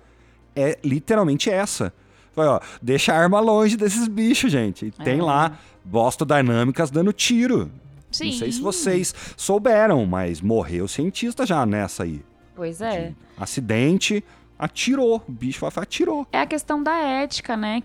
é 0.54 0.78
literalmente 0.84 1.50
essa. 1.50 1.94
Foi, 2.34 2.46
ó, 2.46 2.60
deixa 2.82 3.14
a 3.14 3.18
arma 3.18 3.40
longe 3.40 3.76
desses 3.76 4.08
bichos, 4.08 4.52
gente. 4.52 4.88
E 4.88 4.92
tem 4.92 5.20
é. 5.20 5.24
lá 5.24 5.58
Boston 5.84 6.26
Dynamics 6.26 6.92
dando 6.92 7.12
tiro. 7.14 7.72
Sim. 8.12 8.26
Não 8.26 8.34
sei 8.34 8.52
se 8.52 8.62
vocês 8.62 9.16
souberam, 9.38 10.06
mas 10.06 10.42
morreu 10.42 10.88
cientista 10.88 11.46
já 11.46 11.66
nessa 11.66 12.04
aí. 12.04 12.22
Pois 12.56 12.82
é. 12.82 13.10
De 13.10 13.16
acidente, 13.38 14.24
atirou. 14.60 15.24
O 15.28 15.32
bicho 15.32 15.66
atirou. 15.66 16.28
É 16.32 16.40
a 16.42 16.46
questão 16.46 16.84
da 16.84 16.94
ética, 16.96 17.56
né? 17.56 17.82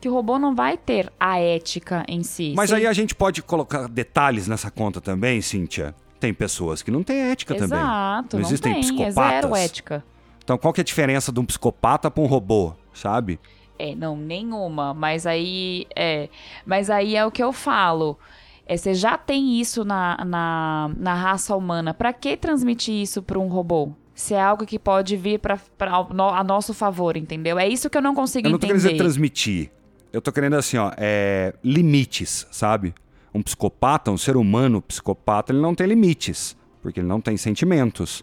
Que 0.00 0.08
o 0.08 0.12
robô 0.12 0.38
não 0.38 0.54
vai 0.54 0.76
ter 0.76 1.12
a 1.18 1.38
ética 1.38 2.04
em 2.08 2.22
si. 2.22 2.54
Mas 2.56 2.70
Sim. 2.70 2.76
aí 2.76 2.86
a 2.86 2.92
gente 2.92 3.14
pode 3.14 3.42
colocar 3.42 3.88
detalhes 3.88 4.48
nessa 4.48 4.70
conta 4.70 5.00
também, 5.00 5.40
Cíntia. 5.40 5.94
Tem 6.18 6.32
pessoas 6.32 6.82
que 6.82 6.90
não 6.90 7.02
têm 7.02 7.30
ética 7.30 7.54
Exato, 7.54 7.70
também. 7.70 7.84
Exato, 7.84 8.36
não 8.38 8.46
existem 8.46 8.72
tem, 8.72 8.80
psicopatas. 8.82 9.16
É 9.16 9.40
zero 9.42 9.56
ética. 9.56 10.04
Então 10.42 10.56
qual 10.56 10.72
que 10.72 10.80
é 10.80 10.82
a 10.82 10.84
diferença 10.84 11.30
de 11.30 11.40
um 11.40 11.44
psicopata 11.44 12.10
para 12.10 12.22
um 12.22 12.26
robô, 12.26 12.72
sabe? 12.94 13.38
É, 13.78 13.94
não, 13.94 14.16
nenhuma. 14.16 14.94
Mas 14.94 15.26
aí 15.26 15.86
é. 15.94 16.28
Mas 16.64 16.90
aí 16.90 17.16
é 17.16 17.24
o 17.24 17.30
que 17.30 17.42
eu 17.42 17.52
falo. 17.52 18.18
É, 18.66 18.76
você 18.76 18.94
já 18.94 19.16
tem 19.16 19.60
isso 19.60 19.84
na, 19.84 20.24
na, 20.24 20.90
na 20.96 21.14
raça 21.14 21.54
humana. 21.54 21.94
Para 21.94 22.12
que 22.12 22.36
transmitir 22.36 22.94
isso 22.94 23.22
para 23.22 23.38
um 23.38 23.46
robô? 23.46 23.92
Se 24.12 24.34
é 24.34 24.40
algo 24.40 24.66
que 24.66 24.78
pode 24.78 25.16
vir 25.16 25.38
para 25.38 25.58
a 25.78 26.42
nosso 26.42 26.74
favor, 26.74 27.16
entendeu? 27.16 27.58
É 27.58 27.68
isso 27.68 27.88
que 27.88 27.98
eu 27.98 28.02
não 28.02 28.14
consigo 28.14 28.48
entender. 28.48 28.48
Eu 28.48 28.52
não 28.52 28.58
tô 28.58 28.66
querendo 28.66 28.82
dizer 28.82 28.96
transmitir. 28.96 29.70
Eu 30.12 30.22
tô 30.22 30.32
querendo 30.32 30.56
assim, 30.56 30.78
ó, 30.78 30.90
é, 30.96 31.52
limites, 31.62 32.46
sabe? 32.50 32.94
Um 33.34 33.42
psicopata, 33.42 34.10
um 34.10 34.16
ser 34.16 34.36
humano 34.36 34.80
psicopata, 34.80 35.52
ele 35.52 35.60
não 35.60 35.74
tem 35.74 35.86
limites, 35.86 36.56
porque 36.80 37.00
ele 37.00 37.06
não 37.06 37.20
tem 37.20 37.36
sentimentos. 37.36 38.22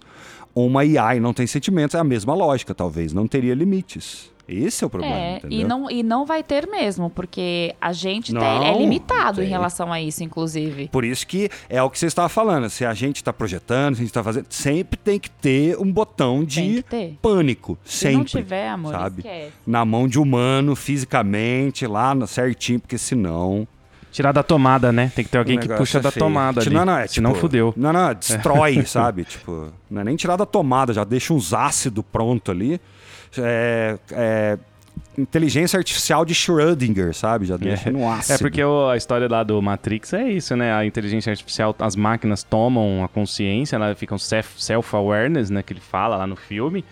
Uma 0.55 0.83
IA 0.83 1.19
não 1.19 1.33
tem 1.33 1.45
sentimentos, 1.45 1.93
é 1.93 1.99
a 1.99 2.03
mesma 2.03 2.33
lógica, 2.33 2.73
talvez, 2.73 3.13
não 3.13 3.27
teria 3.27 3.53
limites. 3.53 4.32
Esse 4.47 4.83
é 4.83 4.87
o 4.87 4.89
problema, 4.89 5.15
é, 5.15 5.37
entendeu? 5.37 5.59
E 5.59 5.63
não, 5.63 5.89
e 5.89 6.03
não 6.03 6.25
vai 6.25 6.43
ter 6.43 6.67
mesmo, 6.67 7.09
porque 7.09 7.73
a 7.79 7.93
gente 7.93 8.33
não, 8.33 8.41
tem, 8.41 8.67
é 8.67 8.77
limitado 8.77 9.37
tem. 9.37 9.45
em 9.45 9.49
relação 9.49 9.91
a 9.91 10.01
isso, 10.01 10.23
inclusive. 10.23 10.89
Por 10.89 11.05
isso 11.05 11.25
que 11.25 11.49
é 11.69 11.81
o 11.81 11.89
que 11.89 11.97
você 11.97 12.07
estava 12.07 12.27
falando. 12.27 12.69
Se 12.69 12.85
a 12.85 12.93
gente 12.93 13.17
está 13.17 13.31
projetando, 13.31 13.95
se 13.95 14.01
a 14.01 14.03
gente 14.03 14.09
está 14.09 14.23
fazendo, 14.23 14.45
sempre 14.49 14.99
tem 14.99 15.17
que 15.17 15.29
ter 15.29 15.77
um 15.79 15.89
botão 15.89 16.43
de 16.43 16.83
pânico. 17.21 17.77
Se 17.85 17.99
sempre. 17.99 18.13
Se 18.13 18.17
não 18.17 18.25
tiver, 18.25 18.67
amor, 18.67 18.91
sabe? 18.91 19.19
Esquece. 19.19 19.53
Na 19.65 19.85
mão 19.85 20.07
de 20.07 20.19
humano, 20.19 20.75
fisicamente, 20.75 21.87
lá 21.87 22.13
certinho, 22.27 22.79
porque 22.79 22.97
senão... 22.97 23.67
Tirar 24.11 24.31
da 24.31 24.43
tomada, 24.43 24.91
né? 24.91 25.11
Tem 25.15 25.25
que 25.25 25.31
ter 25.31 25.39
alguém 25.39 25.57
que 25.57 25.67
puxa 25.67 25.97
é 25.97 26.01
da 26.01 26.11
tomada 26.11 26.61
ali. 26.61 26.69
Não, 26.69 26.85
não, 26.85 26.97
é, 26.97 27.03
tipo, 27.03 27.15
Senão 27.15 27.33
fudeu. 27.33 27.73
Não, 27.75 27.91
não, 27.91 28.13
destrói, 28.13 28.77
é. 28.77 28.85
sabe? 28.85 29.23
Tipo, 29.23 29.73
não 29.89 30.01
é 30.01 30.03
nem 30.03 30.15
tirar 30.15 30.35
da 30.35 30.45
tomada, 30.45 30.93
já 30.93 31.03
deixa 31.03 31.33
uns 31.33 31.51
ácidos 31.51 32.05
pronto 32.11 32.51
ali 32.51 32.79
é, 33.37 33.97
é, 34.11 34.57
inteligência 35.17 35.77
artificial 35.77 36.25
de 36.25 36.33
Schrödinger, 36.33 37.13
sabe? 37.13 37.45
Já 37.45 37.57
deixa 37.57 37.89
é. 37.89 37.91
no 37.91 38.09
ácido. 38.09 38.33
É 38.33 38.37
porque 38.37 38.63
o, 38.63 38.89
a 38.89 38.97
história 38.97 39.27
lá 39.29 39.43
do 39.43 39.61
Matrix 39.61 40.13
é 40.13 40.29
isso, 40.29 40.55
né? 40.55 40.73
A 40.73 40.85
inteligência 40.85 41.31
artificial, 41.31 41.75
as 41.79 41.95
máquinas 41.95 42.43
tomam 42.43 43.03
a 43.03 43.07
consciência, 43.07 43.75
elas 43.75 43.97
ficam 43.97 44.17
self-awareness, 44.17 45.49
né? 45.49 45.61
Que 45.61 45.73
ele 45.73 45.81
fala 45.81 46.17
lá 46.17 46.27
no 46.27 46.35
filme. 46.35 46.83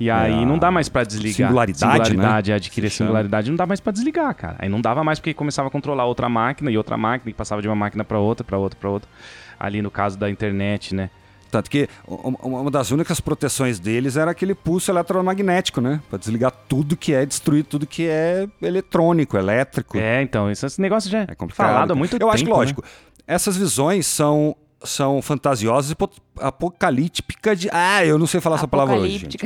E 0.00 0.10
aí 0.10 0.42
é 0.42 0.46
não 0.46 0.58
dá 0.58 0.70
mais 0.70 0.88
para 0.88 1.04
desligar. 1.04 1.48
Singularidade, 1.48 1.78
singularidade 1.78 2.50
né? 2.50 2.56
adquirir 2.56 2.90
singularidade, 2.90 3.50
não 3.50 3.56
dá 3.56 3.66
mais 3.66 3.80
para 3.80 3.92
desligar, 3.92 4.34
cara. 4.34 4.56
Aí 4.58 4.68
não 4.68 4.80
dava 4.80 5.02
mais 5.02 5.18
porque 5.18 5.34
começava 5.34 5.68
a 5.68 5.70
controlar 5.70 6.04
outra 6.04 6.28
máquina 6.28 6.70
e 6.70 6.78
outra 6.78 6.96
máquina, 6.96 7.30
e 7.30 7.34
passava 7.34 7.60
de 7.62 7.68
uma 7.68 7.74
máquina 7.74 8.04
para 8.04 8.18
outra, 8.18 8.44
para 8.44 8.58
outra, 8.58 8.78
para 8.78 8.90
outra. 8.90 9.08
Ali 9.58 9.82
no 9.82 9.90
caso 9.90 10.16
da 10.16 10.30
internet, 10.30 10.94
né? 10.94 11.10
Tanto 11.50 11.70
que 11.70 11.88
uma 12.06 12.70
das 12.70 12.90
únicas 12.90 13.20
proteções 13.20 13.78
deles 13.78 14.16
era 14.16 14.30
aquele 14.30 14.54
pulso 14.54 14.90
eletromagnético, 14.90 15.80
né? 15.80 16.00
Pra 16.08 16.18
desligar 16.18 16.52
tudo 16.68 16.96
que 16.96 17.14
é, 17.14 17.24
destruir 17.24 17.64
tudo 17.64 17.86
que 17.86 18.06
é 18.06 18.46
eletrônico, 18.60 19.36
elétrico. 19.36 19.98
É, 19.98 20.22
então, 20.22 20.50
esse 20.50 20.80
negócio 20.80 21.10
já 21.10 21.20
é 21.20 21.26
falado 21.52 21.92
há 21.92 21.94
muito 21.94 22.14
Eu 22.14 22.18
tempo. 22.18 22.28
Eu 22.28 22.34
acho 22.34 22.44
que, 22.44 22.50
lógico, 22.50 22.82
né? 22.82 22.88
essas 23.26 23.56
visões 23.56 24.06
são, 24.06 24.54
são 24.82 25.22
fantasiosas 25.22 25.90
e 25.90 25.96
apocalípticas 26.40 27.58
de. 27.58 27.68
Ah, 27.72 28.04
eu 28.04 28.18
não 28.18 28.26
sei 28.26 28.40
falar 28.40 28.56
essa 28.56 28.68
palavra 28.68 28.96
hoje. 28.96 29.18
Gente. 29.18 29.38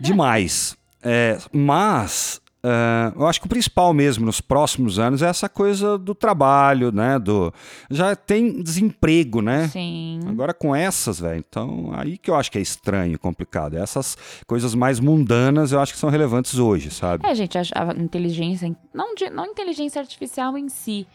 Demais. 0.00 0.76
É, 1.02 1.38
mas 1.52 2.40
Uh, 2.62 3.18
eu 3.18 3.26
acho 3.26 3.40
que 3.40 3.46
o 3.46 3.48
principal 3.48 3.94
mesmo 3.94 4.26
nos 4.26 4.40
próximos 4.40 4.98
anos 4.98 5.22
é 5.22 5.26
essa 5.28 5.48
coisa 5.48 5.96
do 5.96 6.14
trabalho, 6.14 6.92
né? 6.92 7.18
Do 7.18 7.52
já 7.90 8.14
tem 8.14 8.62
desemprego, 8.62 9.40
né? 9.40 9.68
Sim. 9.68 10.20
Agora 10.26 10.52
com 10.52 10.76
essas, 10.76 11.20
velho. 11.20 11.42
Então 11.48 11.90
aí 11.94 12.18
que 12.18 12.30
eu 12.30 12.34
acho 12.34 12.52
que 12.52 12.58
é 12.58 12.60
estranho, 12.60 13.18
complicado. 13.18 13.78
Essas 13.78 14.16
coisas 14.46 14.74
mais 14.74 15.00
mundanas 15.00 15.72
eu 15.72 15.80
acho 15.80 15.94
que 15.94 15.98
são 15.98 16.10
relevantes 16.10 16.58
hoje, 16.58 16.90
sabe? 16.90 17.26
É, 17.26 17.34
gente, 17.34 17.56
a, 17.56 17.62
a 17.74 17.92
inteligência, 17.94 18.74
não 18.92 19.14
de, 19.14 19.30
não 19.30 19.46
inteligência 19.46 19.98
artificial 19.98 20.58
em 20.58 20.68
si, 20.68 21.06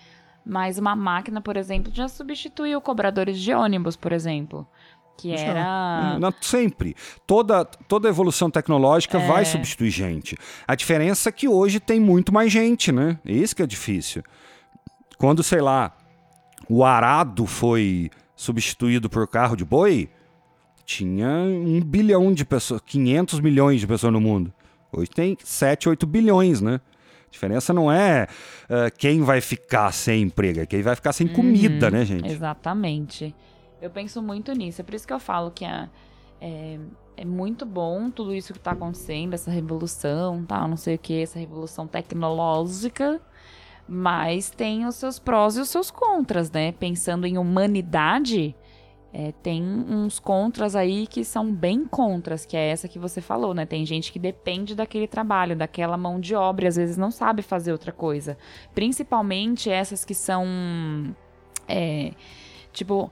mas 0.43 0.79
uma 0.79 0.95
máquina, 0.95 1.41
por 1.41 1.57
exemplo, 1.57 1.91
já 1.93 2.07
substituiu 2.07 2.81
cobradores 2.81 3.39
de 3.39 3.53
ônibus, 3.53 3.95
por 3.95 4.11
exemplo. 4.11 4.67
Que 5.17 5.35
Já. 5.37 5.43
era. 5.43 6.19
Não, 6.19 6.33
sempre. 6.41 6.95
Toda, 7.25 7.63
toda 7.65 8.09
evolução 8.09 8.49
tecnológica 8.49 9.17
É. 9.17 9.27
vai 9.27 9.45
substituir 9.45 9.89
gente. 9.89 10.37
A 10.67 10.75
diferença 10.75 11.29
é 11.29 11.31
que 11.31 11.47
hoje 11.47 11.79
tem 11.79 11.99
muito 11.99 12.33
mais 12.33 12.51
gente, 12.51 12.91
né? 12.91 13.17
Isso 13.25 13.55
que 13.55 13.63
é 13.63 13.67
difícil. 13.67 14.23
Quando, 15.17 15.41
sei 15.43 15.61
lá, 15.61 15.95
o 16.69 16.83
arado 16.83 17.45
foi 17.45 18.09
substituído 18.35 19.09
por 19.09 19.27
carro 19.27 19.55
de 19.55 19.63
boi, 19.63 20.09
tinha 20.85 21.27
um 21.29 21.79
bilhão 21.81 22.33
de 22.33 22.43
pessoas, 22.45 22.81
500 22.85 23.39
milhões 23.39 23.79
de 23.79 23.87
pessoas 23.87 24.11
no 24.13 24.19
mundo. 24.21 24.53
Hoje 24.91 25.09
tem 25.09 25.37
7, 25.43 25.89
8 25.89 26.05
bilhões, 26.05 26.61
né? 26.61 26.79
A 27.27 27.31
diferença 27.31 27.73
não 27.73 27.91
é 27.91 28.27
ah, 28.69 28.89
quem 28.97 29.21
vai 29.21 29.41
ficar 29.41 29.91
sem 29.91 30.21
emprego, 30.23 30.59
é 30.61 30.65
quem 30.65 30.81
vai 30.81 30.95
ficar 30.95 31.11
sem 31.13 31.27
comida, 31.27 31.89
né, 31.89 32.05
gente? 32.05 32.31
Exatamente. 32.31 33.33
Eu 33.85 33.91
penso 33.91 34.21
muito 34.21 34.51
nisso. 34.53 34.81
É 34.81 34.83
por 34.83 34.95
isso 34.95 35.05
que 35.07 35.13
eu 35.13 35.19
falo 35.19 35.51
que 35.51 35.63
a- 35.63 35.87
é, 36.41 36.79
é 37.17 37.23
muito 37.25 37.65
bom 37.65 38.09
tudo 38.09 38.33
isso 38.33 38.51
que 38.51 38.59
está 38.59 38.71
acontecendo, 38.71 39.33
essa 39.33 39.51
revolução, 39.51 40.43
tal, 40.45 40.67
não 40.67 40.77
sei 40.77 40.95
o 40.95 40.99
que, 40.99 41.21
essa 41.21 41.39
revolução 41.39 41.87
tecnológica. 41.87 43.21
Mas 43.87 44.49
tem 44.49 44.85
os 44.87 44.95
seus 44.95 45.19
prós 45.19 45.55
e 45.55 45.61
os 45.61 45.69
seus 45.69 45.91
contras, 45.91 46.49
né? 46.51 46.71
Pensando 46.71 47.27
em 47.27 47.37
humanidade, 47.37 48.55
é, 49.13 49.31
tem 49.43 49.61
uns 49.63 50.19
contras 50.19 50.75
aí 50.75 51.05
que 51.05 51.23
são 51.23 51.53
bem 51.53 51.85
contras, 51.85 52.45
que 52.47 52.57
é 52.57 52.69
essa 52.69 52.87
que 52.87 52.97
você 52.97 53.21
falou, 53.21 53.53
né? 53.53 53.63
Tem 53.67 53.85
gente 53.85 54.11
que 54.11 54.17
depende 54.17 54.73
daquele 54.73 55.07
trabalho, 55.07 55.55
daquela 55.55 55.95
mão 55.97 56.19
de 56.19 56.33
obra, 56.33 56.65
e 56.65 56.67
às 56.67 56.75
vezes 56.75 56.97
não 56.97 57.11
sabe 57.11 57.43
fazer 57.43 57.71
outra 57.71 57.91
coisa. 57.91 58.35
Principalmente 58.73 59.69
essas 59.69 60.03
que 60.03 60.15
são. 60.15 60.43
é, 61.67 62.11
tipo, 62.73 63.11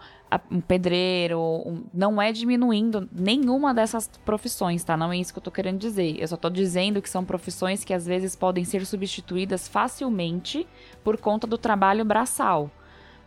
um 0.51 0.61
pedreiro, 0.61 1.39
um- 1.39 1.83
não 1.93 2.21
é 2.21 2.31
diminuindo 2.31 3.07
nenhuma 3.11 3.73
dessas 3.73 4.07
profissões, 4.25 4.83
tá? 4.83 4.95
Não 4.97 5.11
é 5.11 5.17
isso 5.17 5.33
que 5.33 5.39
eu 5.39 5.43
tô 5.43 5.51
querendo 5.51 5.79
dizer. 5.79 6.15
Eu 6.19 6.27
só 6.27 6.37
tô 6.37 6.49
dizendo 6.49 7.01
que 7.01 7.09
são 7.09 7.23
profissões 7.25 7.83
que 7.83 7.93
às 7.93 8.05
vezes 8.05 8.35
podem 8.35 8.63
ser 8.63 8.85
substituídas 8.85 9.67
facilmente 9.67 10.67
por 11.03 11.17
conta 11.17 11.45
do 11.47 11.57
trabalho 11.57 12.03
braçal. 12.05 12.69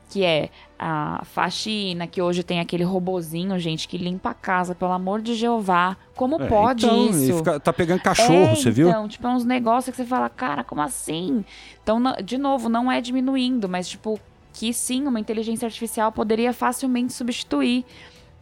Que 0.09 0.23
é 0.25 0.51
a 0.79 1.23
faxina, 1.25 2.07
que 2.07 2.23
hoje 2.23 2.45
tem 2.45 2.61
aquele 2.61 2.85
robozinho, 2.85 3.59
gente, 3.59 3.89
que 3.89 3.99
limpa 3.99 4.31
a 4.31 4.35
casa, 4.35 4.73
pelo 4.73 4.93
amor 4.93 5.21
de 5.21 5.35
Jeová. 5.35 5.97
Como 6.15 6.41
É, 6.41 6.47
pode 6.47 6.87
então, 6.87 7.11
isso? 7.11 7.39
fica- 7.39 7.59
tá 7.59 7.73
pegando 7.73 8.01
cachorro, 8.01 8.53
É, 8.53 8.55
você 8.55 8.71
viu? 8.71 8.89
Então, 8.89 9.09
tipo, 9.09 9.27
é 9.27 9.31
uns 9.31 9.45
negócios 9.45 9.91
que 9.95 10.01
você 10.01 10.09
fala, 10.09 10.29
cara, 10.29 10.63
como 10.63 10.81
assim? 10.81 11.45
Então, 11.83 11.99
não- 11.99 12.15
de 12.23 12.39
novo, 12.39 12.69
não 12.69 12.91
é 12.91 13.01
diminuindo, 13.01 13.69
mas, 13.69 13.89
tipo, 13.89 14.21
que 14.59 14.73
sim, 14.73 15.07
uma 15.07 15.21
inteligência 15.21 15.67
artificial 15.67 16.11
poderia 16.11 16.51
facilmente 16.53 17.13
substituir. 17.13 17.85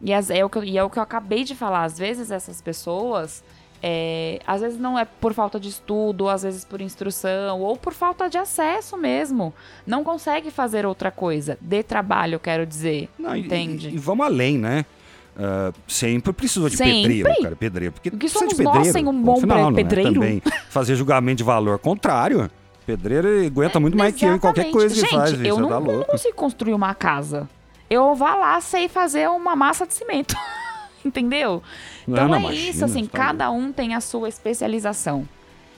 E, 0.01 0.13
as- 0.13 0.29
é, 0.29 0.43
o 0.45 0.49
que, 0.49 0.57
eu- 0.57 0.63
e 0.63 0.77
é 0.77 0.83
o 0.83 0.89
que 0.89 0.97
eu 0.97 1.03
acabei 1.03 1.43
de 1.43 1.53
falar. 1.53 1.83
Às 1.83 1.97
vezes, 1.99 2.31
essas 2.31 2.61
pessoas. 2.61 3.43
é, 3.83 4.39
às 4.47 4.61
vezes 4.61 4.79
não 4.79 4.97
é 4.97 5.03
por 5.05 5.33
falta 5.33 5.59
de 5.59 5.67
estudo, 5.69 6.27
às 6.29 6.41
vezes 6.43 6.63
por 6.65 6.79
instrução, 6.81 7.59
ou 7.61 7.75
por 7.77 7.93
falta 7.93 8.27
de 8.29 8.37
acesso 8.37 8.97
mesmo. 8.97 9.53
Não 9.85 10.03
consegue 10.03 10.49
fazer 10.49 10.85
outra 10.87 11.11
coisa. 11.11 11.55
De 11.61 11.83
trabalho, 11.83 12.39
quero 12.39 12.65
dizer. 12.65 13.09
Não, 13.19 13.35
entende? 13.35 13.89
E, 13.89 13.95
e 13.95 13.97
vamos 13.97 14.25
além, 14.25 14.57
né? 14.57 14.85
Ah, 15.37 15.71
sempre 15.87 16.31
precisou 16.33 16.69
de 16.69 16.77
Sempre. 16.77 17.01
pedreiro, 17.01 17.29
cara. 17.43 17.55
Pedreiro. 17.57 17.91
Porque 17.93 18.09
Porque 18.09 18.25
precisa 18.27 18.47
de 18.47 18.55
somos 18.55 18.63
nós 18.65 18.73
pedreiro. 18.87 18.97
sem 18.97 19.07
um 19.07 19.21
bom 19.21 19.35
final, 19.41 19.69
é 19.69 19.73
pedreiro? 19.75 20.13
Também 20.13 20.41
fazer 20.69 20.95
julgamento 20.95 21.37
de 21.39 21.43
valor. 21.43 21.77
Contrário. 21.77 22.49
Pedreiro 22.85 23.45
aguenta 23.45 23.79
muito 23.79 23.97
mais 23.97 24.13
que 24.15 24.25
eu 24.25 24.35
em 24.35 24.39
qualquer 24.39 24.71
coisa 24.71 24.93
que 24.93 25.01
Gente, 25.01 25.09
faz. 25.09 25.33
eu 25.33 25.43
isso 25.43 25.59
não, 25.59 25.69
tá 25.69 25.79
não 25.79 26.03
consigo 26.03 26.35
construir 26.35 26.73
uma 26.73 26.93
casa. 26.93 27.49
Eu 27.89 28.15
vá 28.15 28.35
lá, 28.35 28.59
sei 28.61 28.87
fazer 28.87 29.29
uma 29.29 29.55
massa 29.55 29.85
de 29.85 29.93
cimento. 29.93 30.35
Entendeu? 31.03 31.61
Então 32.07 32.27
não, 32.27 32.35
é 32.35 32.39
imagina, 32.39 32.69
isso, 32.71 32.85
assim, 32.85 33.05
cada 33.05 33.51
um 33.51 33.71
tem 33.71 33.93
a 33.93 34.01
sua 34.01 34.27
especialização. 34.27 35.27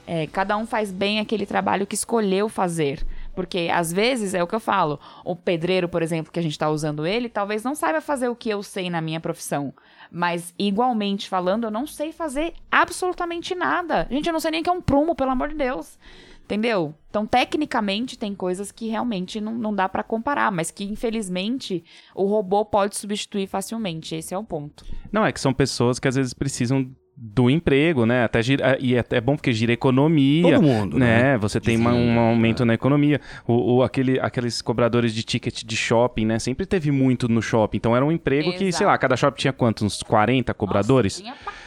É, 0.05 0.25
cada 0.27 0.55
um 0.55 0.65
faz 0.65 0.89
bem 0.89 1.19
aquele 1.19 1.45
trabalho 1.45 1.85
que 1.85 1.95
escolheu 1.95 2.47
fazer. 2.47 3.05
Porque, 3.35 3.69
às 3.71 3.93
vezes, 3.93 4.33
é 4.33 4.41
o 4.41 4.47
que 4.47 4.55
eu 4.55 4.59
falo, 4.59 4.99
o 5.23 5.35
pedreiro, 5.35 5.87
por 5.87 6.01
exemplo, 6.01 6.31
que 6.31 6.39
a 6.39 6.41
gente 6.41 6.53
está 6.53 6.69
usando 6.71 7.05
ele, 7.05 7.29
talvez 7.29 7.61
não 7.61 7.75
saiba 7.75 8.01
fazer 8.01 8.29
o 8.29 8.35
que 8.35 8.49
eu 8.49 8.63
sei 8.63 8.89
na 8.89 8.99
minha 8.99 9.19
profissão. 9.19 9.73
Mas, 10.09 10.55
igualmente 10.57 11.29
falando, 11.29 11.65
eu 11.65 11.71
não 11.71 11.85
sei 11.85 12.11
fazer 12.11 12.53
absolutamente 12.71 13.53
nada. 13.53 14.07
Gente, 14.09 14.25
eu 14.25 14.33
não 14.33 14.39
sei 14.39 14.51
nem 14.51 14.61
o 14.61 14.63
que 14.63 14.69
é 14.69 14.73
um 14.73 14.81
prumo, 14.81 15.13
pelo 15.13 15.29
amor 15.29 15.49
de 15.49 15.55
Deus. 15.55 15.99
Entendeu? 16.47 16.95
Então, 17.09 17.25
tecnicamente, 17.27 18.17
tem 18.17 18.33
coisas 18.33 18.71
que 18.71 18.87
realmente 18.87 19.41
não, 19.41 19.53
não 19.53 19.75
dá 19.75 19.89
pra 19.89 20.01
comparar, 20.01 20.49
mas 20.49 20.71
que, 20.71 20.85
infelizmente, 20.85 21.83
o 22.15 22.23
robô 22.25 22.63
pode 22.63 22.95
substituir 22.95 23.47
facilmente. 23.47 24.15
Esse 24.15 24.33
é 24.33 24.37
o 24.37 24.45
ponto. 24.45 24.85
Não, 25.11 25.25
é 25.25 25.31
que 25.33 25.41
são 25.41 25.53
pessoas 25.53 25.99
que 25.99 26.07
às 26.07 26.15
vezes 26.15 26.33
precisam 26.33 26.89
do 27.17 27.49
emprego, 27.49 28.05
né? 28.05 28.23
Até 28.23 28.41
gira, 28.41 28.77
e 28.79 28.95
é 28.95 28.99
até 28.99 29.19
bom 29.19 29.35
porque 29.35 29.51
gira 29.51 29.73
economia. 29.73 30.53
Todo 30.53 30.61
mundo, 30.63 30.97
né? 30.97 31.23
né? 31.33 31.37
Você 31.39 31.59
tem 31.59 31.75
uma- 31.75 31.91
um 31.93 32.17
aumento 32.17 32.63
é. 32.63 32.65
na 32.65 32.75
economia. 32.75 33.19
O, 33.45 33.77
o- 33.77 33.83
aquele, 33.83 34.17
aqueles 34.19 34.61
cobradores 34.61 35.13
de 35.13 35.23
ticket 35.23 35.63
de 35.65 35.75
shopping, 35.75 36.27
né? 36.27 36.39
Sempre 36.39 36.65
teve 36.65 36.91
muito 36.91 37.27
no 37.27 37.41
shopping. 37.41 37.75
Então 37.77 37.93
era 37.95 38.05
um 38.05 38.11
emprego 38.11 38.51
que, 38.51 38.59
sei 38.59 38.67
Exato. 38.67 38.85
lá, 38.85 38.97
cada 38.97 39.17
shopping 39.17 39.41
tinha 39.41 39.51
quantos? 39.53 39.83
Uns 39.83 40.01
40 40.03 40.53
cobradores? 40.53 41.19
Nossa, 41.19 41.23
tinha 41.23 41.35
pra. 41.43 41.66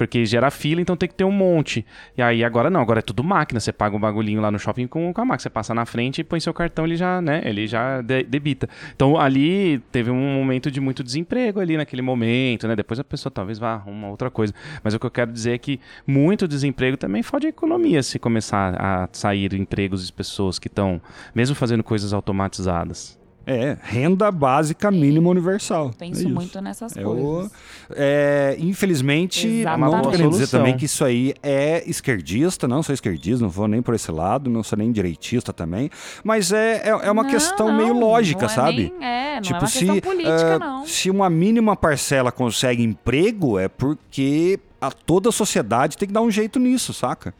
Porque 0.00 0.24
gera 0.24 0.50
fila, 0.50 0.80
então 0.80 0.96
tem 0.96 1.06
que 1.06 1.14
ter 1.14 1.24
um 1.24 1.30
monte. 1.30 1.84
E 2.16 2.22
aí 2.22 2.42
agora 2.42 2.70
não, 2.70 2.80
agora 2.80 3.00
é 3.00 3.02
tudo 3.02 3.22
máquina. 3.22 3.60
Você 3.60 3.70
paga 3.70 3.94
um 3.94 4.00
bagulhinho 4.00 4.40
lá 4.40 4.50
no 4.50 4.58
shopping 4.58 4.86
com, 4.86 5.12
com 5.12 5.20
a 5.20 5.24
máquina. 5.26 5.40
Você 5.40 5.50
passa 5.50 5.74
na 5.74 5.84
frente 5.84 6.22
e 6.22 6.24
põe 6.24 6.40
seu 6.40 6.54
cartão, 6.54 6.86
ele 6.86 6.96
já, 6.96 7.20
né? 7.20 7.42
Ele 7.44 7.66
já 7.66 8.00
de- 8.00 8.22
debita. 8.22 8.66
Então 8.96 9.20
ali 9.20 9.78
teve 9.92 10.10
um 10.10 10.34
momento 10.36 10.70
de 10.70 10.80
muito 10.80 11.04
desemprego 11.04 11.60
ali 11.60 11.76
naquele 11.76 12.00
momento, 12.00 12.66
né? 12.66 12.74
Depois 12.74 12.98
a 12.98 13.04
pessoa 13.04 13.30
talvez 13.30 13.58
vá 13.58 13.74
arrumar 13.74 14.08
outra 14.08 14.30
coisa. 14.30 14.54
Mas 14.82 14.94
o 14.94 14.98
que 14.98 15.04
eu 15.04 15.10
quero 15.10 15.30
dizer 15.30 15.52
é 15.52 15.58
que 15.58 15.78
muito 16.06 16.48
desemprego 16.48 16.96
também 16.96 17.22
fode 17.22 17.46
a 17.46 17.50
economia 17.50 18.02
se 18.02 18.18
começar 18.18 18.74
a 18.80 19.06
sair 19.12 19.52
empregos 19.52 20.06
de 20.06 20.12
pessoas 20.14 20.58
que 20.58 20.68
estão, 20.68 20.98
mesmo 21.34 21.54
fazendo 21.54 21.84
coisas 21.84 22.14
automatizadas. 22.14 23.19
É, 23.52 23.76
renda 23.82 24.30
básica 24.30 24.90
mínima 24.92 25.28
universal. 25.28 25.90
Penso 25.98 26.24
É 26.26 26.30
muito 26.30 26.60
nessas 26.60 26.96
É 26.96 27.02
coisas. 27.02 27.24
o, 27.24 27.50
é, 27.96 28.56
infelizmente, 28.60 29.48
Exatamente. 29.48 29.90
não 29.92 30.02
tô 30.02 30.10
querendo 30.10 30.30
dizer 30.30 30.48
também 30.48 30.76
que 30.76 30.84
isso 30.84 31.04
aí 31.04 31.34
é 31.42 31.82
esquerdista, 31.88 32.68
não 32.68 32.80
sou 32.82 32.92
esquerdista, 32.94 33.42
não 33.42 33.50
vou 33.50 33.66
nem 33.66 33.82
por 33.82 33.94
esse 33.94 34.10
lado, 34.12 34.48
não 34.48 34.62
sou 34.62 34.78
nem 34.78 34.92
direitista 34.92 35.52
também, 35.52 35.90
mas 36.22 36.52
é, 36.52 36.82
é, 36.84 36.88
é 36.90 37.10
uma 37.10 37.24
Não, 37.24 37.30
questão 37.30 37.68
não, 37.68 37.76
meio 37.76 37.92
lógica, 37.92 38.42
não 38.42 38.52
é 38.52 38.54
sabe? 38.54 38.92
nem- 38.98 39.04
é, 39.08 39.34
não 39.36 39.42
tipo, 39.42 39.56
é 39.56 39.58
uma 39.62 39.66
se, 39.68 39.78
questão 39.80 40.00
política, 40.00 40.54
ah, 40.54 40.58
não. 40.58 40.86
se 40.86 41.10
uma 41.10 41.28
mínima 41.28 41.74
parcela 41.74 42.30
consegue 42.30 42.82
emprego, 42.84 43.58
é 43.58 43.66
porque 43.68 44.60
a, 44.80 44.90
toda 44.92 45.28
a 45.30 45.32
sociedade 45.32 45.98
tem 45.98 46.06
que 46.06 46.14
dar 46.14 46.22
um 46.22 46.30
jeito 46.30 46.58
nisso, 46.60 46.92
saca? 46.94 47.34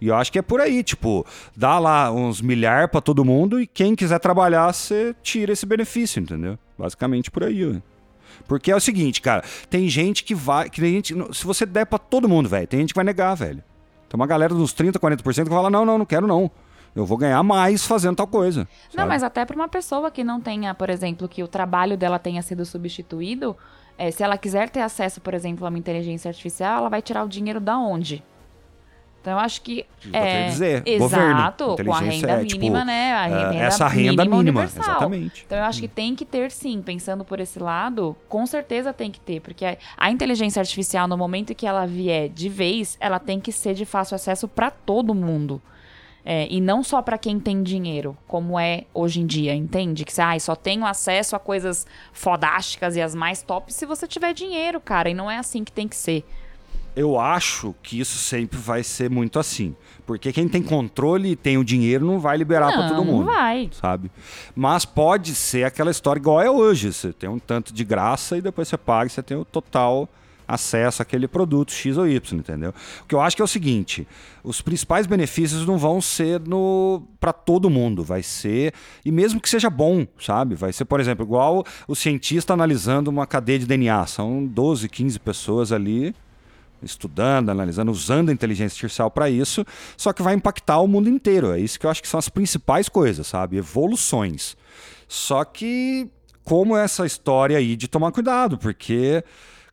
E 0.00 0.08
eu 0.08 0.14
acho 0.14 0.30
que 0.30 0.38
é 0.38 0.42
por 0.42 0.60
aí, 0.60 0.82
tipo, 0.82 1.26
dá 1.56 1.78
lá 1.78 2.10
uns 2.12 2.40
milhar 2.40 2.88
pra 2.88 3.00
todo 3.00 3.24
mundo 3.24 3.60
e 3.60 3.66
quem 3.66 3.94
quiser 3.94 4.18
trabalhar, 4.18 4.72
você 4.72 5.14
tira 5.22 5.52
esse 5.52 5.64
benefício, 5.64 6.20
entendeu? 6.20 6.58
Basicamente 6.78 7.30
por 7.30 7.44
aí. 7.44 7.82
Porque 8.46 8.70
é 8.70 8.76
o 8.76 8.80
seguinte, 8.80 9.22
cara, 9.22 9.42
tem 9.70 9.88
gente 9.88 10.22
que 10.22 10.34
vai, 10.34 10.68
que 10.68 10.80
tem 10.80 10.92
gente, 10.92 11.14
se 11.32 11.44
você 11.44 11.64
der 11.64 11.86
pra 11.86 11.98
todo 11.98 12.28
mundo, 12.28 12.48
velho, 12.48 12.66
tem 12.66 12.80
gente 12.80 12.92
que 12.92 12.98
vai 12.98 13.04
negar, 13.04 13.34
velho. 13.34 13.62
Tem 14.08 14.20
uma 14.20 14.26
galera 14.26 14.54
dos 14.54 14.72
30, 14.72 14.98
40% 14.98 15.44
que 15.44 15.50
fala: 15.50 15.70
"Não, 15.70 15.84
não, 15.84 15.98
não 15.98 16.06
quero 16.06 16.26
não. 16.26 16.50
Eu 16.94 17.04
vou 17.04 17.18
ganhar 17.18 17.42
mais 17.42 17.86
fazendo 17.86 18.16
tal 18.16 18.26
coisa". 18.26 18.60
Não, 18.60 19.02
sabe? 19.02 19.08
mas 19.08 19.22
até 19.22 19.44
para 19.44 19.56
uma 19.56 19.68
pessoa 19.68 20.10
que 20.10 20.22
não 20.22 20.40
tenha, 20.40 20.74
por 20.74 20.90
exemplo, 20.90 21.28
que 21.28 21.42
o 21.42 21.48
trabalho 21.48 21.96
dela 21.96 22.18
tenha 22.18 22.42
sido 22.42 22.64
substituído, 22.64 23.56
é, 23.98 24.10
se 24.10 24.22
ela 24.22 24.36
quiser 24.36 24.68
ter 24.68 24.80
acesso, 24.80 25.20
por 25.20 25.34
exemplo, 25.34 25.66
a 25.66 25.70
uma 25.70 25.78
inteligência 25.78 26.28
artificial, 26.28 26.78
ela 26.78 26.88
vai 26.88 27.02
tirar 27.02 27.24
o 27.24 27.28
dinheiro 27.28 27.60
da 27.60 27.78
onde? 27.78 28.22
Então 29.26 29.32
eu 29.34 29.40
acho 29.40 29.60
que 29.60 29.84
que 30.00 30.16
é 30.16 30.20
queria 30.24 30.44
dizer, 30.44 30.82
exato, 30.86 31.64
governo, 31.64 31.84
com 31.84 31.94
a 31.94 31.98
renda 31.98 32.32
é, 32.34 32.44
tipo, 32.44 32.60
mínima, 32.60 32.84
né? 32.84 33.12
A 33.12 33.24
Ah, 33.24 33.26
renda 33.26 33.54
essa 33.56 33.88
renda 33.88 34.24
mínima, 34.24 34.60
universal. 34.60 34.82
exatamente. 34.82 35.42
Então 35.44 35.58
eu 35.58 35.64
acho 35.64 35.80
que 35.80 35.88
tem 35.88 36.14
que 36.14 36.24
ter 36.24 36.48
sim, 36.52 36.80
pensando 36.80 37.24
por 37.24 37.40
esse 37.40 37.58
lado, 37.58 38.14
com 38.28 38.46
certeza 38.46 38.92
tem 38.92 39.10
que 39.10 39.18
ter, 39.18 39.40
porque 39.40 39.64
a- 39.66 39.76
a 39.96 40.12
inteligência 40.12 40.60
artificial 40.60 41.08
no 41.08 41.18
momento 41.18 41.56
que 41.56 41.66
ela 41.66 41.86
vier 41.86 42.28
de 42.28 42.48
vez, 42.48 42.96
ela 43.00 43.18
tem 43.18 43.40
que 43.40 43.50
ser 43.50 43.74
de 43.74 43.84
fácil 43.84 44.14
acesso 44.14 44.46
para 44.46 44.70
todo 44.70 45.12
mundo. 45.12 45.60
É, 46.24 46.46
e 46.48 46.60
não 46.60 46.84
só 46.84 47.02
para 47.02 47.18
quem 47.18 47.40
tem 47.40 47.64
dinheiro, 47.64 48.16
como 48.28 48.58
é 48.60 48.84
hoje 48.94 49.20
em 49.20 49.26
dia, 49.26 49.54
entende? 49.56 50.04
Que 50.04 50.12
você 50.12 50.22
ah, 50.22 50.38
só 50.38 50.54
tenho 50.54 50.84
acesso 50.86 51.34
a 51.34 51.38
coisas 51.40 51.84
fodásticas 52.12 52.94
e 52.94 53.02
as 53.02 53.12
mais 53.14 53.42
top 53.42 53.72
se 53.72 53.84
você 53.86 54.06
tiver 54.06 54.32
dinheiro, 54.32 54.80
cara. 54.80 55.10
E 55.10 55.14
não 55.14 55.28
é 55.28 55.36
assim 55.36 55.64
que 55.64 55.72
tem 55.72 55.88
que 55.88 55.96
ser. 55.96 56.24
Eu 56.96 57.20
acho 57.20 57.74
que 57.82 58.00
isso 58.00 58.16
sempre 58.16 58.58
vai 58.58 58.82
ser 58.82 59.10
muito 59.10 59.38
assim. 59.38 59.76
Porque 60.06 60.32
quem 60.32 60.48
tem 60.48 60.62
controle 60.62 61.32
e 61.32 61.36
tem 61.36 61.58
o 61.58 61.64
dinheiro 61.64 62.06
não 62.06 62.18
vai 62.18 62.38
liberar 62.38 62.72
pra 62.72 62.88
todo 62.88 63.04
mundo. 63.04 63.26
não 63.26 63.34
vai. 63.34 63.68
Sabe? 63.70 64.10
Mas 64.54 64.86
pode 64.86 65.34
ser 65.34 65.64
aquela 65.64 65.90
história 65.90 66.18
igual 66.18 66.40
é 66.40 66.50
hoje. 66.50 66.92
Você 66.92 67.12
tem 67.12 67.28
um 67.28 67.38
tanto 67.38 67.74
de 67.74 67.84
graça 67.84 68.38
e 68.38 68.40
depois 68.40 68.66
você 68.66 68.78
paga 68.78 69.08
e 69.08 69.10
você 69.10 69.22
tem 69.22 69.36
o 69.36 69.44
total 69.44 70.08
acesso 70.48 71.02
àquele 71.02 71.26
produto 71.26 71.72
X 71.72 71.98
ou 71.98 72.06
Y, 72.08 72.38
entendeu? 72.38 72.72
O 73.02 73.06
que 73.06 73.14
eu 73.14 73.20
acho 73.20 73.34
que 73.34 73.42
é 73.42 73.44
o 73.44 73.48
seguinte, 73.48 74.06
os 74.44 74.62
principais 74.62 75.06
benefícios 75.06 75.66
não 75.66 75.76
vão 75.76 76.00
ser 76.00 76.40
no 76.40 77.02
para 77.18 77.32
todo 77.32 77.68
mundo, 77.68 78.04
vai 78.04 78.22
ser 78.22 78.72
e 79.04 79.10
mesmo 79.10 79.40
que 79.40 79.48
seja 79.48 79.68
bom, 79.68 80.06
sabe? 80.20 80.54
Vai 80.54 80.72
ser, 80.72 80.84
por 80.84 81.00
exemplo, 81.00 81.26
igual 81.26 81.64
o 81.88 81.96
cientista 81.96 82.52
analisando 82.52 83.10
uma 83.10 83.26
cadeia 83.26 83.58
de 83.58 83.66
DNA, 83.66 84.06
são 84.06 84.46
12, 84.46 84.88
15 84.88 85.18
pessoas 85.18 85.72
ali 85.72 86.14
estudando, 86.86 87.50
analisando, 87.50 87.90
usando 87.90 88.30
a 88.30 88.32
inteligência 88.32 88.76
artificial 88.76 89.10
para 89.10 89.28
isso, 89.28 89.64
só 89.96 90.12
que 90.12 90.22
vai 90.22 90.34
impactar 90.34 90.80
o 90.80 90.88
mundo 90.88 91.08
inteiro. 91.08 91.52
É 91.52 91.60
isso 91.60 91.78
que 91.78 91.86
eu 91.86 91.90
acho 91.90 92.02
que 92.02 92.08
são 92.08 92.18
as 92.18 92.28
principais 92.28 92.88
coisas, 92.88 93.26
sabe? 93.26 93.56
Evoluções. 93.56 94.56
Só 95.08 95.44
que 95.44 96.08
como 96.44 96.76
essa 96.76 97.04
história 97.04 97.58
aí 97.58 97.76
de 97.76 97.88
tomar 97.88 98.12
cuidado, 98.12 98.56
porque 98.56 99.22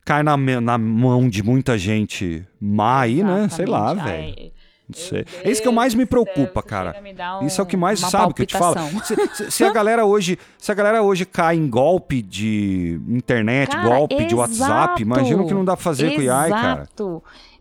cai 0.04 0.24
na, 0.24 0.36
na 0.36 0.78
mão 0.78 1.30
de 1.30 1.44
muita 1.44 1.78
gente 1.78 2.46
má 2.60 3.02
aí, 3.02 3.24
né? 3.24 3.48
Sei 3.50 3.66
lá, 3.66 3.94
velho. 3.94 4.52
Não 4.98 5.08
sei. 5.08 5.26
É 5.44 5.52
isso 5.52 5.62
que 5.62 5.68
eu 5.68 5.72
mais 5.72 5.94
me 5.94 6.06
preocupa, 6.06 6.62
cara. 6.62 6.96
Me 7.02 7.14
um, 7.42 7.48
isso 7.48 7.60
é 7.60 7.64
o 7.64 7.68
que 7.68 7.78
mais 7.78 8.00
sabe 8.00 8.34
que 8.34 8.44
eu 8.44 8.46
te 8.46 8.58
falo. 8.58 8.76
Se, 9.04 9.16
se, 9.36 9.52
se, 9.52 9.64
a 9.64 9.72
galera 9.72 10.06
hoje, 10.06 10.38
se 10.58 10.72
a 10.72 10.76
galera 10.76 11.02
hoje 11.02 11.26
cai 11.26 11.56
em 11.56 11.70
golpe 11.70 12.22
de 12.22 13.00
internet, 13.08 13.72
cara, 13.72 13.90
golpe 13.90 14.16
exato, 14.16 14.30
de 14.30 14.36
WhatsApp, 14.36 15.02
imagina 15.02 15.42
o 15.42 15.48
que 15.48 15.54
não 15.54 15.66
dá 15.66 15.76
pra 15.76 15.84
fazer 15.84 16.08
exato. 16.08 16.22
com 16.22 16.28
o 16.28 16.34
AI, 16.34 16.50
cara. 16.50 16.90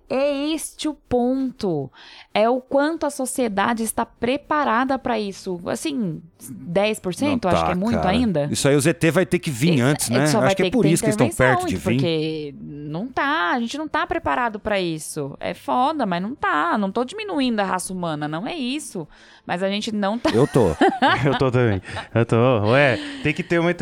É 0.08 0.52
este 0.52 0.88
o 0.88 0.94
ponto. 0.94 1.90
É 2.34 2.48
o 2.48 2.60
quanto 2.60 3.06
a 3.06 3.10
sociedade 3.10 3.82
está 3.82 4.04
preparada 4.04 4.98
para 4.98 5.18
isso. 5.18 5.58
Assim, 5.66 6.20
10%? 6.42 7.22
Não 7.22 7.38
tá, 7.38 7.50
acho 7.50 7.64
que 7.66 7.72
é 7.72 7.74
muito 7.74 7.96
cara. 7.96 8.10
ainda. 8.10 8.48
Isso 8.50 8.68
aí 8.68 8.76
o 8.76 8.80
ZT 8.80 9.10
vai 9.10 9.24
ter 9.24 9.38
que 9.38 9.50
vir 9.50 9.80
antes, 9.80 10.10
né? 10.10 10.24
Acho 10.24 10.56
que 10.56 10.64
é 10.64 10.70
por 10.70 10.82
que 10.84 10.90
isso 10.90 11.02
que 11.02 11.10
estão 11.10 11.30
perto 11.30 11.66
de 11.66 11.76
vir. 11.76 11.82
Porque 11.82 12.54
não 12.60 13.08
tá, 13.08 13.52
a 13.52 13.60
gente 13.60 13.78
não 13.78 13.88
tá 13.88 14.06
preparado 14.06 14.60
para 14.60 14.80
isso. 14.80 15.36
É 15.40 15.54
foda, 15.54 16.04
mas 16.04 16.20
não 16.20 16.34
tá. 16.34 16.76
Não 16.76 16.92
tô 16.92 17.04
diminuindo 17.04 17.60
a 17.60 17.64
raça 17.64 17.92
humana, 17.92 18.28
não 18.28 18.46
é 18.46 18.54
isso. 18.54 19.08
Mas 19.46 19.62
a 19.62 19.68
gente 19.68 19.92
não 19.92 20.18
tá. 20.18 20.30
Eu 20.30 20.46
tô. 20.46 20.68
Eu 21.24 21.38
tô 21.38 21.50
também. 21.50 21.80
Eu 22.14 22.26
tô. 22.26 22.36
Ué, 22.70 22.98
tem 23.22 23.32
que 23.32 23.42
ter 23.42 23.58
uma 23.58 23.72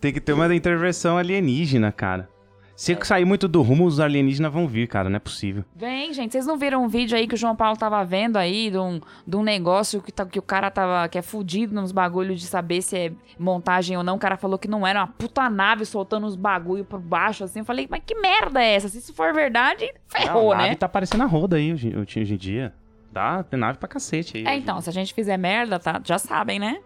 tem 0.00 0.12
que 0.12 0.20
ter 0.20 0.32
uma 0.32 0.54
intervenção 0.54 1.16
alienígena, 1.16 1.90
cara. 1.90 2.28
Se 2.76 2.96
sair 3.02 3.24
muito 3.24 3.46
do 3.46 3.62
rumo, 3.62 3.84
os 3.84 4.00
alienígenas 4.00 4.52
vão 4.52 4.66
vir, 4.66 4.88
cara, 4.88 5.08
não 5.08 5.16
é 5.16 5.20
possível. 5.20 5.64
Vem, 5.76 6.12
gente. 6.12 6.32
Vocês 6.32 6.46
não 6.46 6.58
viram 6.58 6.84
um 6.84 6.88
vídeo 6.88 7.16
aí 7.16 7.26
que 7.28 7.34
o 7.34 7.38
João 7.38 7.54
Paulo 7.54 7.76
tava 7.76 8.04
vendo 8.04 8.36
aí 8.36 8.70
de 8.70 8.78
um, 8.78 9.00
de 9.26 9.36
um 9.36 9.42
negócio 9.42 10.02
que, 10.02 10.10
tá, 10.10 10.26
que 10.26 10.38
o 10.38 10.42
cara 10.42 10.70
tava. 10.70 11.08
que 11.08 11.16
é 11.16 11.22
fudido 11.22 11.74
nos 11.74 11.92
bagulhos 11.92 12.40
de 12.40 12.46
saber 12.46 12.82
se 12.82 12.96
é 12.96 13.12
montagem 13.38 13.96
ou 13.96 14.02
não. 14.02 14.16
O 14.16 14.18
cara 14.18 14.36
falou 14.36 14.58
que 14.58 14.66
não 14.66 14.86
era 14.86 15.00
uma 15.00 15.06
puta 15.06 15.48
nave 15.48 15.84
soltando 15.84 16.26
os 16.26 16.34
bagulho 16.34 16.84
por 16.84 17.00
baixo, 17.00 17.44
assim. 17.44 17.60
Eu 17.60 17.64
falei, 17.64 17.86
mas 17.88 18.02
que 18.04 18.14
merda 18.16 18.60
é 18.62 18.74
essa? 18.74 18.88
Se 18.88 18.98
isso 18.98 19.14
for 19.14 19.32
verdade, 19.32 19.92
ferrou, 20.08 20.44
não, 20.44 20.52
a 20.52 20.56
nave 20.56 20.70
né? 20.70 20.74
tá 20.74 20.88
parecendo 20.88 21.22
a 21.22 21.26
roda 21.26 21.56
aí 21.56 21.72
hoje, 21.72 21.96
hoje 21.96 22.34
em 22.34 22.36
dia. 22.36 22.74
Dá, 23.12 23.44
tem 23.44 23.58
nave 23.58 23.78
pra 23.78 23.88
cacete 23.88 24.38
aí. 24.38 24.46
É, 24.46 24.56
então, 24.56 24.80
se 24.80 24.90
a 24.90 24.92
gente 24.92 25.14
fizer 25.14 25.36
merda, 25.36 25.78
tá? 25.78 26.00
Já 26.04 26.18
sabem, 26.18 26.58
né? 26.58 26.80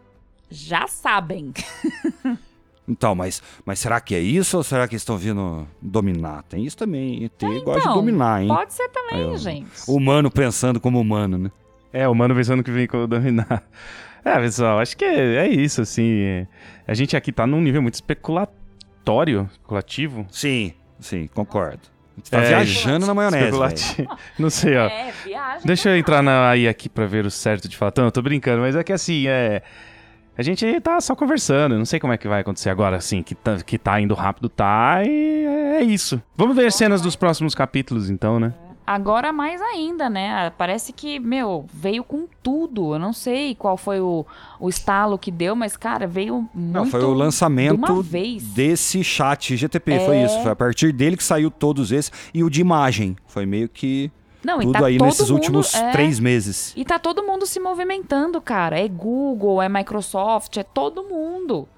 Já 0.50 0.86
sabem. 0.86 1.52
Então, 2.88 3.14
mas, 3.14 3.42
mas 3.64 3.78
será 3.78 4.00
que 4.00 4.14
é 4.14 4.20
isso 4.20 4.56
ou 4.56 4.62
será 4.62 4.88
que 4.88 4.96
estão 4.96 5.18
vindo 5.18 5.68
dominar? 5.80 6.42
Tem 6.44 6.64
isso 6.64 6.76
também. 6.76 7.24
ET 7.24 7.42
é, 7.42 7.60
gosta 7.60 7.88
de 7.88 7.94
dominar, 7.94 8.42
hein? 8.42 8.48
Pode 8.48 8.72
ser 8.72 8.88
também, 8.88 9.30
Aí, 9.30 9.36
gente. 9.36 9.70
Humano 9.86 10.30
pensando 10.30 10.80
como 10.80 10.98
humano, 10.98 11.36
né? 11.36 11.50
É, 11.92 12.08
humano 12.08 12.34
pensando 12.34 12.62
que 12.62 12.70
vem 12.70 12.86
como 12.86 13.06
dominar. 13.06 13.62
É, 14.24 14.38
pessoal, 14.40 14.80
acho 14.80 14.96
que 14.96 15.04
é, 15.04 15.46
é 15.46 15.48
isso, 15.48 15.80
assim. 15.80 16.46
A 16.86 16.92
gente 16.92 17.16
aqui 17.16 17.32
tá 17.32 17.46
num 17.46 17.62
nível 17.62 17.80
muito 17.80 17.94
especulatório, 17.94 19.48
especulativo. 19.52 20.26
Sim, 20.28 20.74
sim, 20.98 21.28
concordo. 21.32 21.80
Você 22.22 22.30
tá 22.32 22.42
é, 22.42 22.48
viajando 22.48 23.06
na 23.06 23.14
maionese. 23.14 23.56
Não 24.38 24.50
sei, 24.50 24.76
ó. 24.76 24.86
É, 24.86 25.12
viagem. 25.24 25.66
Deixa 25.66 25.90
eu 25.90 25.96
entrar 25.96 26.22
na, 26.22 26.50
aí 26.50 26.68
aqui 26.68 26.88
pra 26.88 27.06
ver 27.06 27.24
o 27.24 27.30
certo 27.30 27.68
de 27.68 27.76
falar. 27.76 27.92
Não, 27.96 28.06
eu 28.06 28.12
tô 28.12 28.20
brincando, 28.20 28.60
mas 28.60 28.76
é 28.76 28.82
que 28.82 28.92
assim, 28.92 29.28
é. 29.28 29.62
A 30.38 30.42
gente 30.44 30.80
tá 30.80 31.00
só 31.00 31.16
conversando, 31.16 31.76
não 31.76 31.84
sei 31.84 31.98
como 31.98 32.12
é 32.12 32.16
que 32.16 32.28
vai 32.28 32.42
acontecer 32.42 32.70
agora, 32.70 32.96
assim, 32.96 33.24
que 33.24 33.34
tá, 33.34 33.56
que 33.56 33.76
tá 33.76 34.00
indo 34.00 34.14
rápido, 34.14 34.48
tá, 34.48 35.02
e 35.04 35.44
é 35.44 35.82
isso. 35.82 36.22
Vamos 36.36 36.54
ver 36.54 36.70
cenas 36.70 37.00
dos 37.00 37.16
próximos 37.16 37.56
capítulos, 37.56 38.08
então, 38.08 38.38
né? 38.38 38.54
Agora 38.86 39.32
mais 39.32 39.60
ainda, 39.60 40.08
né? 40.08 40.52
Parece 40.56 40.92
que, 40.92 41.18
meu, 41.18 41.66
veio 41.74 42.04
com 42.04 42.28
tudo. 42.40 42.94
Eu 42.94 43.00
não 43.00 43.12
sei 43.12 43.56
qual 43.56 43.76
foi 43.76 44.00
o, 44.00 44.24
o 44.60 44.68
estalo 44.68 45.18
que 45.18 45.32
deu, 45.32 45.56
mas, 45.56 45.76
cara, 45.76 46.06
veio 46.06 46.48
muito 46.54 46.72
Não, 46.72 46.86
foi 46.86 47.02
o 47.02 47.12
lançamento 47.12 48.02
de 48.04 48.38
desse 48.54 49.02
chat 49.02 49.56
GTP, 49.56 49.92
é... 49.92 50.06
foi 50.06 50.22
isso. 50.22 50.40
Foi 50.40 50.52
a 50.52 50.56
partir 50.56 50.92
dele 50.92 51.16
que 51.16 51.24
saiu 51.24 51.50
todos 51.50 51.90
esses. 51.90 52.12
E 52.32 52.44
o 52.44 52.48
de 52.48 52.60
imagem. 52.60 53.16
Foi 53.26 53.44
meio 53.44 53.68
que 53.68 54.10
não, 54.48 54.60
Tudo 54.60 54.72
tá 54.72 54.86
aí 54.86 54.98
nesses 54.98 55.28
mundo, 55.28 55.34
últimos 55.34 55.74
é... 55.74 55.92
três 55.92 56.18
meses. 56.18 56.72
E 56.74 56.82
tá 56.82 56.98
todo 56.98 57.22
mundo 57.22 57.44
se 57.44 57.60
movimentando, 57.60 58.40
cara. 58.40 58.80
É 58.80 58.88
Google, 58.88 59.60
é 59.60 59.68
Microsoft, 59.68 60.56
é 60.56 60.62
todo 60.62 61.04
mundo. 61.04 61.68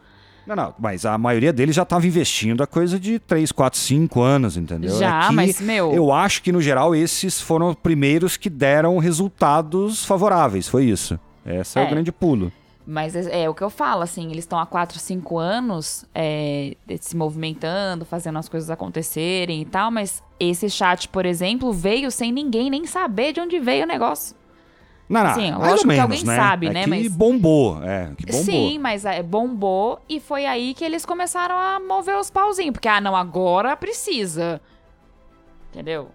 Não, 0.47 0.55
não, 0.55 0.75
mas 0.79 1.05
a 1.05 1.19
maioria 1.19 1.53
deles 1.53 1.75
já 1.75 1.83
estava 1.83 2.07
investindo 2.07 2.63
a 2.63 2.69
coisa 2.69 2.99
de 2.99 3.19
3, 3.19 3.51
4, 3.51 3.79
5 3.79 4.21
anos, 4.21 4.57
entendeu? 4.57 4.97
Já, 4.99 5.27
Aqui, 5.27 5.35
mas, 5.35 5.61
meu... 5.61 5.93
Eu 5.93 6.13
acho 6.13 6.43
que, 6.43 6.53
no 6.53 6.63
geral, 6.63 6.95
esses 6.95 7.41
foram 7.41 7.71
os 7.71 7.75
primeiros 7.75 8.37
que 8.37 8.49
deram 8.49 8.99
resultados 8.99 10.05
favoráveis, 10.05 10.69
foi 10.69 10.85
isso. 10.85 11.19
Esse 11.45 11.79
é, 11.79 11.83
é 11.83 11.87
o 11.87 11.91
grande 11.91 12.13
pulo. 12.13 12.53
Mas 12.87 13.15
é, 13.15 13.43
é, 13.43 13.49
o 13.49 13.55
que 13.55 13.63
eu 13.63 13.71
falo, 13.71 14.03
assim, 14.03 14.31
eles 14.31 14.45
estão 14.45 14.59
há 14.59 14.67
4, 14.67 14.99
5 14.99 15.39
anos 15.39 16.05
é, 16.15 16.75
se 17.01 17.17
movimentando, 17.17 18.05
fazendo 18.05 18.39
as 18.39 18.49
coisas 18.49 18.71
acontecerem 18.71 19.63
e 19.63 19.65
tal, 19.65 19.91
mas 19.91 20.23
esse 20.39 20.69
chat, 20.69 21.09
por 21.09 21.27
exemplo, 21.27 21.73
veio 21.73 22.11
sem 22.11 22.33
ninguém 22.33 22.71
nem 22.71 22.87
saber 22.87 23.33
de 23.33 23.41
onde 23.41 23.59
veio 23.61 23.85
o 23.85 23.87
negócio. 23.87 24.35
Não, 25.09 25.25
não, 25.25 25.59
mais 25.59 25.81
ou 25.81 25.87
menos, 25.89 25.95
que 25.95 26.01
alguém 26.01 26.25
né? 26.25 26.37
sabe, 26.37 26.67
é 26.69 26.73
né? 26.73 26.85
Que 26.85 26.91
mas... 26.91 27.09
bombou, 27.09 27.83
é, 27.83 28.13
que 28.17 28.27
bombou. 28.27 28.45
Sim, 28.45 28.79
mas 28.79 29.05
é, 29.05 29.21
bombou 29.25 29.99
e 30.09 30.21
foi 30.21 30.47
aí 30.47 30.73
que 30.73 30.85
eles 30.85 31.05
começaram 31.05 31.59
a 31.59 31.81
mover 31.81 32.17
os 32.17 32.31
pauzinhos, 32.31 32.73
porque, 32.73 32.87
ah, 32.87 33.01
não, 33.01 33.17
agora 33.17 33.77
precisa. 33.77 34.61
Entendeu? 35.71 36.11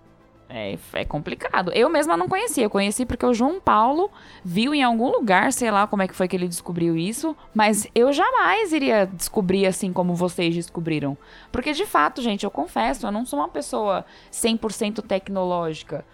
É, 0.57 0.77
é 0.93 1.03
complicado. 1.03 1.69
Eu 1.73 1.89
mesma 1.89 2.15
não 2.15 2.29
conhecia. 2.29 2.63
Eu 2.63 2.69
conheci 2.69 3.05
porque 3.05 3.25
o 3.25 3.33
João 3.33 3.59
Paulo 3.59 4.09
viu 4.41 4.73
em 4.73 4.81
algum 4.81 5.11
lugar, 5.11 5.51
sei 5.51 5.69
lá 5.69 5.85
como 5.85 6.01
é 6.01 6.07
que 6.07 6.15
foi 6.15 6.29
que 6.29 6.35
ele 6.37 6.47
descobriu 6.47 6.95
isso, 6.95 7.35
mas 7.53 7.85
eu 7.93 8.13
jamais 8.13 8.71
iria 8.71 9.05
descobrir 9.05 9.65
assim 9.65 9.91
como 9.91 10.15
vocês 10.15 10.55
descobriram. 10.55 11.17
Porque 11.51 11.73
de 11.73 11.85
fato, 11.85 12.21
gente, 12.21 12.45
eu 12.45 12.49
confesso, 12.49 13.05
eu 13.05 13.11
não 13.11 13.25
sou 13.25 13.39
uma 13.39 13.49
pessoa 13.49 14.05
100% 14.31 15.01
tecnológica. 15.01 16.05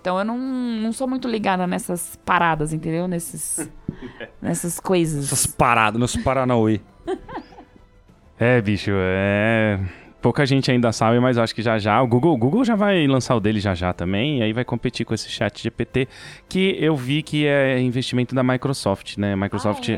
Então 0.00 0.16
eu 0.16 0.24
não, 0.24 0.38
não 0.38 0.92
sou 0.92 1.08
muito 1.08 1.26
ligada 1.26 1.66
nessas 1.66 2.14
paradas, 2.24 2.72
entendeu? 2.72 3.08
Nesses, 3.08 3.68
nessas 4.40 4.78
coisas. 4.78 5.24
Essas 5.24 5.44
paradas, 5.44 6.00
nos 6.00 6.14
Paranauê. 6.14 6.80
é, 8.38 8.60
bicho, 8.60 8.92
é 8.94 9.80
pouca 10.28 10.44
gente 10.44 10.70
ainda 10.70 10.92
sabe, 10.92 11.18
mas 11.18 11.38
acho 11.38 11.54
que 11.54 11.62
já 11.62 11.78
já. 11.78 12.02
O 12.02 12.06
Google, 12.06 12.34
o 12.34 12.36
Google 12.36 12.62
já 12.62 12.74
vai 12.74 13.06
lançar 13.06 13.34
o 13.34 13.40
dele 13.40 13.60
já 13.60 13.74
já 13.74 13.94
também, 13.94 14.40
e 14.40 14.42
aí 14.42 14.52
vai 14.52 14.62
competir 14.62 15.06
com 15.06 15.14
esse 15.14 15.26
chat 15.30 15.62
GPT, 15.62 16.06
que 16.46 16.76
eu 16.78 16.94
vi 16.94 17.22
que 17.22 17.46
é 17.46 17.80
investimento 17.80 18.34
da 18.34 18.42
Microsoft, 18.42 19.16
né? 19.16 19.34
Microsoft. 19.34 19.88
Ah, 19.88 19.92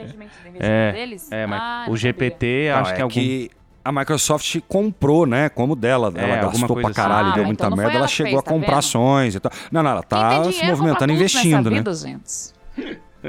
é, 0.54 0.88
é, 0.88 0.92
deles? 0.92 1.32
é 1.32 1.44
ah, 1.50 1.86
o 1.88 1.96
GPT, 1.96 2.68
sabia. 2.68 2.78
acho 2.78 2.90
Não, 2.90 2.94
que 2.94 3.00
é, 3.00 3.02
algum... 3.02 3.14
que 3.14 3.50
a 3.84 3.90
Microsoft 3.90 4.60
comprou, 4.68 5.26
né? 5.26 5.48
Como 5.48 5.74
dela, 5.74 6.12
é, 6.14 6.22
ela 6.22 6.36
gastou 6.48 6.76
pra 6.76 6.92
caralho, 6.92 7.26
assim. 7.30 7.34
deu 7.34 7.42
ah, 7.42 7.46
muita 7.48 7.66
então 7.66 7.76
merda, 7.76 7.92
ela, 7.92 8.00
ela 8.02 8.08
chegou 8.08 8.30
fez, 8.30 8.38
a 8.38 8.42
tá 8.44 8.50
comprar 8.52 8.70
tá 8.70 8.78
ações 8.78 9.34
e 9.34 9.40
tal. 9.40 9.50
Não, 9.72 9.82
não, 9.82 9.90
ela 9.90 10.02
tá 10.04 10.44
se 10.44 10.64
movimentando, 10.64 11.12
investindo, 11.12 11.70
né? 11.70 11.78
Vida, 11.78 11.92
gente. 11.92 12.52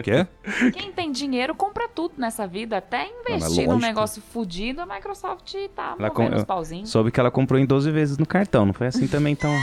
Quê? 0.04 0.26
Quem 0.72 0.92
tem 0.92 1.12
dinheiro 1.12 1.54
compra 1.54 1.88
tudo 1.90 2.14
nessa 2.18 2.48
vida. 2.48 2.78
Até 2.78 3.08
investir 3.08 3.68
num 3.68 3.78
negócio 3.78 4.22
fudido, 4.22 4.82
a 4.82 4.86
Microsoft 4.86 5.54
tá 5.76 5.96
ela 6.00 6.10
movendo 6.10 6.32
com... 6.32 6.38
os 6.38 6.44
pauzinhos. 6.44 6.90
Soube 6.90 7.12
que 7.12 7.20
ela 7.20 7.30
comprou 7.30 7.60
em 7.60 7.66
12 7.66 7.92
vezes 7.92 8.18
no 8.18 8.26
cartão. 8.26 8.66
Não 8.66 8.74
foi 8.74 8.88
assim 8.88 9.08
também 9.08 9.36
tão... 9.36 9.52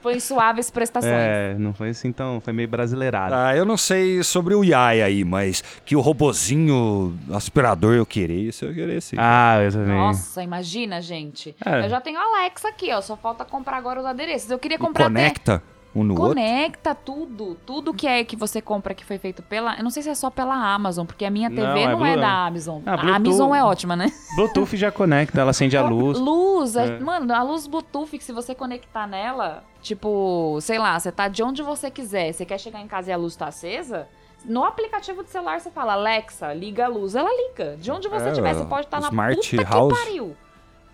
foi 0.00 0.16
em 0.16 0.20
suaves 0.20 0.70
prestações. 0.70 1.12
É, 1.12 1.56
não 1.58 1.74
foi 1.74 1.90
assim 1.90 2.12
tão... 2.12 2.40
Foi 2.40 2.52
meio 2.52 2.68
brasileirado. 2.68 3.34
Ah, 3.34 3.56
eu 3.56 3.64
não 3.64 3.76
sei 3.76 4.22
sobre 4.22 4.54
o 4.54 4.62
Yai 4.62 5.02
aí, 5.02 5.24
mas 5.24 5.62
que 5.84 5.96
o 5.96 6.00
robozinho 6.00 7.18
aspirador 7.32 7.94
eu 7.94 8.06
queria, 8.06 8.50
isso 8.50 8.64
eu 8.64 8.72
queria 8.72 9.00
sim. 9.00 9.16
Ah, 9.18 9.60
eu 9.62 9.72
também. 9.72 9.96
Nossa, 9.96 10.42
imagina, 10.42 11.00
gente. 11.00 11.56
É. 11.64 11.84
Eu 11.84 11.88
já 11.88 12.00
tenho 12.00 12.18
a 12.18 12.22
Alexa 12.22 12.68
aqui, 12.68 12.92
ó. 12.92 13.00
Só 13.00 13.16
falta 13.16 13.44
comprar 13.44 13.76
agora 13.76 13.98
os 13.98 14.06
adereços. 14.06 14.50
Eu 14.50 14.58
queria 14.58 14.78
comprar 14.78 15.04
e 15.04 15.08
conecta? 15.08 15.56
Até 15.56 15.75
um 15.96 16.04
no 16.04 16.14
Conecta 16.14 16.90
outro? 16.90 17.04
tudo. 17.04 17.56
Tudo 17.64 17.94
que 17.94 18.06
é 18.06 18.22
que 18.22 18.36
você 18.36 18.60
compra 18.60 18.94
que 18.94 19.04
foi 19.04 19.18
feito 19.18 19.42
pela. 19.42 19.76
Eu 19.76 19.82
não 19.82 19.90
sei 19.90 20.02
se 20.02 20.10
é 20.10 20.14
só 20.14 20.28
pela 20.28 20.54
Amazon, 20.54 21.06
porque 21.06 21.24
a 21.24 21.30
minha 21.30 21.48
TV 21.48 21.62
não, 21.62 21.76
é 21.76 21.92
não 21.92 22.06
é, 22.06 22.12
é, 22.12 22.16
da 22.16 22.46
Amazon. 22.46 22.82
Ah, 22.84 22.94
a 22.94 23.16
Amazon 23.16 23.54
é 23.54 23.64
ótima, 23.64 23.96
né? 23.96 24.12
Bluetooth 24.36 24.76
já 24.76 24.92
conecta, 24.92 25.40
ela 25.40 25.50
acende 25.50 25.76
a 25.76 25.82
luz. 25.82 26.18
Luz, 26.18 26.76
é. 26.76 26.98
mano, 26.98 27.32
a 27.32 27.42
luz 27.42 27.66
Bluetooth, 27.66 28.18
que 28.18 28.22
se 28.22 28.32
você 28.32 28.54
conectar 28.54 29.06
nela, 29.06 29.64
tipo, 29.80 30.58
sei 30.60 30.78
lá, 30.78 30.98
você 30.98 31.10
tá 31.10 31.28
de 31.28 31.42
onde 31.42 31.62
você 31.62 31.90
quiser, 31.90 32.32
você 32.32 32.44
quer 32.44 32.58
chegar 32.58 32.80
em 32.80 32.86
casa 32.86 33.10
e 33.10 33.12
a 33.12 33.16
luz 33.16 33.34
tá 33.34 33.46
acesa. 33.46 34.06
No 34.44 34.64
aplicativo 34.64 35.22
do 35.22 35.28
celular 35.28 35.60
você 35.60 35.70
fala, 35.70 35.94
Alexa, 35.94 36.52
liga 36.52 36.84
a 36.84 36.88
luz. 36.88 37.14
Ela 37.14 37.30
liga. 37.30 37.76
De 37.78 37.90
onde 37.90 38.08
você 38.08 38.28
estiver, 38.28 38.50
é, 38.50 38.54
você 38.54 38.64
pode 38.66 38.86
estar 38.86 39.00
tá 39.00 39.10
na 39.10 39.34
puta 39.34 39.62
house. 39.64 39.98
que 39.98 40.04
pariu. 40.04 40.36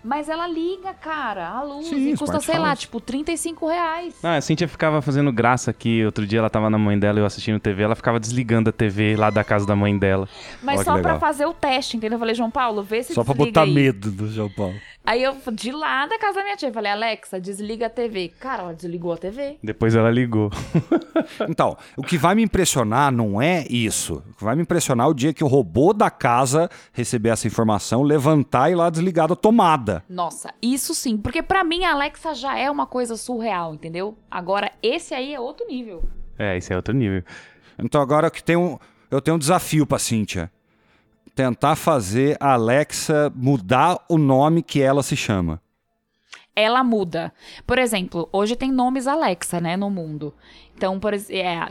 Mas 0.03 0.27
ela 0.27 0.47
liga, 0.47 0.93
cara, 0.93 1.47
a 1.49 1.63
luz. 1.63 1.87
Sim, 1.87 2.11
e 2.11 2.17
custa, 2.17 2.39
sei 2.41 2.59
lá, 2.59 2.75
tipo, 2.75 2.99
35 2.99 3.67
reais. 3.67 4.15
Ah, 4.21 4.35
a 4.35 4.41
Cintia 4.41 4.67
ficava 4.67 5.01
fazendo 5.01 5.31
graça 5.31 5.71
aqui. 5.71 6.03
Outro 6.05 6.27
dia 6.27 6.39
ela 6.39 6.49
tava 6.49 6.69
na 6.69 6.77
mãe 6.77 6.99
dela, 6.99 7.19
eu 7.19 7.25
assistindo 7.25 7.59
TV. 7.59 7.83
Ela 7.83 7.95
ficava 7.95 8.19
desligando 8.19 8.69
a 8.69 8.73
TV 8.73 9.15
lá 9.15 9.29
da 9.29 9.43
casa 9.43 9.65
da 9.65 9.75
mãe 9.75 9.97
dela. 9.97 10.27
Mas 10.61 10.79
que 10.79 10.85
só 10.85 10.99
pra 10.99 11.17
fazer 11.19 11.45
o 11.45 11.53
teste, 11.53 11.95
entendeu? 11.97 12.15
Eu 12.17 12.19
falei, 12.19 12.35
João 12.35 12.51
Paulo, 12.51 12.83
vê 12.83 13.01
se 13.01 13.13
Só 13.13 13.23
pra 13.23 13.33
botar 13.33 13.63
aí. 13.63 13.73
medo 13.73 14.11
do 14.11 14.27
João 14.27 14.49
Paulo. 14.49 14.75
Aí 15.05 15.21
eu, 15.21 15.35
de 15.51 15.69
lá 15.71 16.05
da 16.07 16.17
casa 16.17 16.35
da 16.35 16.43
minha 16.45 16.55
tia, 16.55 16.69
eu 16.69 16.73
falei, 16.73 16.89
Alexa, 16.89 17.39
desliga 17.39 17.87
a 17.87 17.89
TV. 17.89 18.31
Cara, 18.39 18.63
ela 18.63 18.73
desligou 18.73 19.11
a 19.11 19.17
TV. 19.17 19.57
Depois 19.61 19.95
ela 19.95 20.09
ligou. 20.11 20.49
Então, 21.47 21.77
o 21.95 22.03
que 22.03 22.17
vai 22.17 22.35
me 22.35 22.43
impressionar 22.43 23.11
não 23.11 23.41
é 23.41 23.65
isso. 23.69 24.23
O 24.31 24.37
que 24.37 24.43
vai 24.43 24.55
me 24.55 24.61
impressionar 24.63 25.07
é 25.07 25.09
o 25.09 25.13
dia 25.13 25.33
que 25.33 25.43
o 25.43 25.47
robô 25.47 25.93
da 25.93 26.09
casa 26.09 26.69
receber 26.91 27.29
essa 27.29 27.47
informação, 27.47 28.01
levantar 28.01 28.69
e 28.69 28.73
ir 28.73 28.75
lá 28.75 28.89
desligar 28.89 29.27
da 29.27 29.35
tomada. 29.35 29.92
Nossa, 30.09 30.53
isso 30.61 30.95
sim. 30.95 31.17
Porque 31.17 31.43
pra 31.43 31.63
mim 31.63 31.83
a 31.83 31.91
Alexa 31.91 32.33
já 32.33 32.57
é 32.57 32.71
uma 32.71 32.87
coisa 32.87 33.17
surreal, 33.17 33.73
entendeu? 33.73 34.17
Agora, 34.31 34.71
esse 34.81 35.13
aí 35.13 35.33
é 35.33 35.39
outro 35.39 35.67
nível. 35.67 36.03
É, 36.39 36.57
esse 36.57 36.71
é 36.71 36.75
outro 36.75 36.93
nível. 36.93 37.23
Então 37.77 38.01
agora 38.01 38.31
que 38.31 38.43
tem 38.43 38.55
um, 38.55 38.79
eu 39.11 39.21
tenho 39.21 39.35
um 39.35 39.39
desafio 39.39 39.85
pra 39.85 39.99
Cíntia. 39.99 40.51
Tentar 41.35 41.75
fazer 41.75 42.37
a 42.39 42.53
Alexa 42.53 43.31
mudar 43.35 43.97
o 44.07 44.17
nome 44.17 44.61
que 44.63 44.81
ela 44.81 45.01
se 45.03 45.15
chama. 45.15 45.59
ela 46.55 46.83
muda. 46.83 47.33
Por 47.65 47.79
exemplo, 47.79 48.29
hoje 48.31 48.55
tem 48.55 48.71
nomes 48.71 49.07
Alexa, 49.07 49.59
né, 49.59 49.75
no 49.75 49.89
mundo. 49.89 50.33
Então, 50.75 50.99
por 50.99 51.13
é, 51.13 51.19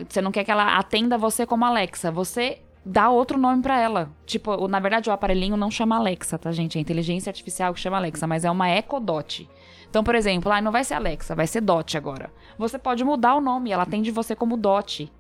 você 0.09 0.21
não 0.21 0.33
quer 0.33 0.43
que 0.43 0.51
ela 0.51 0.77
atenda 0.77 1.17
você 1.17 1.47
como 1.47 1.65
Alexa, 1.65 2.11
você 2.11 2.61
dá 2.85 3.09
outro 3.11 3.39
nome 3.39 3.63
pra 3.63 3.79
ela. 3.81 4.11
Tipo, 4.27 4.67
na 4.69 4.81
verdade, 4.81 5.09
o 5.09 5.13
aparelhinho 5.13 5.57
não 5.57 5.71
chama 5.71 5.97
Alexa, 5.97 6.39
tá, 6.39 6.51
gente? 6.53 6.77
É 6.77 6.79
a 6.79 6.83
inteligência 6.83 7.31
artificial 7.31 7.73
que 7.75 7.81
chama 7.81 7.97
Alexa, 7.97 8.27
mas 8.27 8.45
é 8.45 8.51
uma 8.51 8.69
Echo 8.71 8.99
Dot. 9.01 9.49
Então, 9.89 10.03
por 10.03 10.15
exemplo, 10.15 10.51
ah, 10.51 10.61
não 10.61 10.73
vai 10.73 10.85
ser 10.85 10.95
Alexa, 10.95 11.35
vai 11.35 11.47
ser 11.47 11.61
Dot 11.61 11.97
agora. 11.97 12.31
Você 12.59 12.79
pode 12.79 13.05
mudar 13.05 13.35
o 13.35 13.41
nome, 13.41 13.71
ela 13.71 13.83
atende 13.83 14.11
você 14.11 14.35
como 14.35 14.57
Dot. 14.57 15.11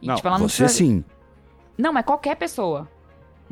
E, 0.00 0.06
não, 0.06 0.14
tipo, 0.16 0.28
não 0.30 0.38
você 0.38 0.64
precisa- 0.64 0.68
sim. 0.68 1.04
Não, 1.78 1.92
mas 1.92 2.04
qualquer 2.04 2.36
pessoa. 2.36 2.88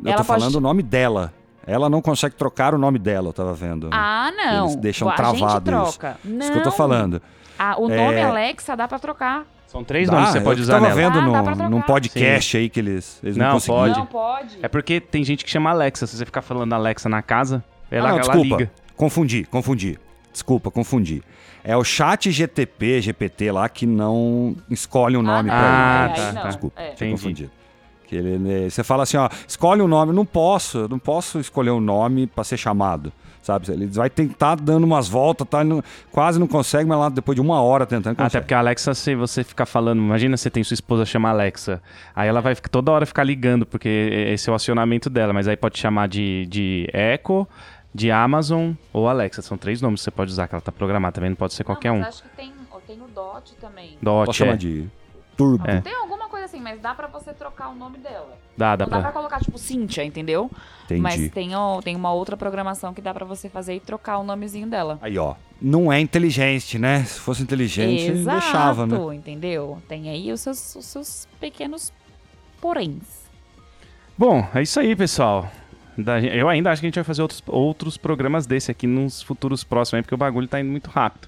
Eu 0.03 0.07
Ela 0.09 0.17
tô 0.17 0.25
pode- 0.25 0.39
falando 0.39 0.55
o 0.55 0.61
nome 0.61 0.81
dela. 0.83 1.33
Ela 1.65 1.89
não 1.89 2.01
consegue 2.01 2.35
trocar 2.35 2.73
o 2.73 2.77
nome 2.77 2.97
dela, 2.97 3.29
eu 3.29 3.33
tava 3.33 3.53
vendo. 3.53 3.87
Ah, 3.91 4.31
não. 4.35 4.63
Eles 4.65 4.75
deixam 4.77 5.07
a 5.07 5.13
travado 5.13 5.37
gente 5.37 5.49
isso. 5.51 5.61
troca. 5.61 6.17
Não. 6.25 6.39
Isso 6.39 6.51
que 6.51 6.57
eu 6.57 6.63
tô 6.63 6.71
falando. 6.71 7.21
Ah, 7.57 7.75
o 7.77 7.81
nome 7.87 8.15
É. 8.15 8.23
Alexa 8.23 8.75
dá 8.75 8.87
pra 8.87 8.97
trocar. 8.97 9.45
São 9.71 9.85
três 9.85 10.07
Dá, 10.09 10.13
nomes 10.13 10.27
que 10.29 10.33
você 10.33 10.39
eu 10.39 10.43
pode 10.43 10.61
usar 10.61 10.73
tava 10.73 10.87
nela. 10.93 10.95
vendo 11.21 11.33
Ah, 11.35 11.41
dá 11.55 11.69
num- 11.69 11.81
podcast 11.81 12.57
aí 12.57 12.69
que 12.69 12.79
eles, 12.79 13.19
eles 13.23 13.37
não, 13.37 13.53
Não, 13.53 13.61
pode. 13.61 13.97
Não 13.99 14.05
pode. 14.05 14.57
É 14.61 14.67
porque 14.67 14.99
tem 14.99 15.23
gente 15.23 15.45
que 15.45 15.49
chama 15.49 15.69
Alexa. 15.69 16.05
Se 16.05 16.17
você 16.17 16.25
ficar 16.25 16.41
falando 16.41 16.73
Alexa 16.73 17.07
na 17.07 17.21
casa, 17.21 17.63
ela, 17.89 18.09
ah, 18.09 18.11
não, 18.11 18.19
ela 18.19 18.27
desculpa. 18.27 18.57
liga. 18.57 18.71
Confundi, 18.97 19.45
confundi. 19.45 19.97
Desculpa, 20.31 20.69
confundi. 20.69 21.23
É 21.63 21.77
o 21.77 21.83
chat 21.85 22.29
GTP, 22.31 23.01
GPT 23.01 23.51
lá 23.51 23.69
que 23.69 23.85
não 23.85 24.55
escolhe 24.69 25.15
um 25.15 25.21
nome 25.21 25.49
ah, 25.49 25.53
pra 25.53 25.61
não, 25.61 25.67
Ah, 25.69 26.05
aí 26.05 26.33
tá, 26.33 26.41
tá. 26.41 26.47
Desculpa, 26.49 26.81
É. 26.81 27.09
confundido. 27.09 27.51
Que 28.07 28.15
ele, 28.17 28.37
né, 28.37 28.69
você 28.69 28.83
fala 28.83 29.03
assim, 29.03 29.15
ó, 29.15 29.29
escolhe 29.47 29.81
um 29.81 29.87
nome. 29.87 30.11
Não 30.11 30.25
posso, 30.25 30.79
eu 30.79 30.89
não 30.89 30.99
posso 30.99 31.39
escolher 31.39 31.71
um 31.71 31.79
nome 31.79 32.27
pra 32.27 32.43
ser 32.43 32.57
chamado. 32.57 33.13
Sabe? 33.41 33.71
Ele 33.71 33.87
vai 33.87 34.09
tentar 34.09 34.55
dando 34.55 34.83
umas 34.83 35.07
voltas, 35.09 35.47
tá? 35.47 35.63
Não- 35.63 35.83
quase 36.11 36.39
não 36.39 36.45
consegue, 36.47 36.87
mas 36.87 36.97
lá 36.99 37.09
depois 37.09 37.35
de 37.35 37.41
uma 37.41 37.59
hora 37.61 37.85
tentando 37.87 38.13
Até 38.13 38.23
consegue. 38.23 38.43
porque 38.43 38.53
a 38.53 38.59
Alexa, 38.59 38.93
se 38.93 39.15
você 39.15 39.43
ficar 39.43 39.65
falando, 39.65 39.97
imagina 39.99 40.37
você 40.37 40.49
tem 40.49 40.63
sua 40.63 40.75
esposa 40.75 41.05
chama 41.05 41.29
Alexa, 41.29 41.81
aí 42.15 42.29
ela 42.29 42.39
vai 42.39 42.53
ficar- 42.53 42.69
toda 42.69 42.91
hora 42.91 43.05
ficar 43.05 43.23
ligando, 43.23 43.65
porque 43.65 43.89
esse 44.33 44.47
é 44.47 44.51
o 44.51 44.55
acionamento 44.55 45.09
dela, 45.09 45.33
mas 45.33 45.47
aí 45.47 45.57
pode 45.57 45.79
chamar 45.79 46.07
de, 46.07 46.45
de 46.47 46.87
Echo, 46.93 47.47
de 47.93 48.11
Amazon 48.11 48.73
ou 48.93 49.07
Alexa. 49.09 49.41
São 49.41 49.57
três 49.57 49.81
nomes 49.81 50.01
que 50.01 50.03
você 50.05 50.11
pode 50.11 50.31
usar, 50.31 50.47
que 50.47 50.53
ela 50.53 50.61
tá 50.61 50.71
programada 50.71 51.13
também, 51.13 51.31
não 51.31 51.35
pode 51.35 51.53
ser 51.55 51.63
qualquer 51.63 51.89
não, 51.89 51.95
um. 51.97 51.99
mas 52.01 52.09
acho 52.09 52.23
que 52.23 52.29
tem, 52.37 52.53
ó, 52.71 52.77
tem 52.85 52.97
o 53.01 53.07
Dot 53.07 53.55
também. 53.59 53.97
Dot, 54.01 54.25
Posso 54.27 54.37
chamar 54.37 54.53
é. 54.53 54.57
de 54.57 54.87
Turbo. 55.35 55.67
É. 55.67 55.81
Tem 55.81 55.95
alguma 55.95 56.20
coisa 56.41 56.45
assim, 56.45 56.61
mas 56.61 56.79
dá 56.81 56.93
pra 56.93 57.07
você 57.07 57.33
trocar 57.33 57.69
o 57.69 57.75
nome 57.75 57.97
dela. 57.99 58.37
Dá, 58.57 58.75
dá 58.75 58.85
não 58.85 58.89
dá 58.89 58.97
pra 58.97 59.11
pra... 59.11 59.11
colocar, 59.11 59.39
tipo, 59.39 59.57
Cynthia, 59.57 60.03
entendeu? 60.03 60.49
Entendi. 60.85 61.01
Mas 61.01 61.31
tem, 61.31 61.55
ó, 61.55 61.81
tem 61.81 61.95
uma 61.95 62.11
outra 62.11 62.35
programação 62.35 62.93
que 62.93 63.01
dá 63.01 63.13
pra 63.13 63.25
você 63.25 63.49
fazer 63.49 63.75
e 63.75 63.79
trocar 63.79 64.17
o 64.17 64.23
nomezinho 64.23 64.67
dela. 64.67 64.97
Aí, 65.01 65.17
ó. 65.17 65.35
Não 65.61 65.93
é 65.93 65.99
inteligente, 65.99 66.79
né? 66.79 67.03
Se 67.03 67.19
fosse 67.19 67.43
inteligente, 67.43 68.11
Exato, 68.11 68.39
deixava, 68.39 68.87
né? 68.87 69.15
entendeu? 69.15 69.81
Tem 69.87 70.09
aí 70.09 70.31
os 70.31 70.41
seus, 70.41 70.75
os 70.75 70.85
seus 70.85 71.27
pequenos 71.39 71.93
poréns. 72.59 73.29
Bom, 74.17 74.47
é 74.53 74.61
isso 74.63 74.79
aí, 74.79 74.95
pessoal. 74.95 75.49
Eu 76.33 76.49
ainda 76.49 76.71
acho 76.71 76.81
que 76.81 76.87
a 76.87 76.89
gente 76.89 76.95
vai 76.95 77.03
fazer 77.03 77.21
outros, 77.21 77.43
outros 77.45 77.97
programas 77.97 78.47
desse 78.47 78.71
aqui 78.71 78.87
nos 78.87 79.21
futuros 79.21 79.63
próximos, 79.63 79.99
aí, 79.99 80.01
porque 80.01 80.15
o 80.15 80.17
bagulho 80.17 80.47
tá 80.47 80.59
indo 80.59 80.71
muito 80.71 80.89
rápido. 80.89 81.27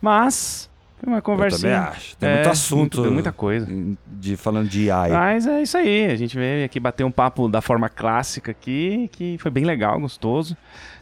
Mas, 0.00 0.68
foi 0.98 1.08
uma 1.08 1.18
Eu 1.18 1.22
conversinha. 1.22 1.74
também 1.76 1.88
acho. 1.96 2.16
Tem 2.16 2.28
É, 2.28 2.34
muito 2.34 2.48
assunto. 2.50 2.98
muito- 2.98 3.12
muita 3.12 3.32
coisa. 3.32 3.66
De, 4.06 4.36
falando 4.36 4.68
de 4.68 4.90
AI. 4.90 5.10
Mas 5.10 5.46
é 5.46 5.62
isso 5.62 5.76
aí, 5.78 6.06
a 6.06 6.16
gente 6.16 6.36
veio 6.36 6.64
aqui 6.64 6.78
bater 6.80 7.04
um 7.04 7.10
papo 7.10 7.48
da 7.48 7.60
forma 7.60 7.88
clássica 7.88 8.50
aqui, 8.50 9.08
que 9.12 9.36
foi 9.38 9.50
bem 9.50 9.64
legal, 9.64 9.98
gostoso. 10.00 10.56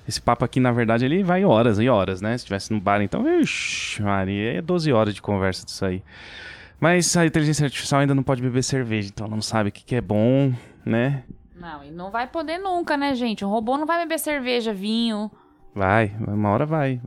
Esse 0.08 0.20
papo 0.20 0.44
aqui, 0.44 0.60
na 0.60 0.70
verdade, 0.70 1.04
ele 1.04 1.22
vai 1.24 1.44
horas 1.44 1.78
e 1.80 1.88
horas, 1.88 2.20
né? 2.20 2.38
Se 2.38 2.44
tivesse 2.44 2.72
no 2.72 2.80
bar, 2.80 3.00
então, 3.02 3.26
ixi, 3.40 4.00
Maria, 4.02 4.58
é 4.58 4.62
12 4.62 4.92
horas 4.92 5.14
de 5.14 5.20
conversa 5.20 5.64
disso 5.64 5.84
aí. 5.84 6.02
Mas 6.78 7.16
a 7.16 7.24
inteligência 7.26 7.64
artificial 7.64 8.02
ainda 8.02 8.14
não 8.14 8.22
pode 8.22 8.40
beber 8.42 8.62
cerveja, 8.62 9.08
então 9.12 9.26
ela 9.26 9.34
não 9.34 9.42
sabe 9.42 9.70
o 9.70 9.72
que, 9.72 9.82
que 9.84 9.94
é 9.96 10.00
bom, 10.00 10.52
né? 10.84 11.24
Não, 11.58 11.82
e 11.82 11.90
não 11.90 12.10
vai 12.10 12.26
poder 12.26 12.58
nunca, 12.58 12.96
né, 12.98 13.14
gente? 13.14 13.44
Um 13.44 13.48
robô 13.48 13.76
não 13.78 13.86
vai 13.86 13.98
beber 14.02 14.18
cerveja, 14.18 14.72
vinho. 14.74 15.30
Vai, 15.74 16.14
uma 16.20 16.50
hora 16.50 16.66
vai. 16.66 17.00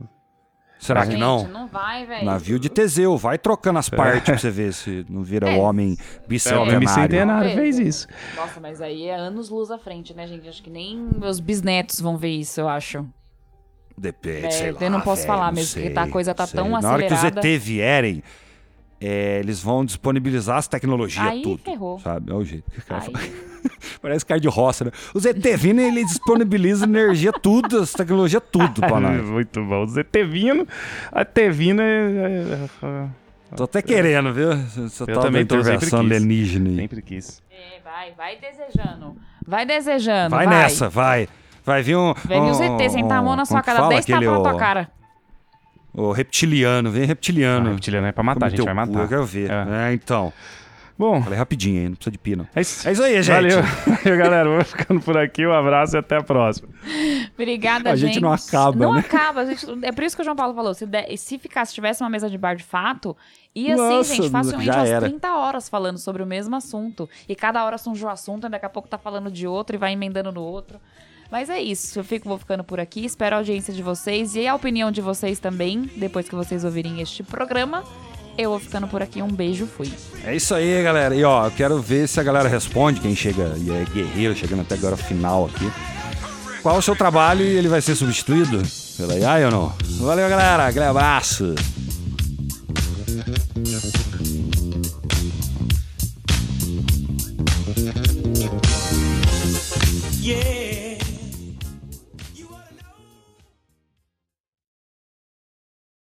Será 0.80 1.04
que 1.04 1.12
Gente, 1.12 1.20
não? 1.20 1.46
Não 1.46 1.66
vai, 1.68 2.06
velho. 2.06 2.24
Navio 2.24 2.58
de 2.58 2.70
Teseu, 2.70 3.14
vai 3.18 3.36
trocando 3.36 3.78
as 3.78 3.90
partes 3.90 4.22
pra 4.24 4.38
você 4.38 4.50
ver 4.50 4.72
se 4.72 5.04
não 5.10 5.22
vira 5.22 5.50
É. 5.50 5.54
o 5.56 5.60
homem 5.60 5.94
É, 6.00 6.24
o 6.24 6.28
bicentenário. 6.28 6.80
bicentenário 6.80 7.50
fez 7.50 7.76
Beleza. 7.76 7.82
isso. 7.82 8.08
Nossa, 8.34 8.58
mas 8.60 8.80
aí 8.80 9.06
é 9.06 9.14
anos 9.14 9.50
luz 9.50 9.70
à 9.70 9.78
frente, 9.78 10.14
né, 10.14 10.26
gente? 10.26 10.48
Acho 10.48 10.62
que 10.62 10.70
nem 10.70 10.96
meus 11.18 11.38
bisnetos 11.38 12.00
vão 12.00 12.16
ver 12.16 12.30
isso, 12.30 12.60
eu 12.62 12.68
acho. 12.68 13.06
Depende, 13.96 14.46
É, 14.46 14.50
sei 14.50 14.70
eu 14.70 14.74
lá, 14.80 14.88
não 14.90 15.00
posso 15.02 15.22
velho, 15.22 15.26
falar 15.26 15.46
não 15.48 15.52
mesmo, 15.54 15.74
porque 15.74 15.86
sei, 15.88 15.94
tá- 15.94 16.02
a 16.04 16.08
coisa 16.08 16.34
tá 16.34 16.46
sei. 16.46 16.56
tão 16.58 16.70
Na 16.70 16.90
hora 16.92 17.02
que 17.06 17.12
os 17.12 17.18
acelerada. 17.18 17.46
ET 17.46 17.58
vierem, 17.58 18.22
é, 18.98 19.38
eles 19.40 19.60
vão 19.62 19.84
disponibilizar 19.84 20.56
as 20.56 20.66
tecnologias 20.66 21.26
Aí 21.26 21.42
tudo. 21.42 21.62
ferrou. 21.62 21.98
Sabe? 22.00 22.32
É 22.32 22.34
o 22.34 22.42
jeito 22.42 22.70
que 22.70 22.78
o 22.78 22.82
cara 22.82 23.02
Aí, 23.04 23.12
fala. 23.12 23.49
Parece 24.02 24.24
cara 24.26 24.40
de 24.40 24.48
roça, 24.48 24.84
né? 24.84 24.90
Os 25.14 25.24
ET 25.24 25.36
vindo, 25.56 25.80
ele 25.80 26.04
disponibiliza 26.04 26.84
energia 26.84 27.32
tudo, 27.32 27.80
as 27.80 27.92
tecnologias 27.92 28.42
tudo 28.50 28.80
pra 28.80 28.98
nós. 29.00 29.22
Muito 29.28 29.64
bom. 29.64 29.82
O 29.82 29.86
ZT 29.86 30.24
vindo, 30.24 30.66
a 31.12 31.24
T 31.24 31.50
vindo 31.50 31.80
é, 31.82 31.86
é- 31.86 32.86
é- 32.86 33.20
Tô 33.56 33.64
até 33.64 33.82
querendo, 33.82 34.32
viu? 34.32 34.52
Essa 34.52 35.04
Eu 35.08 35.20
também 35.20 35.44
tô, 35.44 35.60
sempre 35.64 35.80
quis. 35.86 35.94
alienígena 35.94 36.68
aí. 36.70 36.76
sempre 36.76 37.02
quis. 37.02 37.42
é, 37.50 37.80
vai, 37.82 38.12
vai 38.16 38.36
desejando. 38.38 39.16
Vai 39.46 39.66
desejando, 39.66 40.36
Vai, 40.36 40.46
nessa, 40.46 40.88
vai. 40.88 41.28
Vai 41.64 41.82
vir 41.82 41.96
um. 41.96 42.14
Vem 42.24 42.40
um, 42.40 42.50
os 42.50 42.60
ET 42.60 42.90
sentar 42.90 43.18
a 43.18 43.22
mão 43.22 43.34
na 43.34 43.42
como 43.44 43.46
sua 43.46 43.62
cara, 43.62 43.78
fala 43.80 43.88
10 43.94 44.06
tapas 44.06 44.24
na 44.26 44.38
o- 44.38 44.42
tua 44.42 44.56
cara. 44.56 44.88
O 45.92 46.12
reptiliano, 46.12 46.90
vem 46.92 47.02
Ah, 47.02 47.06
reptiliano. 47.06 47.70
reptiliano 47.72 48.06
é 48.06 48.12
pra 48.12 48.22
matar, 48.22 48.46
a 48.46 48.48
gente 48.48 48.62
vai 48.62 48.66
Teu 48.72 48.74
cu, 48.86 48.92
matar. 48.92 49.02
Eu 49.04 49.08
quero 49.08 49.24
ver. 49.26 49.50
É. 49.50 49.88
É, 49.90 49.92
então. 49.94 50.32
Bom, 51.00 51.22
Falei 51.22 51.38
rapidinho 51.38 51.80
aí, 51.80 51.88
não 51.88 51.94
precisa 51.94 52.10
de 52.12 52.18
pino. 52.18 52.46
é 52.54 52.60
isso. 52.60 52.86
É 52.86 52.92
isso 52.92 53.02
aí, 53.02 53.22
gente. 53.22 53.34
Valeu. 53.34 53.62
Valeu, 53.62 54.18
galera. 54.18 54.50
Vou 54.50 54.62
ficando 54.62 55.00
por 55.00 55.16
aqui. 55.16 55.46
Um 55.46 55.52
abraço 55.54 55.96
e 55.96 55.98
até 55.98 56.18
a 56.18 56.22
próxima. 56.22 56.68
Obrigada, 57.32 57.90
A 57.90 57.96
gente 57.96 58.20
não 58.20 58.30
acaba, 58.32 58.76
Não 58.76 58.92
né? 58.92 59.00
acaba. 59.00 59.40
a 59.40 59.44
gente- 59.46 59.66
é 59.82 59.92
por 59.92 60.04
isso 60.04 60.14
que 60.14 60.20
o 60.20 60.24
João 60.24 60.36
Paulo 60.36 60.54
falou. 60.54 60.74
Se, 60.74 60.84
der- 60.84 61.16
se 61.16 61.38
ficasse, 61.38 61.72
tivesse 61.72 62.02
uma 62.02 62.10
mesa 62.10 62.28
de 62.28 62.36
bar 62.36 62.54
de 62.54 62.64
fato, 62.64 63.16
ia 63.54 63.76
Nossa, 63.76 64.00
assim, 64.12 64.22
gente, 64.22 64.30
facilmente 64.30 64.66
já 64.66 64.76
umas 64.76 64.88
era. 64.90 65.08
30 65.08 65.34
horas 65.34 65.68
falando 65.70 65.96
sobre 65.98 66.22
o 66.22 66.26
mesmo 66.26 66.54
assunto. 66.54 67.08
E 67.28 67.34
cada 67.34 67.64
hora 67.64 67.78
surge 67.78 68.04
um 68.04 68.08
assunto, 68.10 68.46
e 68.46 68.50
daqui 68.50 68.66
a 68.66 68.70
pouco 68.70 68.86
tá 68.86 68.98
falando 68.98 69.30
de 69.30 69.46
outro 69.46 69.76
e 69.76 69.78
vai 69.78 69.92
emendando 69.94 70.30
no 70.30 70.42
outro. 70.42 70.78
Mas 71.30 71.48
é 71.48 71.60
isso, 71.62 71.96
eu 71.98 72.02
fico, 72.04 72.28
vou 72.28 72.36
ficando 72.38 72.64
por 72.64 72.80
aqui, 72.80 73.04
espero 73.04 73.36
a 73.36 73.38
audiência 73.38 73.72
de 73.72 73.82
vocês 73.84 74.34
e 74.34 74.48
a 74.48 74.54
opinião 74.54 74.90
de 74.90 75.00
vocês 75.00 75.38
também, 75.38 75.88
depois 75.96 76.28
que 76.28 76.34
vocês 76.34 76.64
ouvirem 76.64 77.00
este 77.00 77.22
programa. 77.22 77.84
Eu 78.36 78.50
vou 78.50 78.58
ficando 78.58 78.86
por 78.88 79.02
aqui. 79.02 79.20
Um 79.22 79.28
beijo, 79.28 79.66
fui. 79.66 79.92
É 80.24 80.34
isso 80.34 80.54
aí, 80.54 80.82
galera. 80.82 81.14
E 81.14 81.22
ó, 81.24 81.46
eu 81.46 81.50
quero 81.50 81.80
ver 81.80 82.08
se 82.08 82.18
a 82.18 82.22
galera 82.22 82.48
responde, 82.48 83.00
quem 83.00 83.14
chega 83.14 83.54
e 83.56 83.70
é 83.70 83.84
guerreiro, 83.92 84.34
chegando 84.34 84.62
até 84.62 84.74
agora 84.74 84.96
final 84.96 85.46
aqui. 85.46 85.70
Qual 86.62 86.76
o 86.76 86.82
seu 86.82 86.94
trabalho 86.94 87.44
e 87.44 87.56
ele 87.56 87.68
vai 87.68 87.80
ser 87.80 87.94
substituído 87.94 88.62
pela 88.96 89.14
AI 89.14 89.44
ou 89.46 89.50
não? 89.50 89.72
Valeu, 90.00 90.28
galera. 90.28 90.66
Aquele 90.66 90.84
abraço. 90.84 91.54
Yeah. 100.22 100.69